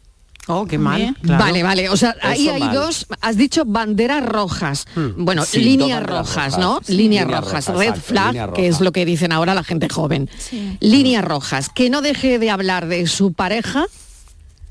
Oh, 0.48 0.64
qué 0.66 0.78
mal. 0.78 1.16
Claro. 1.22 1.44
Vale, 1.44 1.62
vale. 1.62 1.88
O 1.88 1.96
sea, 1.96 2.14
ahí 2.22 2.46
Eso 2.46 2.54
hay 2.54 2.60
mal. 2.60 2.74
dos, 2.74 3.06
has 3.20 3.36
dicho 3.36 3.64
banderas 3.64 4.24
rojas. 4.24 4.86
Bueno, 5.16 5.44
Sí, 5.44 5.58
dos 5.58 5.66
líneas 5.66 6.02
rojas, 6.04 6.34
rojas. 6.36 6.58
¿no? 6.58 6.80
Sí, 6.84 6.92
líneas 6.92 7.24
líneas 7.26 7.40
rojas, 7.44 7.66
rojas, 7.66 7.78
red 7.80 7.88
exacto, 7.88 8.06
flag, 8.08 8.52
que 8.54 8.68
es 8.68 8.80
lo 8.80 8.92
que 8.92 9.04
dicen 9.04 9.32
ahora 9.32 9.54
la 9.54 9.64
gente 9.64 9.88
joven. 9.88 10.30
Sí. 10.38 10.76
Líneas 10.80 11.24
rojas, 11.24 11.68
que 11.68 11.90
no 11.90 12.00
deje 12.00 12.38
de 12.38 12.50
hablar 12.50 12.86
de 12.86 13.06
su 13.08 13.32
pareja 13.32 13.86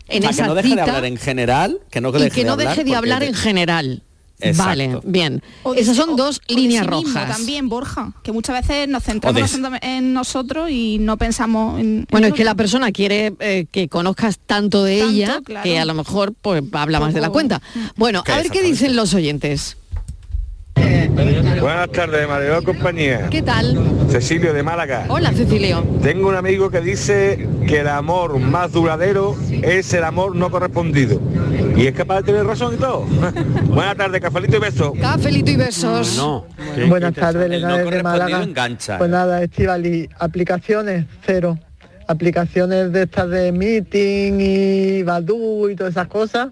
en 0.07 0.19
O 0.19 0.21
sea, 0.21 0.29
esa 0.31 0.43
que 0.43 0.47
no 0.47 0.55
deje 0.55 0.69
cita 0.69 0.83
de 0.85 0.89
hablar 0.91 1.05
en 1.05 1.17
general, 1.17 1.79
que 1.89 1.99
no 2.01 2.09
y 2.09 2.11
deje 2.13 2.29
que 2.29 2.41
de 2.41 2.45
no 2.45 2.53
hablar 2.53 2.69
deje 2.69 2.83
de 2.83 2.95
hablar 2.95 3.23
en 3.23 3.33
general. 3.33 4.03
Exacto. 4.39 4.63
Vale, 4.69 4.99
bien. 5.05 5.41
O 5.63 5.73
de 5.73 5.81
Esas 5.81 5.95
son 5.95 6.11
o- 6.11 6.15
dos 6.15 6.41
o 6.49 6.53
de 6.53 6.61
líneas 6.61 6.85
sí 6.85 6.91
mismo 6.91 7.13
rojas. 7.13 7.37
también, 7.37 7.69
Borja, 7.69 8.11
que 8.23 8.31
muchas 8.31 8.61
veces 8.67 8.87
nos 8.89 9.03
centramos 9.03 9.51
de- 9.53 9.79
en 9.81 10.13
nosotros 10.13 10.69
y 10.69 10.97
no 10.99 11.17
pensamos 11.17 11.79
en... 11.79 12.05
Bueno, 12.11 12.27
en 12.27 12.33
es 12.33 12.37
que 12.37 12.43
la 12.43 12.55
persona 12.55 12.91
quiere 12.91 13.33
eh, 13.39 13.65
que 13.71 13.87
conozcas 13.87 14.37
tanto 14.45 14.83
de 14.83 14.99
Tanto, 14.99 15.13
ella 15.13 15.41
claro. 15.43 15.63
que 15.63 15.79
a 15.79 15.85
lo 15.85 15.93
mejor 15.93 16.33
pues 16.41 16.61
habla 16.73 16.99
más 16.99 17.13
de 17.13 17.21
la 17.21 17.29
cuenta. 17.29 17.61
Bueno, 17.95 18.23
Que 18.23 18.33
a 18.33 18.37
ver 18.37 18.49
qué 18.49 18.61
dicen 18.61 18.95
los 18.95 19.13
oyentes. 19.13 19.77
Buenas 20.75 21.89
tardes, 21.91 22.27
Mario 22.27 22.63
compañía. 22.63 23.27
¿Qué 23.29 23.41
tal? 23.41 23.77
Cecilio 24.09 24.53
de 24.53 24.63
Málaga. 24.63 25.05
Hola, 25.07 25.31
Cecilio. 25.31 25.83
Tengo 26.01 26.27
un 26.29 26.35
amigo 26.35 26.69
que 26.69 26.81
dice 26.81 27.47
que 27.67 27.79
el 27.81 27.87
amor 27.87 28.39
más 28.39 28.71
duradero 28.71 29.35
es 29.49 29.93
el 29.93 30.03
amor 30.03 30.35
no 30.35 30.49
correspondido. 30.51 31.21
Y 31.75 31.87
es 31.87 31.93
capaz 31.93 32.17
de 32.17 32.23
tener 32.23 32.45
razón 32.45 32.75
y 32.75 32.77
todo. 32.77 33.01
Buenas 33.67 33.95
tardes, 33.97 34.21
cafelito 34.21 34.57
y 34.57 34.59
beso. 34.59 34.93
Cafelito 34.99 35.51
y 35.51 35.55
besos. 35.55 36.17
No. 36.17 36.45
Buenas 36.87 37.13
tardes, 37.13 37.45
El 37.45 37.53
Elena 37.53 37.77
no 37.77 37.83
correspondido 37.83 38.03
Málaga. 38.25 38.43
engancha. 38.43 38.97
Pues 38.97 39.09
nada, 39.09 39.41
Estivali, 39.43 40.09
aplicaciones 40.19 41.05
cero. 41.25 41.57
Aplicaciones 42.07 42.91
de 42.91 43.03
estas 43.03 43.29
de 43.31 43.51
meeting 43.51 44.33
y 44.39 45.01
Badu 45.03 45.69
y 45.69 45.75
todas 45.75 45.93
esas 45.93 46.07
cosas, 46.07 46.49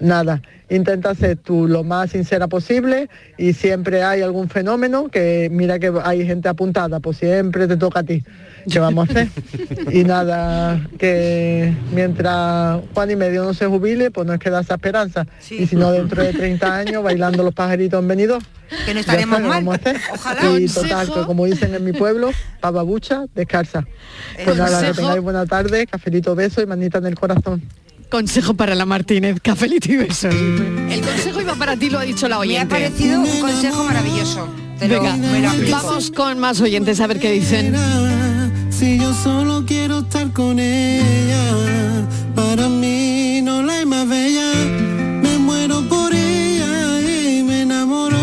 nada. 0.00 0.42
intenta 0.70 1.14
ser 1.14 1.36
tú 1.36 1.68
lo 1.68 1.84
más 1.84 2.10
sincera 2.10 2.48
posible 2.48 3.08
y 3.36 3.52
siempre 3.52 4.02
hay 4.02 4.22
algún 4.22 4.48
fenómeno 4.48 5.08
que 5.08 5.48
mira 5.52 5.78
que 5.78 5.92
hay 6.02 6.26
gente 6.26 6.48
apuntada, 6.48 7.00
pues 7.00 7.18
siempre 7.18 7.68
te 7.68 7.76
toca 7.76 8.00
a 8.00 8.02
ti. 8.02 8.24
¿Qué 8.70 8.78
vamos 8.78 9.08
a 9.08 9.12
hacer? 9.12 9.28
Y 9.92 10.04
nada, 10.04 10.80
que 10.98 11.74
mientras 11.92 12.80
Juan 12.94 13.10
y 13.10 13.16
medio 13.16 13.44
no 13.44 13.54
se 13.54 13.66
jubile, 13.66 14.10
pues 14.10 14.26
no 14.26 14.34
es 14.34 14.40
que 14.40 14.50
da 14.50 14.60
esa 14.60 14.74
esperanza. 14.74 15.26
Y 15.50 15.66
si 15.66 15.76
no, 15.76 15.92
dentro 15.92 16.22
de 16.22 16.32
30 16.32 16.74
años, 16.74 17.02
bailando 17.02 17.42
los 17.42 17.54
pajaritos 17.54 18.00
en 18.00 18.08
venido. 18.08 18.38
Que 18.86 18.94
no 18.94 19.00
estaremos 19.00 19.40
mal. 19.40 19.64
Vamos 19.64 19.74
a 19.74 20.30
hacer. 20.30 20.60
Y 20.60 20.66
total, 20.66 21.12
que 21.12 21.20
como 21.26 21.44
dicen 21.44 21.74
en 21.74 21.84
mi 21.84 21.92
pueblo, 21.92 22.30
pavabucha, 22.60 23.26
descalza. 23.34 23.84
Pues 24.42 24.56
nada, 24.56 24.80
que 24.80 24.94
tengáis 24.94 25.22
buena 25.22 25.46
tarde, 25.46 25.86
cafelito, 25.86 26.34
beso 26.34 26.62
y 26.62 26.66
manita 26.66 26.98
en 26.98 27.06
el 27.06 27.14
corazón. 27.14 27.62
Consejo 28.14 28.54
para 28.54 28.76
la 28.76 28.86
Martínez, 28.86 29.40
cafelito 29.42 29.90
y 29.90 29.96
besos. 29.96 30.32
El 30.32 31.00
consejo 31.00 31.40
iba 31.40 31.56
para 31.56 31.76
ti, 31.76 31.90
lo 31.90 31.98
ha 31.98 32.04
dicho 32.04 32.28
la 32.28 32.36
Me 32.36 32.36
ha 32.36 32.40
oyente. 32.42 32.66
parecido 32.72 33.20
un 33.20 33.40
consejo 33.40 33.82
maravilloso. 33.82 34.48
Te 34.78 34.86
Venga, 34.86 35.16
lo 35.16 35.70
vamos 35.72 36.12
con 36.12 36.38
más 36.38 36.60
oyentes 36.60 37.00
a 37.00 37.08
ver 37.08 37.18
qué 37.18 37.32
dicen. 37.32 37.74
Si 38.70 39.00
yo 39.00 39.12
solo 39.14 39.64
quiero 39.66 39.98
estar 39.98 40.30
con 40.30 40.60
ella, 40.60 42.06
para 42.36 42.68
mí 42.68 43.40
no 43.42 43.64
la 43.64 43.78
hay 43.78 43.84
más 43.84 44.08
bella. 44.08 44.48
Me 45.20 45.36
muero 45.38 45.82
por 45.88 46.14
ella 46.14 47.00
y 47.00 47.42
me 47.42 47.62
enamoro. 47.62 48.16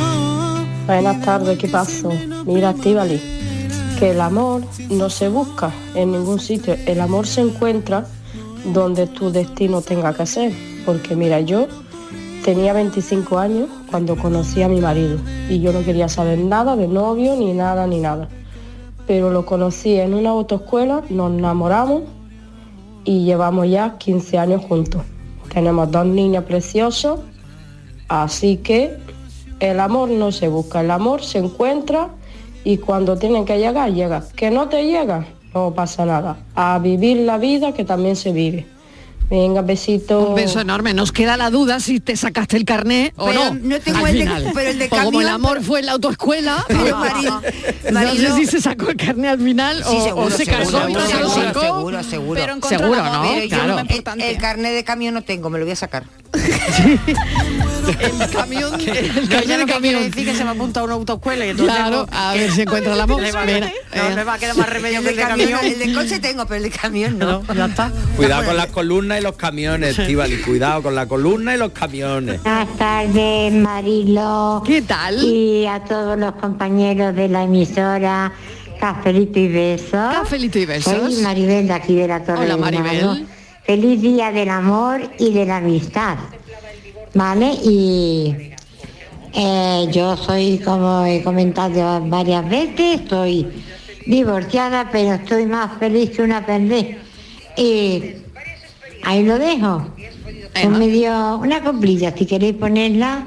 Buenas 0.88 1.20
tardes, 1.20 1.60
¿qué 1.60 1.68
pasó? 1.68 2.14
Mira, 2.46 2.70
Estivali, 2.70 3.20
que 4.00 4.12
el 4.12 4.22
amor 4.22 4.62
no 4.90 5.10
se 5.10 5.28
busca 5.28 5.70
en 5.96 6.14
ningún 6.14 6.40
sitio, 6.40 6.78
el 6.86 7.02
amor 7.02 7.28
se 7.28 7.42
encuentra 7.42 8.08
donde 8.66 9.08
tu 9.08 9.32
destino 9.32 9.82
tenga 9.82 10.14
que 10.14 10.26
ser. 10.26 10.54
Porque 10.86 11.16
mira, 11.16 11.40
yo 11.40 11.68
tenía 12.44 12.74
25 12.74 13.38
años 13.38 13.70
cuando 13.90 14.16
conocí 14.16 14.62
a 14.62 14.68
mi 14.68 14.82
marido 14.82 15.20
y 15.50 15.60
yo 15.60 15.74
no 15.74 15.84
quería 15.84 16.10
saber 16.10 16.40
nada 16.40 16.76
de 16.76 16.88
novio, 16.88 17.36
ni 17.36 17.54
nada, 17.54 17.88
ni 17.88 18.00
nada. 18.00 18.30
Pero 19.08 19.30
lo 19.30 19.46
conocí 19.46 19.96
en 19.96 20.14
una 20.14 20.30
autoescuela, 20.32 21.04
nos 21.10 21.32
enamoramos 21.34 22.04
y 23.04 23.26
llevamos 23.26 23.70
ya 23.70 23.98
15 23.98 24.38
años 24.38 24.66
juntos. 24.66 25.02
Tenemos 25.54 25.92
dos 25.92 26.06
niños 26.06 26.46
preciosos, 26.46 27.20
así 28.08 28.58
que 28.58 28.98
el 29.60 29.80
amor 29.80 30.10
no 30.10 30.32
se 30.32 30.48
busca, 30.48 30.82
el 30.82 30.92
amor 30.92 31.24
se 31.24 31.40
encuentra 31.40 32.10
y 32.64 32.78
cuando 32.78 33.18
tiene 33.18 33.44
que 33.46 33.58
llegar, 33.58 33.94
llega. 33.94 34.24
Que 34.36 34.50
no 34.50 34.70
te 34.70 34.86
llega, 34.86 35.26
no 35.54 35.74
pasa 35.74 36.06
nada. 36.06 36.38
A 36.56 36.80
vivir 36.80 37.18
la 37.18 37.38
vida 37.38 37.74
que 37.74 37.84
también 37.86 38.16
se 38.16 38.32
vive. 38.32 38.66
Venga, 39.30 39.62
besito. 39.62 40.28
Un 40.28 40.36
beso 40.36 40.60
enorme. 40.60 40.94
Nos 40.94 41.14
queda 41.14 41.38
la 41.38 41.50
duda 41.50 41.80
si 41.80 42.02
te 42.02 42.18
sacaste 42.18 42.58
el 42.58 42.66
carné 42.66 43.14
o 43.16 43.28
Pero 43.28 43.54
no. 43.54 43.60
no 43.62 43.80
tengo 43.80 44.06
al 44.06 44.18
el 44.18 44.26
de- 44.28 44.52
pero 44.54 44.70
el 44.72 44.78
de 44.80 44.90
como 44.90 45.22
el 45.22 45.30
amor 45.30 45.64
fue 45.64 45.80
en 45.80 45.86
la 45.86 45.94
autoescuela, 45.94 46.66
Pero 46.68 46.98
no 47.94 48.12
sé 48.16 48.34
si 48.36 48.46
se 48.46 48.60
sacó 48.60 48.90
el 48.90 48.98
carné 48.98 49.30
al 49.30 49.40
final 49.40 49.78
Sí, 49.86 49.96
o, 49.96 50.04
seguro, 50.04 50.26
o 50.28 50.30
se 50.32 50.44
seguro, 50.44 50.60
casó 50.66 50.90
y 50.90 50.94
no 50.94 51.00
se 51.08 51.14
lo 51.20 51.30
seguro, 51.30 51.44
sacó. 51.46 51.62
seguro, 51.62 52.04
seguro. 52.04 52.42
Pero 52.42 52.54
encontró 52.56 52.78
Seguro. 52.80 53.04
¿no? 53.06 53.22
Pero 53.22 53.44
yo 53.44 53.50
Claro. 53.50 53.80
el, 53.80 54.22
el 54.22 54.38
carnet 54.38 54.74
de 54.74 54.84
camión 54.84 55.14
no 55.14 55.22
tengo, 55.22 55.50
me 55.50 55.60
lo 55.60 55.66
voy 55.66 55.72
a 55.72 55.76
sacar. 55.78 56.04
El 58.00 58.30
camión, 58.30 58.80
el 58.80 59.28
que 59.28 59.42
quiere 59.44 59.66
camión. 59.66 60.04
decir 60.04 60.26
que 60.26 60.36
se 60.36 60.44
me 60.44 60.52
apunta 60.52 60.80
a 60.80 60.84
una 60.84 60.94
autoescuela 60.94 61.46
y 61.46 61.54
Claro, 61.54 62.06
pues, 62.08 62.20
a 62.20 62.34
ver 62.34 62.52
si 62.52 62.62
encuentra 62.62 62.96
va, 63.06 63.08
Mira, 63.08 63.60
no, 63.60 63.66
eh. 63.66 64.16
le 64.16 64.24
va 64.24 64.34
a 64.36 64.40
quedar 64.40 64.56
más 64.56 64.70
remedio 64.74 65.00
El 65.00 65.04
que 65.06 65.10
el 65.12 65.16
de 65.18 65.22
camión, 65.24 65.52
camión. 65.52 65.74
el 65.74 65.80
de 65.80 65.94
coche 65.94 66.20
tengo, 66.20 66.46
pero 66.46 66.58
el 66.58 66.64
de 66.64 66.70
camión 66.70 67.18
no. 67.20 67.44
ya 67.54 67.66
está. 67.66 67.92
Cuidado 68.16 68.46
con 68.46 68.58
las 68.58 68.68
columnas 68.68 69.20
y 69.20 69.24
los 69.24 69.36
camiones, 69.36 69.98
Estivali. 69.98 70.38
Cuidado 70.42 70.84
con 70.84 70.96
la 70.96 71.06
columna 71.08 71.56
y 71.56 71.58
los 71.58 71.72
camiones. 71.72 72.42
Buenas 72.44 72.78
tardes, 72.78 73.54
Marilo. 73.54 74.64
¿Qué 74.66 74.82
tal? 74.84 75.22
Y 75.24 75.66
a 75.68 75.84
todos 75.84 76.18
los 76.18 76.34
compañeros 76.36 77.16
de 77.16 77.28
la 77.28 77.44
emisora. 77.44 78.32
Cafelito 78.80 79.38
y 79.40 79.48
besos. 79.48 79.92
Cafelito 79.92 80.60
y 80.60 80.66
besos. 80.66 80.94
Soy 81.14 81.22
Maribel 81.24 81.68
de 81.68 81.74
aquí 81.74 81.96
de 81.96 82.08
la 82.08 82.24
Torre 82.24 82.46
Hola, 82.46 82.58
Maribel. 82.58 83.28
Feliz 83.64 84.02
día 84.02 84.32
del 84.32 84.50
amor 84.50 85.02
y 85.20 85.32
de 85.32 85.46
la 85.46 85.58
amistad. 85.58 86.18
¿Vale? 87.14 87.54
Y 87.64 88.52
eh, 89.34 89.88
yo 89.92 90.18
soy, 90.18 90.60
como 90.60 91.06
he 91.06 91.24
comentado 91.24 92.02
varias 92.06 92.50
veces, 92.50 93.02
estoy 93.02 93.48
divorciada, 94.06 94.90
pero 94.92 95.14
estoy 95.14 95.46
más 95.46 95.78
feliz 95.78 96.10
que 96.12 96.22
una 96.22 96.46
pendeja. 96.46 96.98
Y 97.58 98.16
ahí 99.04 99.24
lo 99.24 99.38
dejo. 99.38 99.88
Pues 100.54 100.70
me 100.70 100.88
dio 100.88 101.38
una 101.38 101.64
coplilla, 101.64 102.16
si 102.16 102.26
queréis 102.26 102.56
ponerla. 102.56 103.26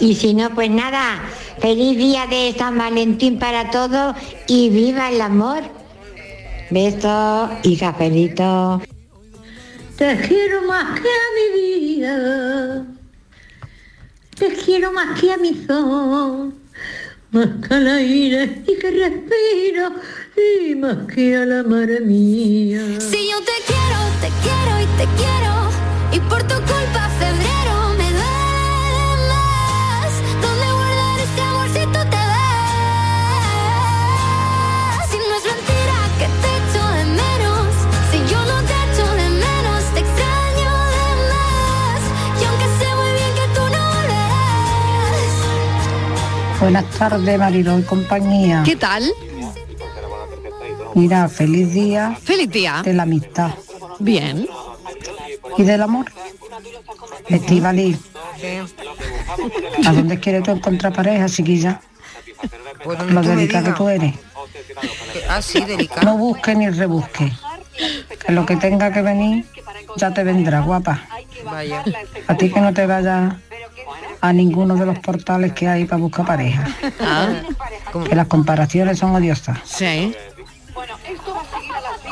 Y 0.00 0.14
si 0.14 0.34
no, 0.34 0.50
pues 0.50 0.70
nada, 0.70 1.22
feliz 1.58 1.96
día 1.96 2.26
de 2.26 2.54
San 2.58 2.76
Valentín 2.76 3.38
para 3.38 3.70
todos 3.70 4.16
y 4.48 4.70
viva 4.70 5.10
el 5.10 5.20
amor. 5.20 5.62
Besos 6.70 7.50
y 7.62 7.76
cafelito. 7.76 8.80
Te 9.96 10.16
quiero 10.26 10.62
más 10.62 11.00
que 11.00 11.08
a 11.08 11.26
mi 11.36 11.60
vida. 11.60 12.84
Te 14.36 14.48
quiero 14.48 14.92
más 14.92 15.20
que 15.20 15.32
a 15.32 15.36
mi 15.36 15.54
sol. 15.66 16.52
Más 17.30 17.48
que 17.62 17.74
al 17.74 17.88
aire 17.88 18.62
y 18.66 18.76
que 18.76 18.90
respiro. 18.90 19.92
Y 20.36 20.74
más 20.74 21.06
que 21.06 21.36
a 21.36 21.46
la 21.46 21.62
madre 21.62 22.00
mía. 22.00 22.80
Si 22.98 23.30
yo 23.30 23.38
te 23.38 23.56
quiero, 23.68 24.00
te 24.20 24.30
quiero 24.42 24.80
y 24.82 24.86
te 24.98 25.06
quiero. 25.16 25.70
Y 26.12 26.18
por 26.28 26.42
tu 26.42 26.56
culpa 26.56 27.08
febrero 27.20 27.33
Buenas 46.64 46.90
tardes, 46.98 47.38
Marilo 47.38 47.78
y 47.78 47.82
compañía. 47.82 48.62
¿Qué 48.64 48.74
tal? 48.74 49.04
Mira, 50.94 51.28
feliz 51.28 51.74
día 51.74 52.16
Feliz 52.22 52.48
día. 52.48 52.80
de 52.82 52.94
la 52.94 53.02
amistad 53.02 53.50
Bien. 53.98 54.48
y 55.58 55.62
del 55.62 55.82
amor. 55.82 56.06
Estivali, 57.28 57.98
¿a 59.84 59.92
dónde 59.92 60.18
quieres 60.18 60.42
tú 60.44 60.52
encontrar 60.52 60.94
pareja, 60.94 61.26
chiquilla? 61.28 61.82
Pues 62.82 62.98
Lo 63.12 63.20
delicada 63.20 63.66
que 63.70 63.76
tú 63.76 63.88
eres. 63.90 64.14
Ah, 65.28 65.42
sí, 65.42 65.60
delicado. 65.64 66.02
No 66.06 66.16
busques 66.16 66.56
ni 66.56 66.70
rebusques. 66.70 67.30
Que 68.24 68.32
lo 68.32 68.46
que 68.46 68.56
tenga 68.56 68.90
que 68.90 69.02
venir 69.02 69.44
ya 69.96 70.14
te 70.14 70.24
vendrá, 70.24 70.60
guapa. 70.60 71.02
Vaya. 71.44 71.84
A 72.26 72.34
ti 72.38 72.50
que 72.50 72.60
no 72.60 72.72
te 72.72 72.86
vayas 72.86 73.34
a 74.28 74.32
ninguno 74.32 74.74
de 74.76 74.86
los 74.86 74.98
portales 75.00 75.52
que 75.52 75.68
hay 75.68 75.84
para 75.84 76.00
buscar 76.00 76.24
pareja. 76.26 76.66
Que 78.08 78.14
las 78.14 78.26
comparaciones 78.26 78.98
son 78.98 79.14
odiosas. 79.14 79.58
Sí. 79.64 80.14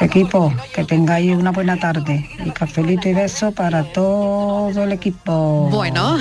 Equipo, 0.01 0.53
que 0.75 0.85
tengáis 0.85 1.33
una 1.35 1.53
buena 1.53 1.79
tarde. 1.79 2.29
Y 2.45 2.51
cafelito 2.51 3.09
y 3.09 3.15
beso 3.15 3.53
para 3.53 3.85
todo 3.93 4.83
el 4.85 4.93
equipo. 4.93 5.69
Bueno, 5.71 6.19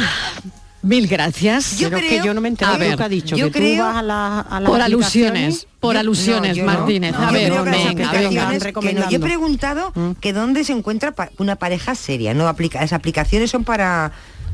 mil 0.81 1.07
gracias. 1.07 1.77
Yo 1.77 1.89
Pero 1.89 2.01
que 2.01 2.07
creo- 2.07 2.25
yo 2.25 2.33
no 2.33 2.41
me 2.41 2.47
entero 2.49 2.71
de 2.73 2.77
lo 2.77 2.85
ver, 2.85 2.97
que 2.97 3.03
ha 3.03 3.09
dicho, 3.09 3.35
que 3.35 3.49
tú 3.49 3.81
vas 3.81 3.97
a 3.97 4.01
la- 4.01 4.39
a 4.41 4.59
las 4.59 4.69
por 4.69 4.81
alusiones, 4.81 5.67
por 5.79 5.95
Yo- 5.95 5.99
alusiones, 5.99 6.51
no, 6.51 6.55
yo 6.55 6.65
no. 6.65 6.73
Martínez. 6.73 7.15
A 7.15 7.27
Yo 7.27 7.31
ver, 7.33 7.51
creo 7.51 7.63
venga, 7.63 8.11
venga. 8.11 8.11
que 8.81 8.93
no. 8.93 9.09
Yo 9.09 9.17
he 9.17 9.19
preguntado 9.19 9.93
que 10.19 10.31
dónde 10.33 10.63
se 10.63 10.73
encuentra 10.73 11.11
pa- 11.11 11.29
una 11.37 11.55
pareja 11.57 11.95
seria. 11.95 12.33
No 12.33 12.47
aplica 12.47 12.81
las 12.81 12.93
aplicaciones 12.93 13.49
son 13.51 13.63
para, 13.63 14.11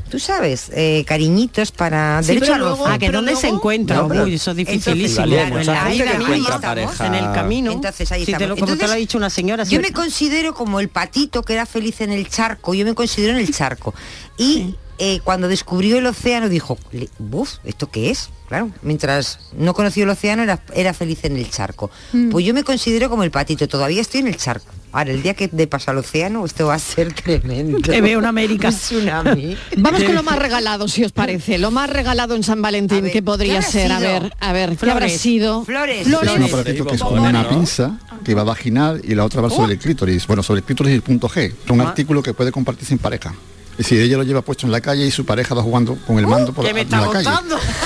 tú 0.08 0.18
sabes, 0.18 0.70
eh, 0.74 1.04
cariñitos 1.06 1.70
para 1.72 2.22
Sí, 2.22 2.34
derecho 2.34 2.56
luego- 2.58 2.76
roce. 2.84 2.90
ah, 2.94 2.98
que 2.98 3.10
dónde 3.10 3.36
se 3.36 3.48
encuentra. 3.48 3.96
No, 3.96 4.08
pero- 4.08 4.24
Uy, 4.24 4.34
eso 4.34 4.50
es 4.52 4.58
Entonces, 4.58 4.84
dificilísimo. 4.94 5.26
claro, 5.26 5.50
Pues 5.52 5.66
mucha 5.68 5.84
la 5.84 6.28
misma 6.28 6.60
pareja. 6.60 7.06
en 7.06 7.14
el 7.14 7.32
camino. 7.32 7.72
Entonces 7.72 8.10
ahí 8.12 8.24
Si 8.24 8.32
te 8.32 8.46
lo, 8.46 8.54
como 8.54 8.66
te 8.66 8.70
lo 8.70 8.72
Entonces, 8.72 8.90
ha 8.94 8.98
dicho 8.98 9.18
una 9.18 9.30
señora. 9.30 9.64
Yo 9.64 9.70
si- 9.70 9.78
me 9.78 9.92
considero 9.92 10.54
como 10.54 10.80
el 10.80 10.88
patito 10.88 11.42
que 11.42 11.52
era 11.54 11.66
feliz 11.66 12.00
en 12.00 12.12
el 12.12 12.28
charco, 12.28 12.74
yo 12.74 12.84
me 12.84 12.94
considero 12.94 13.34
en 13.34 13.38
el 13.40 13.54
charco. 13.54 13.94
Y 14.36 14.74
eh, 14.98 15.20
cuando 15.24 15.48
descubrió 15.48 15.98
el 15.98 16.06
océano 16.06 16.48
dijo, 16.48 16.78
"Le- 16.92 17.08
buf, 17.18 17.54
¿esto 17.64 17.90
qué 17.90 18.10
es? 18.10 18.30
Claro, 18.48 18.70
mientras 18.82 19.38
no 19.56 19.74
conoció 19.74 20.04
el 20.04 20.10
océano 20.10 20.42
era, 20.42 20.60
era 20.74 20.94
feliz 20.94 21.24
en 21.24 21.36
el 21.36 21.50
charco. 21.50 21.90
Mm. 22.12 22.30
Pues 22.30 22.46
yo 22.46 22.54
me 22.54 22.64
considero 22.64 23.10
como 23.10 23.22
el 23.22 23.30
patito, 23.30 23.68
todavía 23.68 24.00
estoy 24.00 24.20
en 24.20 24.28
el 24.28 24.36
charco. 24.38 24.66
Ahora, 24.90 25.10
el 25.10 25.22
día 25.22 25.34
que 25.34 25.48
de 25.48 25.66
paso 25.66 25.90
al 25.90 25.98
océano, 25.98 26.46
esto 26.46 26.66
va 26.68 26.74
a 26.74 26.78
ser 26.78 27.12
tremendo. 27.12 27.78
Te 27.80 28.00
veo 28.00 28.18
una 28.18 28.30
América. 28.30 28.68
Un 28.70 28.74
tsunami. 28.74 29.56
Vamos 29.76 30.02
con 30.02 30.14
lo 30.14 30.22
más 30.22 30.38
regalado, 30.38 30.88
si 30.88 31.04
os 31.04 31.12
parece. 31.12 31.58
Lo 31.58 31.70
más 31.70 31.90
regalado 31.90 32.34
en 32.34 32.42
San 32.42 32.62
Valentín, 32.62 33.10
que 33.10 33.22
podría 33.22 33.60
ser? 33.60 33.92
A 33.92 33.98
ver, 34.00 34.32
a 34.40 34.52
ver, 34.54 34.70
¿qué 34.70 34.76
Flores. 34.78 34.94
habrá 34.94 35.08
sido? 35.10 35.64
Flores. 35.66 36.06
Un 36.06 36.14
aparatito 36.42 36.86
que 36.86 36.96
en 36.96 37.32
la 37.34 37.48
pinza, 37.50 37.98
que 38.24 38.34
va 38.34 38.44
vaginal 38.44 39.02
y 39.04 39.14
la 39.14 39.26
otra 39.26 39.42
va 39.42 39.50
sobre 39.50 39.74
el 39.74 39.78
clítoris. 39.78 40.26
Bueno, 40.26 40.42
sobre 40.42 40.60
el 40.60 40.64
clítoris 40.64 40.92
y 40.92 40.94
el 40.96 41.02
punto 41.02 41.28
G. 41.28 41.52
Un 41.68 41.82
artículo 41.82 42.22
que 42.22 42.32
puede 42.32 42.50
compartir 42.50 42.86
sin 42.88 42.96
pareja. 42.96 43.34
Y 43.78 43.84
si 43.84 43.96
ella 43.98 44.16
lo 44.16 44.24
lleva 44.24 44.42
puesto 44.42 44.66
en 44.66 44.72
la 44.72 44.80
calle 44.80 45.06
y 45.06 45.10
su 45.10 45.24
pareja 45.24 45.54
va 45.54 45.62
jugando 45.62 45.96
con 46.06 46.18
el 46.18 46.26
mando 46.26 46.52
por 46.52 46.64
¿qué 46.64 46.74
me 46.74 46.80
en 46.80 46.86
está 46.86 47.00
la 47.00 47.10
calle. 47.12 47.30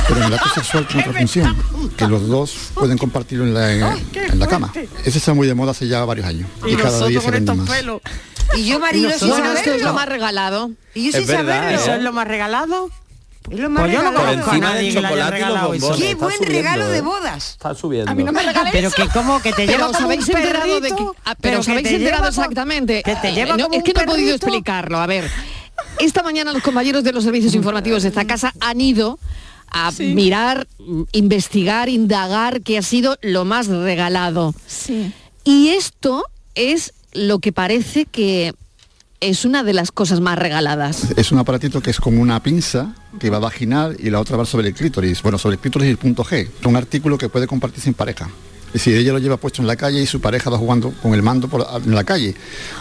Pero 0.08 0.20
en 0.20 0.26
el 0.26 0.34
acto 0.34 0.48
sexual 0.54 0.86
tiene 0.88 1.02
otra 1.02 1.18
función, 1.18 1.56
que 1.96 2.06
los 2.08 2.26
dos 2.28 2.54
pueden 2.74 2.96
compartirlo 2.96 3.44
en 3.44 3.52
la, 3.54 3.72
en, 3.72 3.82
en 4.14 4.38
la 4.38 4.46
cama. 4.46 4.72
Eso 5.04 5.18
está 5.18 5.34
muy 5.34 5.46
de 5.46 5.54
moda 5.54 5.72
hace 5.72 5.86
ya 5.88 6.04
varios 6.04 6.26
años. 6.26 6.48
Y, 6.66 6.76
cada 6.76 7.06
día 7.06 7.20
se 7.20 7.30
vende 7.30 7.54
más. 7.54 7.68
Y 8.56 8.66
yo, 8.66 8.78
Marilo, 8.80 9.10
sin 9.18 9.28
Bueno, 9.28 9.52
esto 9.52 9.72
es 9.74 9.82
lo 9.82 9.92
más 9.94 10.08
regalado. 10.08 10.70
Y 10.94 11.04
yo 11.04 11.10
Es 11.10 11.16
sin 11.16 11.26
verdad, 11.26 11.54
saberlo. 11.56 11.78
¿eh? 11.78 11.82
¿Eso 11.82 11.94
es 11.94 12.02
lo 12.02 12.12
más 12.12 12.28
regalado? 12.28 12.90
Es 13.50 13.58
lo 13.58 13.70
más 13.70 13.82
Pues 13.82 13.92
yo 13.92 14.02
no 14.02 14.10
regalado. 14.10 14.30
conozco 14.30 14.50
a 14.50 14.54
encima 14.54 14.70
nadie 14.72 14.82
del 14.84 14.94
que 14.94 15.00
le 15.00 15.06
haya 15.06 15.16
chocolate 15.16 15.36
y 15.36 15.40
los 15.40 15.48
regalado 15.48 15.74
eso. 15.74 15.86
bombones. 15.88 16.06
Qué 16.08 16.14
buen 16.14 16.36
subiendo, 16.36 16.58
regalo 16.58 16.88
de 16.88 16.98
¿eh? 16.98 17.00
bodas. 17.00 17.50
Está 17.50 17.74
subiendo. 17.74 18.10
A 18.10 18.14
mí 18.14 18.24
no 18.24 18.32
me 18.32 18.40
Pero 18.72 18.90
que 18.90 19.08
como 19.08 19.42
que 19.42 19.52
te 19.52 19.66
lleva 19.66 19.86
como 19.86 19.98
habéis 20.06 20.28
un 20.28 20.36
enterado 20.36 20.80
de 20.80 20.88
que, 20.90 21.06
ah, 21.24 21.34
pero 21.40 21.60
os 21.60 21.68
habéis 21.68 21.88
te 21.88 21.96
enterado 21.96 22.16
lleva 22.22 22.28
exactamente. 22.28 23.02
que 23.02 23.16
te 23.16 23.32
lleva 23.32 23.54
Eh, 23.54 23.58
no, 23.58 23.64
como 23.64 23.76
es 23.78 23.84
que 23.84 23.92
no 23.94 24.00
he 24.02 24.04
podido 24.06 24.34
explicarlo. 24.34 24.98
A 24.98 25.06
ver, 25.06 25.30
esta 25.98 26.22
mañana 26.22 26.52
los 26.52 26.62
compañeros 26.62 27.04
de 27.04 27.12
los 27.12 27.24
servicios 27.24 27.54
informativos 27.54 28.02
de 28.02 28.08
esta 28.08 28.26
casa 28.26 28.52
han 28.60 28.80
ido 28.80 29.18
a 29.68 29.90
mirar, 29.98 30.66
investigar, 31.12 31.88
indagar 31.88 32.60
qué 32.60 32.78
ha 32.78 32.82
sido 32.82 33.16
lo 33.22 33.44
más 33.44 33.68
regalado. 33.68 34.54
Sí. 34.66 35.12
Y 35.44 35.68
esto 35.68 36.24
es 36.54 36.92
lo 37.12 37.38
que 37.38 37.52
parece 37.52 38.04
que 38.04 38.52
es 39.20 39.44
una 39.44 39.62
de 39.62 39.72
las 39.72 39.92
cosas 39.92 40.20
más 40.20 40.38
regaladas. 40.38 41.12
Es 41.16 41.30
un 41.30 41.38
aparatito 41.38 41.80
que 41.80 41.90
es 41.90 42.00
como 42.00 42.20
una 42.20 42.42
pinza 42.42 42.94
que 43.20 43.30
va 43.30 43.38
vaginal 43.38 43.96
y 43.98 44.10
la 44.10 44.20
otra 44.20 44.36
va 44.36 44.44
sobre 44.44 44.68
el 44.68 44.74
clítoris. 44.74 45.22
Bueno, 45.22 45.38
sobre 45.38 45.54
el 45.54 45.60
clítoris 45.60 45.86
y 45.86 45.90
el 45.90 45.98
punto 45.98 46.24
G. 46.24 46.48
Es 46.60 46.66
un 46.66 46.76
artículo 46.76 47.16
que 47.16 47.28
puede 47.28 47.46
compartirse 47.46 47.88
en 47.88 47.94
pareja. 47.94 48.28
Y 48.74 48.78
si 48.78 48.92
ella 48.92 49.12
lo 49.12 49.18
lleva 49.18 49.36
puesto 49.36 49.62
en 49.62 49.68
la 49.68 49.76
calle 49.76 50.02
y 50.02 50.06
su 50.06 50.20
pareja 50.20 50.50
va 50.50 50.58
jugando 50.58 50.92
con 51.02 51.14
el 51.14 51.22
mando 51.22 51.46
por, 51.46 51.66
en 51.84 51.94
la 51.94 52.04
calle. 52.04 52.34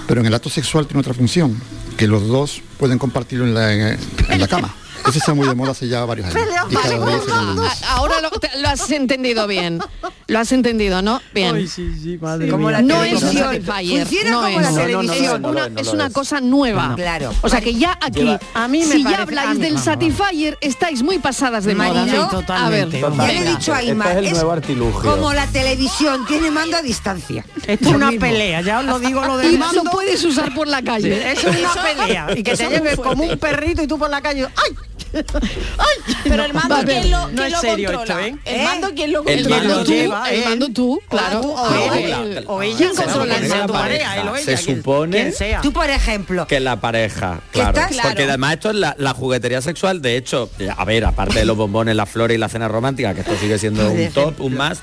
Pero 0.08 0.22
en 0.22 0.28
el 0.28 0.34
acto 0.34 0.50
sexual 0.50 0.88
tiene 0.88 1.02
otra 1.02 1.14
función, 1.14 1.62
que 2.02 2.08
los 2.08 2.28
dos 2.28 2.64
pueden 2.80 2.98
compartirlo 2.98 3.46
en 3.46 3.54
la, 3.54 3.72
en- 3.74 4.00
la 4.40 4.48
cama. 4.48 4.74
Eso 5.08 5.18
está 5.18 5.34
muy 5.34 5.48
de 5.48 5.56
moda 5.56 5.72
hace 5.72 5.88
ya 5.88 6.06
varios 6.06 6.28
años. 6.28 6.48
Y 6.70 6.76
cada 6.76 6.90
día 6.90 7.20
se 7.22 7.86
Ahora 7.88 8.22
lo, 8.22 8.30
te- 8.32 8.58
lo 8.60 8.70
has 8.70 8.90
entendido 8.92 9.48
bien. 9.48 9.80
Lo 10.28 10.40
has 10.40 10.52
entendido, 10.52 11.02
¿no? 11.02 11.22
Bien. 11.34 11.56
Ay, 11.56 11.68
sí, 11.68 11.92
sí, 12.02 12.18
madre 12.22 12.48
Como 12.50 12.68
mía. 12.68 12.78
la 12.78 12.82
no 12.84 13.04
es 13.04 13.14
un 13.14 13.20
televisión. 13.20 13.66
Satisfyer, 13.66 14.08
Funciona 14.08 14.32
no 14.32 14.42
como 14.42 14.48
es, 14.48 14.56
la 14.56 14.62
No, 14.62 14.72
no, 14.72 14.72
no, 14.72 14.86
televisión. 14.86 15.42
no, 15.42 15.48
no, 15.48 15.50
una- 15.52 15.70
no 15.70 15.80
es 15.82 15.88
lo 15.88 15.94
una 15.94 16.08
es. 16.08 16.14
cosa 16.14 16.40
nueva. 16.42 16.94
Claro. 16.96 17.34
O 17.42 17.50
sea 17.50 17.60
que 17.62 17.74
ya 17.74 17.98
aquí, 18.02 18.22
Lleva- 18.22 18.40
A 18.54 18.68
mí 18.68 18.80
me 18.80 18.86
si 18.86 19.04
parece- 19.04 19.12
ya 19.18 19.22
habláis 19.24 19.56
mí- 19.58 19.64
del 19.64 19.74
no, 19.74 19.80
no. 19.80 19.86
Satisfyer, 19.86 20.58
estáis 20.62 21.04
muy 21.04 21.20
pasadas 21.20 21.66
de 21.66 21.76
moda. 21.76 21.94
Marilo, 22.06 22.22
A 22.48 22.70
ver, 22.70 22.90
totalmente. 22.90 23.02
Ya 23.02 23.10
le 23.28 23.38
he 23.40 23.46
dicho 23.46 23.74
a 23.74 23.80
Este 23.80 23.92
Inma, 23.92 24.12
es 24.12 24.18
el 24.18 24.32
nuevo 24.32 24.52
artilugio. 24.52 25.12
como 25.12 25.34
la 25.34 25.48
televisión, 25.48 26.26
tiene 26.28 26.52
mando 26.52 26.78
a 26.78 26.82
distancia. 26.82 27.44
Esto 27.68 27.90
es 27.90 27.96
una 27.96 28.12
pelea, 28.12 28.62
ya 28.62 28.80
os 28.80 28.86
lo 28.86 29.00
digo 29.00 29.26
lo 29.26 29.38
del 29.38 29.54
y 29.56 29.58
mando. 29.58 29.84
lo 29.84 29.92
puedes 29.92 30.24
usar 30.24 30.54
por 30.54 30.68
la 30.68 30.82
calle. 30.82 31.32
Eso 31.32 31.50
es 31.50 31.60
una 31.60 31.84
pelea. 31.84 32.28
Y 32.38 32.44
que 32.44 32.56
te 32.56 32.70
lleve 32.70 32.96
como 32.98 33.24
un 33.24 33.38
perrito 33.38 33.82
y 33.84 33.88
tú 33.88 33.98
por 33.98 34.10
la 34.10 34.22
calle. 34.22 34.46
¡Ay! 34.56 34.76
¡Ay! 35.14 36.16
Pero 36.24 36.46
el 36.46 36.54
mando, 36.54 36.76
Va 36.76 36.84
¿quién 36.84 37.12
lo, 37.12 37.28
no 37.30 37.44
es 37.44 37.52
lo 37.52 37.60
serio 37.60 37.92
controla? 37.92 38.26
esto, 38.28 38.38
¿eh? 38.38 38.40
El 38.58 38.64
mando, 38.64 38.92
¿quién 38.96 39.12
lo 39.12 39.20
El 39.26 39.44
controla? 39.44 39.58
mando 39.64 39.84
tú, 39.84 39.92
lleva 39.92 40.32
el 40.32 40.46
mando 40.46 40.70
tú, 40.70 41.02
claro. 41.10 41.40
O 41.42 41.70
No, 41.70 41.94
él, 41.94 42.44
o 42.48 42.62
ella, 42.62 42.78
¿Quién 42.78 42.96
se 42.96 43.04
controla 43.04 43.36
supone 43.36 43.36
eso? 43.36 43.42
que 43.42 43.48
sea 43.48 43.58
La 43.60 43.68
tu 43.68 43.74
pareja, 43.74 44.06
pareja. 44.10 44.22
él 44.22 44.28
o 44.30 44.36
Se 44.38 44.52
ella, 44.54 44.62
quien- 44.64 44.78
supone 44.78 45.18
quien 45.18 45.34
sea. 45.34 45.62
Tú, 45.62 45.74
por 45.74 45.90
ejemplo, 45.90 46.48
que 46.48 46.60
la 46.60 46.80
pareja, 46.80 47.40
¿Qué 47.52 47.60
claro. 47.60 47.74
Porque 47.82 47.96
Claro. 47.96 48.24
además 48.30 48.54
esto 48.54 48.70
es 48.70 48.76
la, 48.76 48.96
la 48.98 49.14
juguetería 49.14 49.62
sexual, 49.62 50.02
de 50.02 50.18
hecho, 50.18 50.50
a 50.78 50.86
ver, 50.86 51.06
aparte 51.06 51.40
de 51.40 51.46
los 51.46 51.58
bombones, 51.58 51.96
la 51.96 52.06
flores 52.06 52.36
y 52.36 52.38
la 52.40 52.50
cena 52.50 52.68
romántica, 52.68 53.14
que 53.14 53.22
esto 53.22 53.36
sigue 53.40 53.58
siendo 53.60 53.90
un 53.90 54.12
top, 54.12 54.40
un 54.40 54.56
must, 54.56 54.82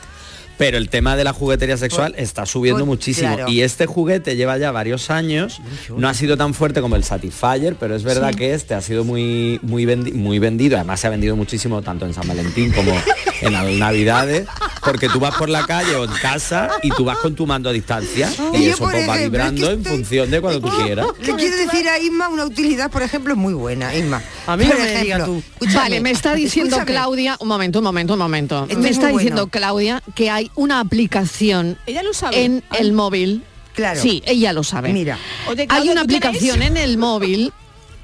pero 0.59 0.77
el 0.77 0.89
tema 0.91 1.17
de 1.17 1.25
la 1.25 1.33
juguetería 1.33 1.77
sexual 1.77 2.15
está 2.19 2.45
subiendo 2.45 2.81
por- 2.81 2.89
muchísimo. 2.89 3.35
claro. 3.37 3.51
Y 3.51 3.63
este 3.63 3.87
juguete 3.87 4.37
lleva 4.37 4.59
ya 4.59 4.71
varios 4.73 5.09
años, 5.11 5.61
no 5.97 6.09
ha 6.09 6.15
sido 6.15 6.37
tan 6.37 6.53
fuerte 6.53 6.81
como 6.81 6.97
el 6.97 7.05
Satisfyer, 7.05 7.77
pero 7.77 7.95
es 7.95 8.03
verdad 8.03 8.35
que 8.35 8.53
este 8.55 8.75
ha 8.75 8.81
sido 8.83 9.05
muy, 9.05 9.59
muy, 9.63 9.87
vendi- 9.87 10.13
muy 10.13 10.39
vendido, 10.39 10.77
además 10.77 11.01
se 11.01 11.07
ha 11.07 11.11
vendido 11.11 11.37
muchísimo 11.37 11.81
tanto 11.83 12.05
en 12.05 12.13
San 12.13 12.27
Valentín 12.29 12.73
como 12.73 12.93
en 13.41 13.53
las 13.53 13.65
Navidades, 13.73 14.47
porque 14.83 15.09
tú 15.09 15.21
vas 15.21 15.35
por 15.37 15.49
la 15.49 15.67
calle 15.67 15.95
o 15.97 16.05
en 16.05 16.11
casa 16.13 16.71
y 16.83 16.91
tú 16.91 17.05
vas 17.05 17.19
con 17.19 17.35
tu 17.35 17.47
mando 17.47 17.69
a 17.69 17.73
distancia 17.73 18.31
Y 18.55 18.67
eso 18.67 18.85
pues, 18.85 18.95
va 18.95 18.99
ejemplo, 18.99 19.13
es 19.15 19.19
que 19.19 19.25
vibrando 19.25 19.71
en 19.71 19.79
estoy- 19.81 19.93
función 19.97 20.31
de 20.31 20.41
cuando 20.41 20.61
tú 20.61 20.77
quieras. 20.83 21.07
le 21.21 21.35
quiero 21.35 21.57
decir 21.57 21.89
a 21.89 21.99
Inma 21.99 22.29
una 22.29 22.45
utilidad, 22.45 22.91
por 22.91 23.03
ejemplo, 23.03 23.37
muy 23.37 23.55
buena, 23.55 23.95
Inma. 23.95 24.23
A 24.47 24.57
mí 24.57 24.65
no 24.65 24.71
Por 24.71 24.79
me 24.81 25.25
tú. 25.25 25.43
escúchame, 25.61 25.75
Vale, 25.79 26.01
me 26.01 26.11
está 26.11 26.35
diciendo 26.35 26.77
escúchame. 26.77 26.93
Claudia, 26.93 27.37
un 27.41 27.49
momento, 27.49 27.79
un 27.79 27.85
momento, 27.85 28.13
un 28.15 28.19
momento. 28.19 28.67
Esto 28.69 28.79
me 28.81 28.89
es 28.89 28.97
está 28.97 29.09
diciendo 29.09 29.43
bueno. 29.47 29.51
Claudia 29.51 30.03
que 30.15 30.31
hay 30.31 30.51
una 30.55 30.81
aplicación 30.81 31.79
Ella 31.87 32.03
lo 32.03 32.13
sabe. 32.15 32.45
en 32.45 32.63
el 32.79 32.93
móvil. 32.93 33.43
Claro. 33.75 34.01
Sí, 34.01 34.23
ella 34.27 34.53
lo 34.53 34.65
sabe. 34.65 34.93
Mira. 34.93 35.19
Oye, 35.49 35.67
hay 35.69 35.89
una 35.89 36.01
aplicación 36.01 36.63
en 36.63 36.77
el 36.77 36.99
móvil 36.99 37.53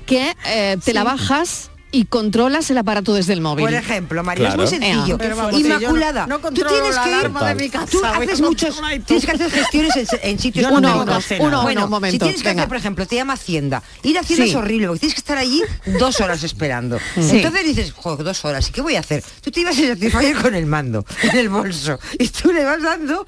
que 0.06 0.34
eh, 0.46 0.76
te 0.84 0.92
la 0.94 1.02
bajas 1.02 1.70
y 1.94 2.06
controlas 2.06 2.68
el 2.70 2.78
aparato 2.78 3.14
desde 3.14 3.32
el 3.32 3.40
móvil. 3.40 3.64
Por 3.64 3.74
ejemplo, 3.74 4.22
María, 4.24 4.48
Claro. 4.48 4.64
es 4.64 4.70
muy 4.72 4.80
sencillo. 4.80 5.16
Pero 5.18 5.36
vamos, 5.36 5.60
Inmaculada, 5.60 6.26
no- 6.26 6.38
no 6.38 6.48
tú 6.50 6.54
tienes 6.64 6.98
que 6.98 7.10
ir, 7.10 7.30
de 7.32 7.54
mi 7.54 7.70
casa, 7.70 7.86
tú 7.86 8.04
haces 8.04 8.40
muchos, 8.40 8.80
tienes 9.06 9.24
que 9.24 9.30
hacer 9.32 9.50
gestiones 9.50 9.96
en, 9.96 10.06
en 10.22 10.38
sitios 10.38 10.70
uno, 10.72 11.02
hacer 11.02 11.38
nada. 11.38 11.48
uno, 11.50 11.62
bueno, 11.62 11.84
un 11.84 11.90
momento, 11.90 12.14
si 12.14 12.18
tienes 12.18 12.42
que 12.42 12.48
venga. 12.48 12.62
hacer, 12.62 12.68
por 12.68 12.76
ejemplo, 12.78 13.06
te 13.06 13.16
llama 13.16 13.34
Hacienda, 13.34 13.82
ir 14.02 14.16
a 14.18 14.20
Hacienda 14.22 14.44
Sí. 14.44 14.50
es 14.50 14.56
horrible 14.56 14.86
porque 14.88 15.00
tienes 15.00 15.14
que 15.14 15.20
estar 15.20 15.38
allí 15.38 15.62
dos 15.98 16.20
horas 16.20 16.42
esperando. 16.42 16.98
Sí. 17.14 17.36
Entonces 17.38 17.64
dices, 17.64 17.92
joder, 17.92 18.24
dos 18.24 18.44
horas, 18.44 18.68
¿y 18.68 18.72
qué 18.72 18.80
voy 18.82 18.96
a 18.96 19.00
hacer? 19.00 19.22
Tú 19.40 19.50
te 19.50 19.60
ibas 19.60 19.78
a 19.78 19.86
Satisfyer 19.86 20.36
con 20.36 20.54
el 20.54 20.66
mando 20.66 21.04
en 21.22 21.36
el 21.38 21.48
bolso 21.48 21.98
y 22.18 22.28
tú 22.28 22.52
le 22.52 22.64
vas 22.64 22.82
dando 22.82 23.26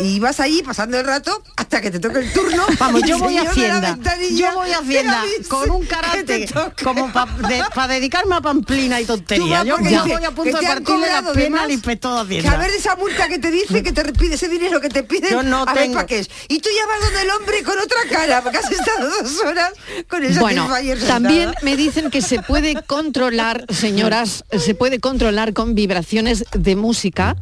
y 0.00 0.20
vas 0.20 0.38
allí 0.40 0.62
pasando 0.62 0.98
el 1.00 1.04
rato 1.06 1.42
hasta 1.56 1.80
que 1.80 1.90
te 1.90 1.98
toque 1.98 2.20
el 2.20 2.32
turno. 2.32 2.64
Vamos, 2.78 3.02
yo 3.02 3.18
voy 3.18 3.36
a 3.38 3.52
señor 3.52 3.54
de 3.54 3.68
la 3.68 3.90
Hacienda. 3.90 3.90
ventanilla 3.94 4.50
Yo 4.50 4.54
voy 4.54 4.70
a 4.70 4.78
Hacienda 4.78 5.22
con 5.48 5.70
un 5.70 5.84
carácter 5.86 6.48
como 6.82 7.12
para 7.12 7.98
dedicarme 8.04 8.34
a 8.36 8.40
pamplina 8.42 9.00
y 9.00 9.06
tontería. 9.06 9.64
Yo 9.64 9.78
ya 9.80 10.02
a 10.28 10.30
punto 10.30 10.58
de 10.58 10.66
partirle 10.66 11.10
al 11.58 11.70
inspector 11.70 12.26
Que 12.28 12.46
a 12.46 12.56
ver 12.56 12.70
esa 12.70 12.96
multa 12.96 13.28
que 13.28 13.38
te 13.38 13.50
dice 13.50 13.82
que 13.82 13.92
te 13.92 14.04
pide 14.12 14.34
ese 14.34 14.48
dinero 14.48 14.80
que 14.80 14.88
te 14.90 15.02
piden, 15.02 15.30
Yo 15.30 15.42
no 15.42 15.62
a 15.62 15.72
ver 15.72 15.84
tengo- 15.84 15.94
para 15.94 16.06
qué 16.06 16.18
es. 16.18 16.30
Y 16.48 16.60
tú 16.60 16.68
ya 16.74 16.86
vas 16.86 17.00
donde 17.00 17.22
el 17.22 17.30
hombre 17.30 17.62
con 17.62 17.78
otra 17.78 17.98
cara, 18.10 18.42
porque 18.42 18.58
has 18.58 18.70
estado 18.70 19.08
dos 19.08 19.40
horas 19.40 19.72
con 20.08 20.22
el 20.22 20.38
Bueno, 20.38 20.68
también 21.06 21.52
me 21.62 21.76
dicen 21.76 22.10
que 22.10 22.20
se 22.20 22.42
puede 22.42 22.82
controlar, 22.86 23.64
señoras, 23.72 24.44
se 24.58 24.74
puede 24.74 25.00
controlar 25.00 25.54
con 25.54 25.74
vibraciones 25.74 26.44
de 26.52 26.76
música. 26.76 27.36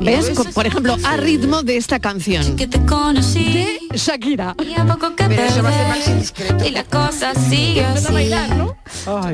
¿Ves? 0.00 0.30
Por 0.54 0.66
ejemplo, 0.66 0.96
a 1.04 1.16
ritmo 1.16 1.62
de 1.62 1.76
esta 1.76 1.98
canción. 1.98 2.56
Que 2.56 2.66
te 2.66 2.80
conocí 2.84 3.78
De 3.90 3.96
Shakira. 3.98 4.54
y 4.66 4.74
a 4.78 4.84
poco 4.84 5.14
que 5.16 5.24
Pero 5.24 5.42
eso 5.42 5.62
va 5.62 5.68
a 5.70 5.72
ser 5.72 5.88
más 5.88 5.98
perder 5.98 6.12
indiscreto. 6.14 6.64
y 6.66 6.70
la 6.70 6.84
cosa 6.84 7.34
sigue 7.34 7.84
así. 7.84 8.30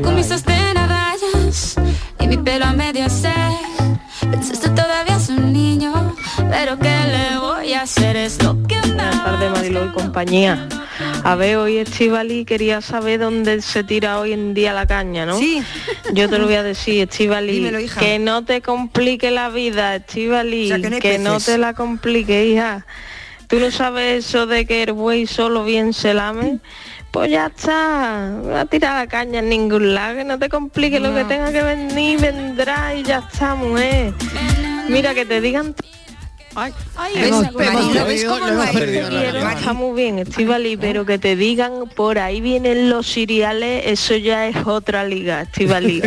Con 0.03 0.15
mis 0.15 0.27
sostén 0.27 0.77
a 0.77 0.87
rayas 0.87 1.75
y 2.21 2.27
mi 2.29 2.37
pelo 2.39 2.65
a 2.67 2.73
medio 2.73 3.05
hacer. 3.07 3.33
Pensaste 4.31 4.69
todavía 4.71 5.17
es 5.17 5.29
un 5.29 5.53
niño, 5.53 6.15
pero 6.51 6.79
¿qué 6.79 6.89
le 6.89 7.39
voy 7.39 7.73
a 7.75 7.83
hacer? 7.83 8.17
Es 8.17 8.43
lo 8.43 8.55
que 8.67 8.77
me 8.77 8.93
Buenas 8.95 9.25
tardes, 9.25 9.51
Mariló 9.51 9.87
y 9.87 9.93
compañía. 9.93 10.69
A 11.25 11.35
ver, 11.37 11.57
hoy 11.57 11.79
Estivali 11.79 12.45
quería 12.45 12.81
saber 12.81 13.21
dónde 13.21 13.63
se 13.63 13.85
tira 13.85 14.19
hoy 14.19 14.33
en 14.33 14.55
día 14.55 14.73
la 14.73 14.87
caña, 14.87 15.25
¿no? 15.25 15.39
Sí. 15.39 15.63
Yo 16.13 16.29
te 16.29 16.39
lo 16.39 16.47
voy 16.47 16.55
a 16.55 16.63
decir, 16.63 17.09
Estivali, 17.09 17.89
que 17.99 18.19
no 18.19 18.45
te 18.45 18.61
complique 18.61 19.31
la 19.31 19.49
vida, 19.49 19.97
Estivali, 19.97 20.73
O 20.73 20.79
sea, 20.79 21.01
que 21.01 21.19
no 21.19 21.39
que 21.39 21.45
te 21.45 21.59
la 21.59 21.75
complique, 21.75 22.47
hija. 22.47 22.87
¿Tú 23.47 23.61
no 23.61 23.71
sabes 23.71 24.27
eso 24.27 24.47
de 24.47 24.65
que 24.65 24.83
el 24.85 24.93
buey 24.93 25.27
solo 25.27 25.65
bien 25.65 25.93
se 25.93 26.15
lame? 26.15 26.59
Pues 27.13 27.31
ya 27.31 27.49
está, 27.49 28.31
no 28.31 28.57
a 28.57 28.65
tirar 28.65 28.95
la 28.95 29.07
caña 29.07 29.41
en 29.41 29.51
ningún 29.51 29.95
lado, 29.95 30.17
que 30.17 30.25
no 30.25 30.39
te 30.39 30.49
complique 30.49 30.99
lo 30.99 31.15
que 31.15 31.25
tenga 31.25 31.53
que 31.53 31.63
venir, 31.63 32.19
vendrá 32.19 32.95
y 32.95 33.03
ya 33.03 33.19
está, 33.19 33.55
mujer. 33.55 34.15
Mira, 34.89 35.15
que 35.15 35.27
te 35.27 35.43
digan 35.43 35.75
Está 39.57 39.73
muy 39.73 40.03
bien, 40.03 40.19
Estivali, 40.19 40.77
pero 40.77 41.07
que 41.07 41.19
te 41.19 41.37
digan 41.37 41.73
por 41.95 42.19
ahí 42.19 42.41
vienen 42.41 42.91
los 42.91 43.07
cereales, 43.07 43.85
eso 43.87 44.17
ya 44.17 44.49
es 44.49 44.57
otra 44.67 45.05
liga, 45.05 45.43
Estivali. 45.43 46.03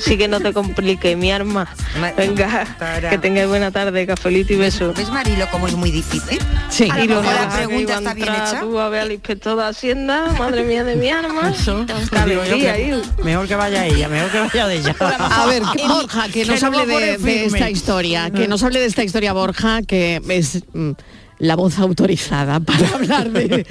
sí 0.00 0.16
que 0.16 0.28
no 0.28 0.40
te 0.40 0.52
complique, 0.52 1.16
mi 1.16 1.32
arma. 1.32 1.68
Ma- 2.00 2.12
Venga, 2.12 2.66
que 3.10 3.18
tengáis 3.18 3.48
buena 3.48 3.70
tarde, 3.70 4.06
cafelito 4.06 4.52
y 4.52 4.56
besos. 4.56 4.96
¿Ves, 4.96 5.10
Marilo, 5.10 5.46
cómo 5.50 5.66
es 5.66 5.74
muy 5.74 5.90
difícil? 5.90 6.38
Sí. 6.68 6.88
A 6.90 7.04
lo 7.04 7.22
la 7.22 7.48
pregunta 7.48 7.94
está 7.98 8.14
bien 8.14 8.28
hecha. 8.28 8.60
Tú 8.60 8.78
a 8.78 8.88
ver 8.88 9.00
al 9.02 9.12
inspector 9.12 9.56
de 9.56 9.64
Hacienda, 9.64 10.32
madre 10.38 10.62
mía 10.64 10.84
de 10.84 10.96
mi 10.96 11.08
arma. 11.10 11.52
Mejor 13.24 13.46
que 13.48 13.56
vaya 13.56 13.86
ella, 13.86 14.08
mejor 14.08 14.30
que 14.30 14.40
vaya 14.40 14.66
de 14.66 14.76
ella. 14.76 14.96
A 15.00 15.46
ver, 15.46 15.62
Borja, 15.88 16.28
que 16.28 16.44
nos 16.44 16.62
no 16.62 16.68
hable 16.68 17.18
de, 17.18 17.44
esta 17.46 17.70
historia, 17.70 18.30
que 18.30 18.48
nos 18.48 18.62
hable 18.62 18.80
de 18.80 18.86
esta 18.86 19.02
historia 19.02 19.32
Borja, 19.32 19.82
que 19.88 20.20
es 20.28 20.62
mm, 20.72 20.90
la 21.40 21.56
voz 21.56 21.78
autorizada 21.80 22.60
para 22.60 22.88
hablar 22.94 23.30
de, 23.32 23.66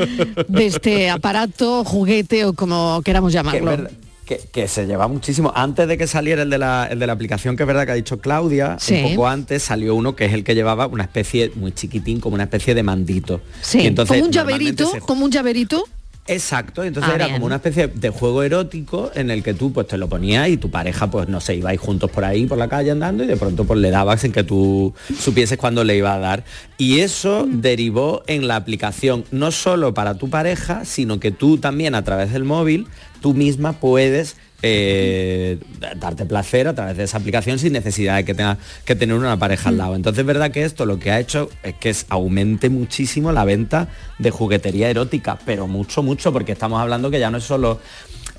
de 0.49 0.65
este 0.65 1.09
aparato, 1.09 1.85
juguete 1.85 2.43
o 2.43 2.53
como 2.53 3.01
queramos 3.05 3.31
llamarlo. 3.31 3.87
que- 4.25 4.41
que 4.51 4.67
se 4.67 4.85
lleva 4.85 5.07
muchísimo. 5.07 5.53
Antes 5.55 5.87
de 5.87 5.97
que 5.97 6.05
saliera 6.05 6.41
el 6.41 6.49
de, 6.49 6.57
la, 6.57 6.85
el 6.91 6.99
de 6.99 7.07
la 7.07 7.13
aplicación, 7.13 7.55
que 7.55 7.63
es 7.63 7.67
verdad 7.67 7.85
que 7.85 7.91
ha 7.93 7.95
dicho 7.95 8.19
Claudia, 8.19 8.75
Sí. 8.77 8.95
un 8.95 9.11
poco 9.11 9.27
antes 9.29 9.63
salió 9.63 9.95
uno 9.95 10.17
que 10.17 10.25
es 10.25 10.33
el 10.33 10.43
que 10.43 10.53
llevaba 10.53 10.85
una 10.87 11.03
especie 11.03 11.49
muy 11.55 11.71
chiquitín, 11.71 12.19
como 12.19 12.33
una 12.35 12.43
especie 12.43 12.75
de 12.75 12.83
mandito. 12.83 13.39
Sí, 13.61 13.87
entonces, 13.87 14.17
como 14.17 14.25
un 14.25 14.31
llaverito, 14.33 14.91
se- 14.91 14.99
como 14.99 15.23
un 15.23 15.31
llaverito. 15.31 15.81
Exacto, 16.27 16.83
entonces 16.83 17.11
Ah, 17.11 17.15
era 17.15 17.25
bien. 17.25 17.35
como 17.37 17.45
una 17.45 17.55
especie 17.55 17.87
de 17.87 18.09
juego 18.09 18.43
erótico 18.43 19.11
en 19.15 19.31
el 19.31 19.43
que 19.43 19.53
tú 19.53 19.71
pues 19.71 19.87
te 19.87 19.97
lo 19.97 20.09
ponías 20.09 20.49
y 20.49 20.57
tu 20.57 20.69
pareja 20.69 21.09
pues 21.09 21.27
no 21.29 21.39
sé, 21.39 21.55
ibais 21.55 21.79
juntos 21.79 22.11
por 22.11 22.25
ahí 22.25 22.45
por 22.45 22.57
la 22.57 22.67
calle 22.67 22.91
andando 22.91 23.23
y 23.23 23.27
de 23.27 23.37
pronto 23.37 23.63
pues 23.65 23.79
le 23.79 23.89
dabas 23.91 24.23
en 24.25 24.31
que 24.33 24.43
tú 24.43 24.93
supieses 25.19 25.57
cuándo 25.57 25.83
le 25.83 25.95
iba 25.95 26.13
a 26.13 26.19
dar. 26.19 26.43
Y 26.77 26.99
eso 26.99 27.47
derivó 27.49 28.23
en 28.27 28.47
la 28.47 28.57
aplicación 28.57 29.23
no 29.31 29.51
solo 29.51 29.93
para 29.93 30.15
tu 30.17 30.29
pareja, 30.29 30.83
sino 30.85 31.19
que 31.19 31.31
tú 31.31 31.57
también 31.57 31.95
a 31.95 32.03
través 32.03 32.33
del 32.33 32.43
móvil, 32.43 32.87
tú 33.21 33.33
misma 33.33 33.73
puedes 33.73 34.35
eh, 34.61 35.59
darte 35.97 36.25
placer 36.25 36.67
a 36.67 36.73
través 36.73 36.97
de 36.97 37.03
esa 37.03 37.17
aplicación 37.17 37.59
sin 37.59 37.73
necesidad 37.73 38.15
de 38.17 38.25
que 38.25 38.33
tengas 38.33 38.57
que 38.85 38.95
tener 38.95 39.15
una 39.15 39.37
pareja 39.37 39.69
al 39.69 39.77
lado. 39.77 39.95
Entonces 39.95 40.21
es 40.21 40.25
verdad 40.25 40.51
que 40.51 40.63
esto 40.63 40.85
lo 40.85 40.99
que 40.99 41.11
ha 41.11 41.19
hecho 41.19 41.49
es 41.63 41.75
que 41.75 41.89
es, 41.89 42.05
aumente 42.09 42.69
muchísimo 42.69 43.31
la 43.31 43.45
venta 43.45 43.87
de 44.17 44.31
juguetería 44.31 44.89
erótica, 44.89 45.37
pero 45.45 45.67
mucho, 45.67 46.01
mucho, 46.01 46.33
porque 46.33 46.53
estamos 46.53 46.81
hablando 46.81 47.11
que 47.11 47.19
ya 47.19 47.29
no 47.29 47.37
es 47.37 47.43
solo 47.43 47.79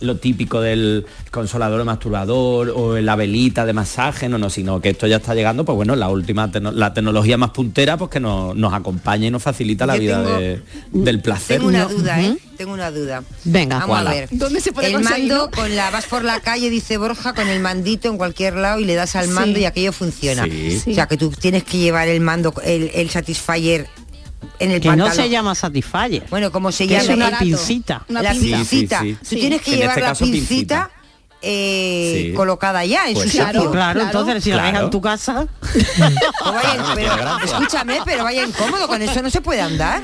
lo 0.01 0.17
típico 0.17 0.61
del 0.61 1.07
consolador 1.31 1.81
o 1.81 1.85
masturbador 1.85 2.71
o 2.75 2.99
la 2.99 3.17
velita 3.17 3.65
de 3.67 3.73
masaje, 3.73 4.29
no, 4.29 4.39
no, 4.39 4.51
sino 4.51 4.81
que 4.81 4.91
esto 4.91 5.07
ya 5.07 5.17
está 5.17 5.35
llegando, 5.35 5.65
pues 5.65 5.77
bueno, 5.77 5.95
la 5.97 6.09
última 6.09 6.51
la 6.73 6.95
tecnología 6.95 7.37
más 7.37 7.51
puntera, 7.51 7.97
pues 7.97 8.11
que 8.11 8.21
nos, 8.21 8.55
nos 8.57 8.73
acompaña 8.73 9.27
y 9.27 9.31
nos 9.31 9.43
facilita 9.43 9.87
la 9.87 9.97
Yo 9.97 10.01
vida 10.03 10.23
tengo- 10.25 10.39
de- 10.39 10.63
del 10.93 11.21
placer. 11.21 11.57
Tengo 11.59 11.69
una 11.69 11.85
duda, 11.87 12.21
¿eh? 12.23 12.37
Tengo 12.57 12.73
una 12.73 12.91
duda. 12.91 13.23
Venga, 13.45 13.79
Vamos 13.79 13.99
a 13.99 14.11
ver. 14.11 14.29
¿Dónde 14.33 14.61
se 14.61 14.73
puede 14.73 14.89
el 14.93 15.01
mando 15.01 15.37
no? 15.47 15.51
con 15.51 15.77
la 15.77 15.91
vas 15.91 16.07
por 16.07 16.25
la 16.25 16.41
calle, 16.41 16.71
dice 16.71 16.97
Borja, 16.97 17.33
con 17.33 17.47
el 17.49 17.61
mandito 17.61 18.09
en 18.09 18.17
cualquier 18.17 18.55
lado 18.57 18.81
y 18.81 18.85
le 18.85 18.95
das 18.97 19.15
al 19.15 19.27
Sí. 19.27 19.31
mando 19.33 19.59
y 19.61 19.65
aquello 19.65 19.93
funciona. 19.93 20.45
Sí. 20.45 20.83
O 20.91 20.95
sea 20.95 21.07
que 21.07 21.17
tú 21.17 21.31
tienes 21.31 21.63
que 21.63 21.79
llevar 21.79 22.09
el 22.09 22.21
mando, 22.21 22.53
el, 22.65 22.91
el 22.95 23.11
Satisfyer 23.11 23.87
en 24.59 24.70
el 24.70 24.80
Que 24.80 24.95
no 24.97 25.11
se 25.12 25.28
llama 25.30 25.55
Satisfyer. 25.55 26.24
Bueno, 26.30 26.51
como 26.53 26.72
se 26.72 26.86
llama 26.86 27.03
es 27.03 27.09
una 27.09 27.39
pincita. 27.39 28.05
Una 28.09 28.22
la 28.22 28.32
pincita. 28.32 29.01
Sí, 29.01 29.16
sí, 29.22 29.34
Tú 29.36 29.41
tienes 29.41 29.62
que 29.62 29.72
En 29.74 29.78
llevar 29.80 29.91
este 29.99 30.01
la 30.03 30.09
caso, 30.09 30.24
pincita, 30.24 30.49
pincita. 30.49 30.91
eh, 31.43 32.24
Sí. 32.28 32.34
colocada 32.34 32.84
ya 32.84 33.09
en 33.09 33.14
Pues 33.14 33.30
su 33.30 33.36
claro. 33.39 33.53
sitio. 33.61 33.70
Claro, 33.72 34.01
entonces 34.03 34.45
si 34.45 34.51
la 34.53 34.64
dejas 34.64 34.82
en 34.82 34.91
tu 34.91 35.01
casa, 35.01 35.47
Pues 35.61 35.84
vaya- 36.45 36.61
Claro, 36.74 36.82
no 36.89 36.95
pero, 36.95 37.39
escúchame, 37.45 37.99
pero 38.05 38.24
vaya 38.24 38.45
incómodo, 38.45 38.86
con 38.89 39.01
eso 39.03 39.22
no 39.22 39.30
se 39.30 39.41
puede 39.41 39.61
andar. 39.61 40.03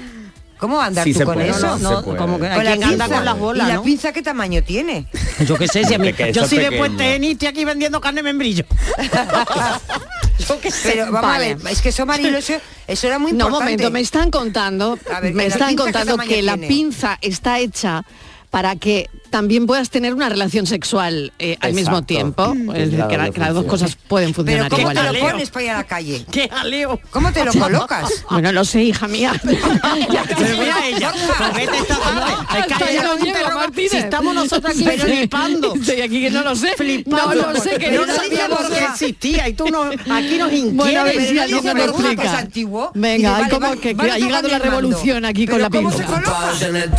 ¿Cómo 0.59 0.77
va 0.77 0.85
a 0.85 0.87
andar 0.87 1.05
Sí 1.05 1.13
tú 1.13 1.19
se 1.19 1.25
con 1.25 1.35
puede, 1.35 1.51
eso? 1.51 1.79
no, 1.79 2.03
como 2.03 2.39
que 2.39 2.47
hay 2.47 2.79
quien 2.79 2.85
anda 2.85 3.09
con 3.09 3.25
las 3.25 3.39
bolas, 3.39 3.67
¿Y 3.67 3.71
la 3.71 3.75
¿no? 3.77 3.83
pinza 3.83 4.13
qué 4.13 4.23
tamaño 4.23 4.63
tiene? 4.63 5.07
Yo 5.47 5.57
qué 5.57 5.67
sé, 5.69 5.85
si 5.85 5.95
a 5.95 5.99
mí, 5.99 6.09
yo 6.33 6.47
pequeño. 6.69 6.79
puesto 6.79 7.03
en 7.03 7.25
Iti 7.25 7.47
aquí 7.47 7.65
vendiendo 7.65 8.01
carne 8.01 8.23
membrillo. 8.23 8.65
yo 10.49 10.61
qué 10.61 10.71
sé. 10.71 10.91
Pero 10.93 11.05
vamos 11.07 11.23
Vale. 11.23 11.53
a 11.53 11.55
ver, 11.57 11.73
es 11.73 11.83
que 11.83 11.89
eso 11.91 12.07
Marilo, 12.07 12.39
eso, 12.39 12.55
eso 12.87 13.07
era 13.07 13.19
muy 13.19 13.33
No, 13.33 13.47
importante. 13.47 13.65
momento, 13.65 13.91
me 13.91 14.01
están 14.01 14.31
contando, 14.31 14.99
ver, 15.21 15.35
me 15.35 15.45
¿que 15.45 15.49
la 15.51 15.55
están 15.55 15.77
contando 15.77 16.17
que 16.19 16.43
la 16.43 16.57
pinza 16.57 17.19
está 17.21 17.59
hecha 17.59 18.03
para 18.51 18.77
que 18.77 19.09
también 19.35 19.67
puedas 19.67 19.91
tener 19.91 20.15
una 20.15 20.29
relación 20.29 20.65
sexual 20.65 21.33
eh, 21.41 21.57
al 21.61 21.73
mismo 21.73 22.03
tiempo. 22.05 22.55
Mm. 22.55 22.71
Es 22.71 22.91
decir, 22.93 23.05
que, 23.09 23.19
la- 23.19 23.25
que 23.27 23.33
que 23.33 23.41
las 23.41 23.53
dos 23.53 23.65
cosas 23.65 23.97
pueden 24.07 24.29
Pero 24.33 24.37
funcionar 24.45 24.71
¿cómo 24.71 24.81
igual. 24.93 24.97
te 24.97 25.13
lo 25.13 25.19
pones 25.29 25.51
para 25.51 25.65
ir 25.65 25.71
a 25.71 25.75
la 25.79 25.85
calle? 25.85 26.25
¡Qué 26.31 26.49
jaleo! 26.49 27.01
¿Cómo 27.11 27.33
te 27.33 27.45
lo 27.45 27.53
colocas? 27.59 28.25
Bueno, 28.31 28.53
lo 28.53 28.65
sé, 28.65 28.85
hija 28.85 29.09
mía. 29.09 29.33
Ya 29.43 30.23
te 30.23 30.37
Pero 30.37 30.57
mira 30.59 30.87
ella, 30.87 31.13
pues 31.37 31.55
vete 31.55 31.77
esta 31.79 31.97
tarde. 31.99 32.33
Es 32.61 32.67
que 32.67 32.73
Hasta 32.75 32.91
ella 32.91 33.03
yo 33.03 33.09
no 33.09 33.15
llego, 33.17 33.27
interroga- 33.27 33.55
Martínez. 33.57 33.91
Si 33.91 33.97
estamos 33.97 34.35
nosotros 34.37 34.73
aquí 34.73 34.85
Pero- 34.85 35.03
flipando. 35.03 35.75
Estoy 35.75 36.01
aquí 36.03 36.21
que 36.23 36.31
no 36.31 36.43
lo 36.45 36.55
sé. 36.55 36.69
Flipando. 36.77 37.35
No 37.35 37.53
lo 37.53 37.61
sé, 37.61 37.71
que 37.79 37.91
no 37.91 38.07
sabía 38.07 38.15
sabíamos 38.17 38.63
lo 38.63 38.69
que 38.69 38.75
que 38.77 38.85
existía 38.85 39.49
y 39.49 39.55
tú 39.55 39.67
no, 39.69 39.83
aquí 39.83 40.39
nos 40.39 40.53
inquieres. 40.53 40.75
Bueno, 40.77 41.01
a 41.01 41.05
ver 41.05 41.15
Pero 41.17 41.27
si 41.27 41.35
no 41.67 41.75
me 41.75 41.85
explica. 41.85 42.49
Venga, 42.95 43.37
hay 43.39 43.49
como 43.51 43.73
que, 43.81 43.97
ha 43.99 44.19
llegado 44.19 44.47
la 44.49 44.59
revolución 44.61 45.25
aquí 45.25 45.47
con 45.47 45.57
Pero 45.57 45.69
la 45.69 45.71
¿cómo 45.71 45.91
pinza. 45.91 46.05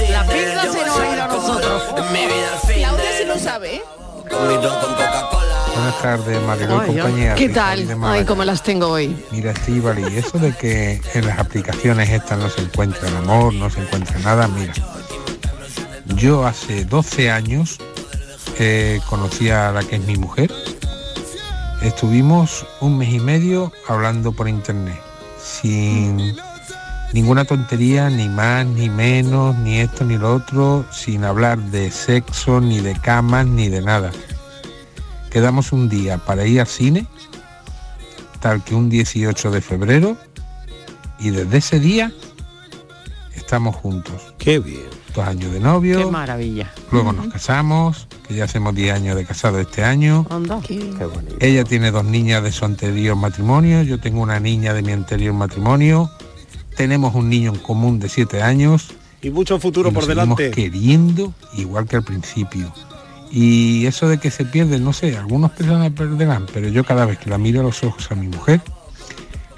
La 0.09 0.23
pinza 0.25 0.61
se 0.73 0.85
nos 0.85 0.99
ha 0.99 1.13
ido 1.13 1.23
a 1.23 1.27
nosotros. 1.27 1.83
Claudia 2.27 3.17
sí 3.17 3.25
lo 3.25 3.37
sabe. 3.37 3.75
¿eh? 3.75 3.81
Buenas 5.75 6.01
tardes, 6.01 6.41
Mariló 6.41 6.83
y 6.83 6.87
compañía. 6.87 7.35
¿Qué 7.35 7.49
tal? 7.49 7.87
Ay, 8.03 8.25
cómo 8.25 8.43
las 8.43 8.63
tengo 8.63 8.87
hoy. 8.87 9.15
Mira, 9.31 9.51
Estíbal, 9.51 9.99
y 9.99 10.17
eso 10.17 10.37
de 10.39 10.53
que 10.53 11.01
en 11.13 11.27
las 11.27 11.37
aplicaciones 11.39 12.09
estas 12.09 12.39
no 12.39 12.49
se 12.49 12.61
encuentra 12.61 13.07
el 13.07 13.17
amor, 13.17 13.53
no 13.53 13.69
se 13.69 13.81
encuentra 13.81 14.17
nada, 14.19 14.47
mira. 14.47 14.73
Yo 16.15 16.45
hace 16.45 16.85
12 16.85 17.31
años 17.31 17.77
eh, 18.57 18.99
conocí 19.09 19.49
a 19.49 19.71
la 19.71 19.83
que 19.83 19.97
es 19.97 20.05
mi 20.05 20.15
mujer. 20.15 20.51
Estuvimos 21.81 22.65
un 22.79 22.97
mes 22.97 23.09
y 23.13 23.19
medio 23.19 23.71
hablando 23.87 24.31
por 24.31 24.47
internet, 24.47 24.99
sin 25.43 26.35
ninguna 27.13 27.45
tontería, 27.45 28.09
ni 28.09 28.27
más, 28.29 28.65
ni 28.65 28.89
menos, 28.89 29.55
ni 29.57 29.79
esto, 29.79 30.03
ni 30.05 30.17
lo 30.17 30.35
otro, 30.35 30.85
sin 30.91 31.23
hablar 31.23 31.59
de 31.59 31.91
sexo, 31.91 32.59
ni 32.61 32.79
de 32.79 32.93
camas, 32.99 33.45
ni 33.45 33.69
de 33.69 33.81
nada. 33.81 34.11
Quedamos 35.29 35.71
un 35.71 35.89
día 35.89 36.17
para 36.17 36.45
ir 36.45 36.61
al 36.61 36.67
cine, 36.67 37.05
tal 38.39 38.63
que 38.63 38.75
un 38.75 38.89
18 38.89 39.51
de 39.51 39.61
febrero, 39.61 40.17
y 41.19 41.29
desde 41.29 41.57
ese 41.57 41.79
día 41.79 42.11
estamos 43.35 43.75
juntos. 43.75 44.33
Qué 44.37 44.59
bien. 44.59 44.95
Dos 45.13 45.25
años 45.25 45.53
de 45.53 45.61
novio, 45.61 45.97
Qué 45.99 46.11
maravilla. 46.11 46.73
luego 46.91 47.13
nos 47.13 47.27
casamos, 47.27 48.07
que 48.27 48.33
ya 48.35 48.43
hacemos 48.43 48.75
10 48.75 48.95
años 48.95 49.15
de 49.15 49.23
casado 49.25 49.61
este 49.61 49.81
año. 49.81 50.25
Anda. 50.29 50.59
Ella 51.39 51.63
tiene 51.63 51.91
dos 51.91 52.03
niñas 52.03 52.43
de 52.43 52.51
su 52.51 52.65
anterior 52.65 53.15
matrimonio, 53.15 53.81
yo 53.83 53.97
tengo 53.97 54.21
una 54.21 54.41
niña 54.41 54.73
de 54.73 54.81
mi 54.81 54.91
anterior 54.91 55.33
matrimonio. 55.33 56.11
Tenemos 56.75 57.15
un 57.15 57.29
niño 57.29 57.53
en 57.53 57.59
común 57.59 57.99
de 57.99 58.09
7 58.09 58.41
años. 58.41 58.93
Y 59.21 59.29
mucho 59.29 59.59
futuro 59.59 59.89
y 59.89 59.93
nos 59.93 60.01
por 60.01 60.09
delante. 60.09 60.51
queriendo 60.51 61.33
igual 61.53 61.87
que 61.87 61.95
al 61.95 62.03
principio. 62.03 62.71
Y 63.31 63.85
eso 63.85 64.07
de 64.07 64.19
que 64.19 64.31
se 64.31 64.45
pierde, 64.45 64.79
no 64.79 64.93
sé, 64.93 65.17
algunas 65.17 65.51
personas 65.51 65.91
perderán, 65.91 66.45
pero 66.53 66.69
yo 66.69 66.83
cada 66.83 67.05
vez 67.05 67.17
que 67.17 67.29
la 67.29 67.37
miro 67.37 67.61
a 67.61 67.63
los 67.63 67.83
ojos 67.83 68.11
a 68.11 68.15
mi 68.15 68.27
mujer, 68.27 68.61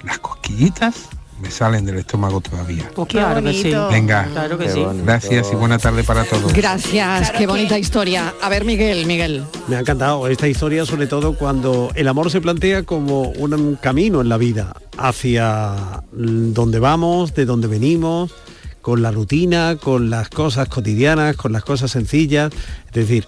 las 0.02 0.18
cosquillitas 0.18 1.08
me 1.40 1.50
salen 1.50 1.86
del 1.86 1.98
estómago 1.98 2.40
todavía. 2.40 2.90
Pues 2.94 3.08
claro 3.08 3.42
que 3.42 3.52
sí. 3.52 3.72
Venga, 3.90 4.24
Claro 4.32 4.58
que 4.58 4.68
sí. 4.68 4.84
gracias 5.04 5.48
y 5.52 5.56
buena 5.56 5.78
tarde 5.78 6.02
para 6.04 6.24
todos. 6.24 6.52
Gracias, 6.52 7.30
qué 7.32 7.46
bonita 7.46 7.78
historia. 7.78 8.34
A 8.42 8.48
ver, 8.48 8.64
Miguel, 8.64 9.06
Miguel. 9.06 9.44
Me 9.68 9.76
ha 9.76 9.80
encantado 9.80 10.26
esta 10.28 10.48
historia, 10.48 10.84
sobre 10.84 11.06
todo 11.06 11.34
cuando 11.34 11.90
el 11.94 12.08
amor 12.08 12.30
se 12.30 12.40
plantea 12.40 12.82
como 12.82 13.28
un 13.30 13.76
camino 13.80 14.20
en 14.20 14.28
la 14.28 14.36
vida 14.36 14.74
hacia 14.96 16.02
donde 16.12 16.78
vamos, 16.78 17.34
de 17.34 17.44
dónde 17.44 17.68
venimos, 17.68 18.32
con 18.82 19.02
la 19.02 19.10
rutina, 19.10 19.76
con 19.76 20.10
las 20.10 20.28
cosas 20.30 20.68
cotidianas, 20.68 21.36
con 21.36 21.52
las 21.52 21.62
cosas 21.64 21.90
sencillas. 21.90 22.52
Es 22.86 22.92
decir, 22.92 23.26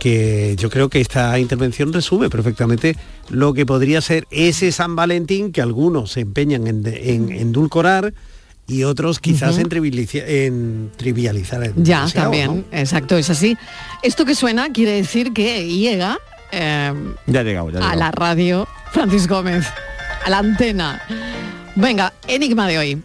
que 0.00 0.56
yo 0.58 0.68
creo 0.70 0.88
que 0.88 1.00
esta 1.00 1.38
intervención 1.38 1.92
resume 1.92 2.28
perfectamente 2.28 2.96
lo 3.28 3.54
que 3.54 3.64
podría 3.66 4.00
ser 4.00 4.26
ese 4.32 4.72
San 4.72 4.96
Valentín 4.96 5.52
que 5.52 5.60
algunos 5.62 6.10
se 6.12 6.20
empeñan 6.22 6.66
en, 6.66 6.84
en 6.86 7.30
endulcorar 7.30 8.12
y 8.66 8.82
otros 8.84 9.20
quizás 9.20 9.58
en, 9.58 9.68
trivializa- 9.68 10.24
en 10.26 10.90
trivializar. 10.96 11.62
el 11.62 11.74
Ya, 11.76 12.06
también, 12.12 12.64
¿no? 12.70 12.78
exacto, 12.78 13.16
es 13.16 13.28
así. 13.30 13.56
Esto 14.02 14.24
que 14.24 14.34
suena 14.34 14.72
quiere 14.72 14.92
decir 14.92 15.32
que 15.32 15.66
llega 15.68 16.18
eh, 16.52 16.92
Ya 17.26 17.42
llegado, 17.42 17.70
ya 17.70 17.78
a 17.78 17.80
llegado. 17.80 17.98
la 17.98 18.10
radio 18.10 18.66
Francis 18.92 19.28
Gómez, 19.28 19.66
a 20.24 20.30
la 20.30 20.38
antena. 20.38 21.00
Venga, 21.76 22.12
enigma 22.26 22.66
de 22.66 22.78
hoy. 22.78 23.02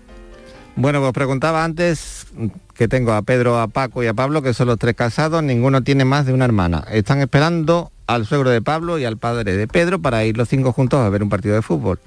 Bueno, 0.76 1.00
pues 1.02 1.14
preguntaba 1.14 1.64
antes 1.64 2.26
que 2.76 2.88
tengo 2.88 3.14
a 3.14 3.22
Pedro, 3.22 3.60
a 3.60 3.68
Paco 3.68 4.04
y 4.04 4.08
a 4.08 4.14
Pablo, 4.14 4.42
que 4.42 4.54
son 4.54 4.68
los 4.68 4.78
tres 4.78 4.96
casados, 4.96 5.42
ninguno 5.42 5.82
tiene 5.82 6.06
más 6.06 6.26
de 6.26 6.34
una 6.34 6.46
hermana. 6.46 6.86
Están 6.92 7.22
esperando 7.22 7.92
al 8.08 8.26
suegro 8.26 8.50
de 8.50 8.62
Pablo 8.62 9.00
y 9.00 9.06
al 9.06 9.18
padre 9.18 9.56
de 9.58 9.68
Pedro 9.68 10.00
para 10.00 10.26
ir 10.26 10.38
los 10.38 10.50
cinco 10.50 10.74
juntos 10.74 11.00
a 11.00 11.10
ver 11.10 11.24
un 11.24 11.30
partido 11.30 11.56
de 11.56 11.62
fútbol. 11.62 12.00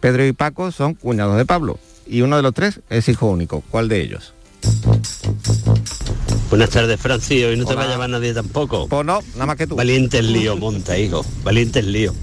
Pedro 0.00 0.24
y 0.24 0.32
Paco 0.32 0.72
son 0.72 0.94
cuñados 0.94 1.36
de 1.36 1.44
Pablo 1.44 1.78
y 2.06 2.22
uno 2.22 2.36
de 2.36 2.42
los 2.42 2.54
tres 2.54 2.80
es 2.88 3.08
hijo 3.08 3.26
único. 3.26 3.62
¿Cuál 3.70 3.88
de 3.88 4.00
ellos? 4.00 4.32
Buenas 6.50 6.70
tardes, 6.70 7.00
Francis. 7.00 7.44
Hoy 7.44 7.56
no 7.56 7.66
te 7.66 7.74
va 7.74 7.84
a 7.84 7.88
llamar 7.88 8.08
nadie 8.08 8.32
tampoco. 8.32 8.88
Pues 8.88 9.04
no, 9.04 9.20
nada 9.34 9.46
más 9.46 9.56
que 9.56 9.66
tú. 9.66 9.76
Valiente 9.76 10.18
el 10.18 10.32
lío, 10.32 10.56
monta, 10.56 10.96
hijo. 10.98 11.24
Valiente 11.44 11.80
el 11.80 11.92
lío. 11.92 12.14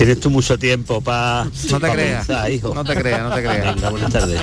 Tienes 0.00 0.18
tú 0.18 0.30
mucho 0.30 0.58
tiempo 0.58 1.02
para 1.02 1.44
No 1.70 1.78
te 1.78 1.90
creas, 1.90 2.26
hijo. 2.50 2.74
no 2.74 2.82
te 2.82 2.94
creas, 2.96 3.20
no 3.20 3.34
te 3.34 3.42
creas. 3.42 3.74
Venga, 3.74 3.90
buenas 3.90 4.10
tardes. 4.10 4.40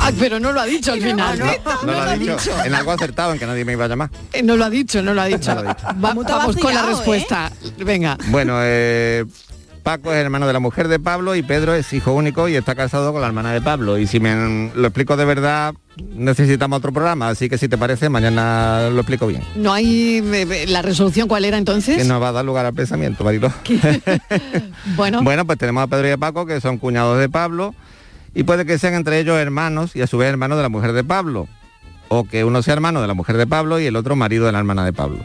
Ah, 0.00 0.10
pero 0.18 0.40
no 0.40 0.50
lo 0.50 0.60
ha 0.60 0.66
dicho 0.66 0.92
al 0.94 1.00
final. 1.00 1.38
No 1.38 1.92
lo 1.92 2.00
ha 2.00 2.16
dicho. 2.16 2.64
En 2.64 2.74
algo 2.74 2.90
acertado, 2.90 3.32
en 3.32 3.38
que 3.38 3.46
nadie 3.46 3.64
me 3.64 3.74
iba 3.74 3.84
a 3.84 3.88
llamar. 3.88 4.10
Eh, 4.32 4.42
No 4.42 4.56
lo 4.56 4.64
ha 4.64 4.70
dicho, 4.70 5.00
no 5.00 5.14
lo 5.14 5.20
ha 5.22 5.26
dicho. 5.26 5.54
No 5.54 5.62
lo 5.62 5.70
ha 5.70 5.74
dicho. 5.74 5.86
Va- 6.02 6.08
¿Cómo 6.08 6.24
te 6.24 6.32
vamos 6.32 6.56
con 6.56 6.74
la 6.74 6.80
vacilado, 6.82 6.88
respuesta. 6.96 7.52
Venga. 7.78 8.18
Bueno, 8.30 8.58
eh, 8.62 9.24
Paco 9.88 10.12
es 10.12 10.18
hermano 10.18 10.46
de 10.46 10.52
la 10.52 10.60
mujer 10.60 10.86
de 10.86 10.98
Pablo 10.98 11.34
y 11.34 11.42
Pedro 11.42 11.72
es 11.72 11.90
hijo 11.94 12.12
único 12.12 12.46
y 12.46 12.56
está 12.56 12.74
casado 12.74 13.10
con 13.10 13.22
la 13.22 13.26
hermana 13.26 13.54
de 13.54 13.62
Pablo. 13.62 13.96
Y 13.96 14.06
si 14.06 14.20
me 14.20 14.70
lo 14.74 14.86
explico 14.86 15.16
de 15.16 15.24
verdad, 15.24 15.72
necesitamos 16.14 16.76
otro 16.76 16.92
programa. 16.92 17.30
Así 17.30 17.48
que 17.48 17.56
si 17.56 17.70
te 17.70 17.78
parece, 17.78 18.10
mañana 18.10 18.90
lo 18.90 18.98
explico 18.98 19.26
bien. 19.26 19.42
No 19.54 19.72
hay 19.72 20.18
eh, 20.18 20.46
eh, 20.50 20.66
la 20.68 20.82
resolución 20.82 21.26
cuál 21.26 21.46
era 21.46 21.56
entonces. 21.56 21.96
Que 21.96 22.04
nos 22.04 22.20
va 22.20 22.28
a 22.28 22.32
dar 22.32 22.44
lugar 22.44 22.66
al 22.66 22.74
pensamiento, 22.74 23.24
Marilo. 23.24 23.50
Bueno, 24.94 25.22
Bueno, 25.22 25.46
pues 25.46 25.58
tenemos 25.58 25.82
a 25.82 25.86
Pedro 25.86 26.06
y 26.06 26.10
a 26.10 26.18
Paco, 26.18 26.44
que 26.44 26.60
son 26.60 26.76
cuñados 26.76 27.18
de 27.18 27.30
Pablo, 27.30 27.74
y 28.34 28.42
puede 28.42 28.66
que 28.66 28.76
sean 28.76 28.92
entre 28.92 29.18
ellos 29.18 29.38
hermanos 29.38 29.96
y 29.96 30.02
a 30.02 30.06
su 30.06 30.18
vez 30.18 30.28
hermanos 30.28 30.58
de 30.58 30.64
la 30.64 30.68
mujer 30.68 30.92
de 30.92 31.02
Pablo. 31.02 31.48
o 32.08 32.24
que 32.24 32.44
uno 32.44 32.60
sea 32.60 32.74
hermano 32.74 33.00
de 33.00 33.06
la 33.06 33.14
mujer 33.14 33.38
de 33.38 33.46
Pablo 33.46 33.80
y 33.80 33.86
el 33.86 33.96
otro 33.96 34.16
marido 34.16 34.44
de 34.44 34.52
la 34.52 34.58
hermana 34.58 34.84
de 34.84 34.92
Pablo. 34.92 35.20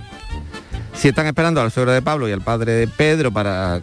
Si 0.93 1.09
están 1.09 1.25
esperando 1.25 1.59
al 1.59 1.69
suegro 1.69 1.91
de 1.91 2.01
Pablo 2.01 2.29
y 2.29 2.31
al 2.31 2.41
padre 2.41 2.71
de 2.73 2.87
Pedro 2.87 3.31
para 3.31 3.81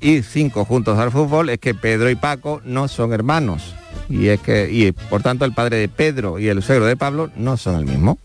ir 0.00 0.24
cinco 0.24 0.64
juntos 0.64 0.98
al 0.98 1.10
fútbol, 1.10 1.50
es 1.50 1.58
que 1.58 1.74
Pedro 1.74 2.10
y 2.10 2.14
Paco 2.14 2.60
no 2.64 2.88
son 2.88 3.12
hermanos. 3.12 3.74
Y 4.08 4.28
es 4.28 4.40
que, 4.40 4.70
y 4.70 4.92
por 4.92 5.22
tanto, 5.22 5.44
el 5.44 5.52
padre 5.52 5.76
de 5.78 5.88
Pedro 5.88 6.38
y 6.38 6.48
el 6.48 6.62
suegro 6.62 6.86
de 6.86 6.96
Pablo 6.96 7.30
no 7.36 7.56
son 7.56 7.76
el 7.76 7.84
mismo. 7.84 8.18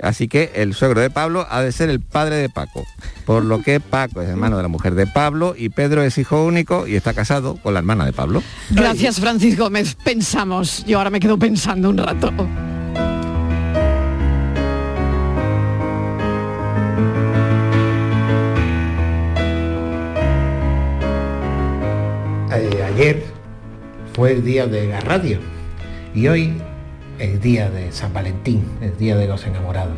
Así 0.00 0.28
que 0.28 0.52
el 0.54 0.74
suegro 0.74 1.00
de 1.00 1.08
Pablo 1.10 1.46
ha 1.48 1.62
de 1.62 1.72
ser 1.72 1.88
el 1.88 2.00
padre 2.00 2.36
de 2.36 2.48
Paco. 2.50 2.84
Por 3.24 3.44
lo 3.44 3.62
que 3.62 3.80
Paco 3.80 4.20
es 4.20 4.28
hermano 4.28 4.56
de 4.56 4.62
la 4.62 4.68
mujer 4.68 4.94
de 4.94 5.06
Pablo 5.06 5.54
y 5.56 5.70
Pedro 5.70 6.02
es 6.02 6.18
hijo 6.18 6.44
único 6.44 6.86
y 6.86 6.94
está 6.94 7.14
casado 7.14 7.56
con 7.56 7.72
la 7.72 7.80
hermana 7.80 8.04
de 8.04 8.12
Pablo. 8.12 8.42
Gracias, 8.70 9.18
Francis 9.18 9.56
Gómez. 9.56 9.96
Pensamos. 10.04 10.84
Yo 10.84 10.98
ahora 10.98 11.10
me 11.10 11.20
quedo 11.20 11.38
pensando 11.38 11.88
un 11.88 11.98
rato. 11.98 12.32
Ayer 22.94 23.24
fue 24.12 24.30
el 24.30 24.44
día 24.44 24.68
de 24.68 24.86
la 24.86 25.00
radio 25.00 25.40
y 26.14 26.28
hoy 26.28 26.54
el 27.18 27.40
día 27.40 27.68
de 27.68 27.90
San 27.90 28.12
Valentín, 28.12 28.64
el 28.80 28.96
día 28.96 29.16
de 29.16 29.26
los 29.26 29.44
enamorados. 29.46 29.96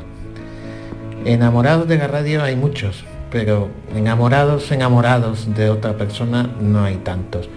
Enamorados 1.26 1.86
de 1.88 1.98
la 1.98 2.08
radio 2.08 2.42
hay 2.42 2.56
muchos, 2.56 3.04
pero 3.30 3.68
enamorados, 3.94 4.72
enamorados 4.72 5.54
de 5.54 5.68
otra 5.68 5.98
persona 5.98 6.50
no 6.58 6.84
hay 6.84 6.96
tantos. 6.96 7.50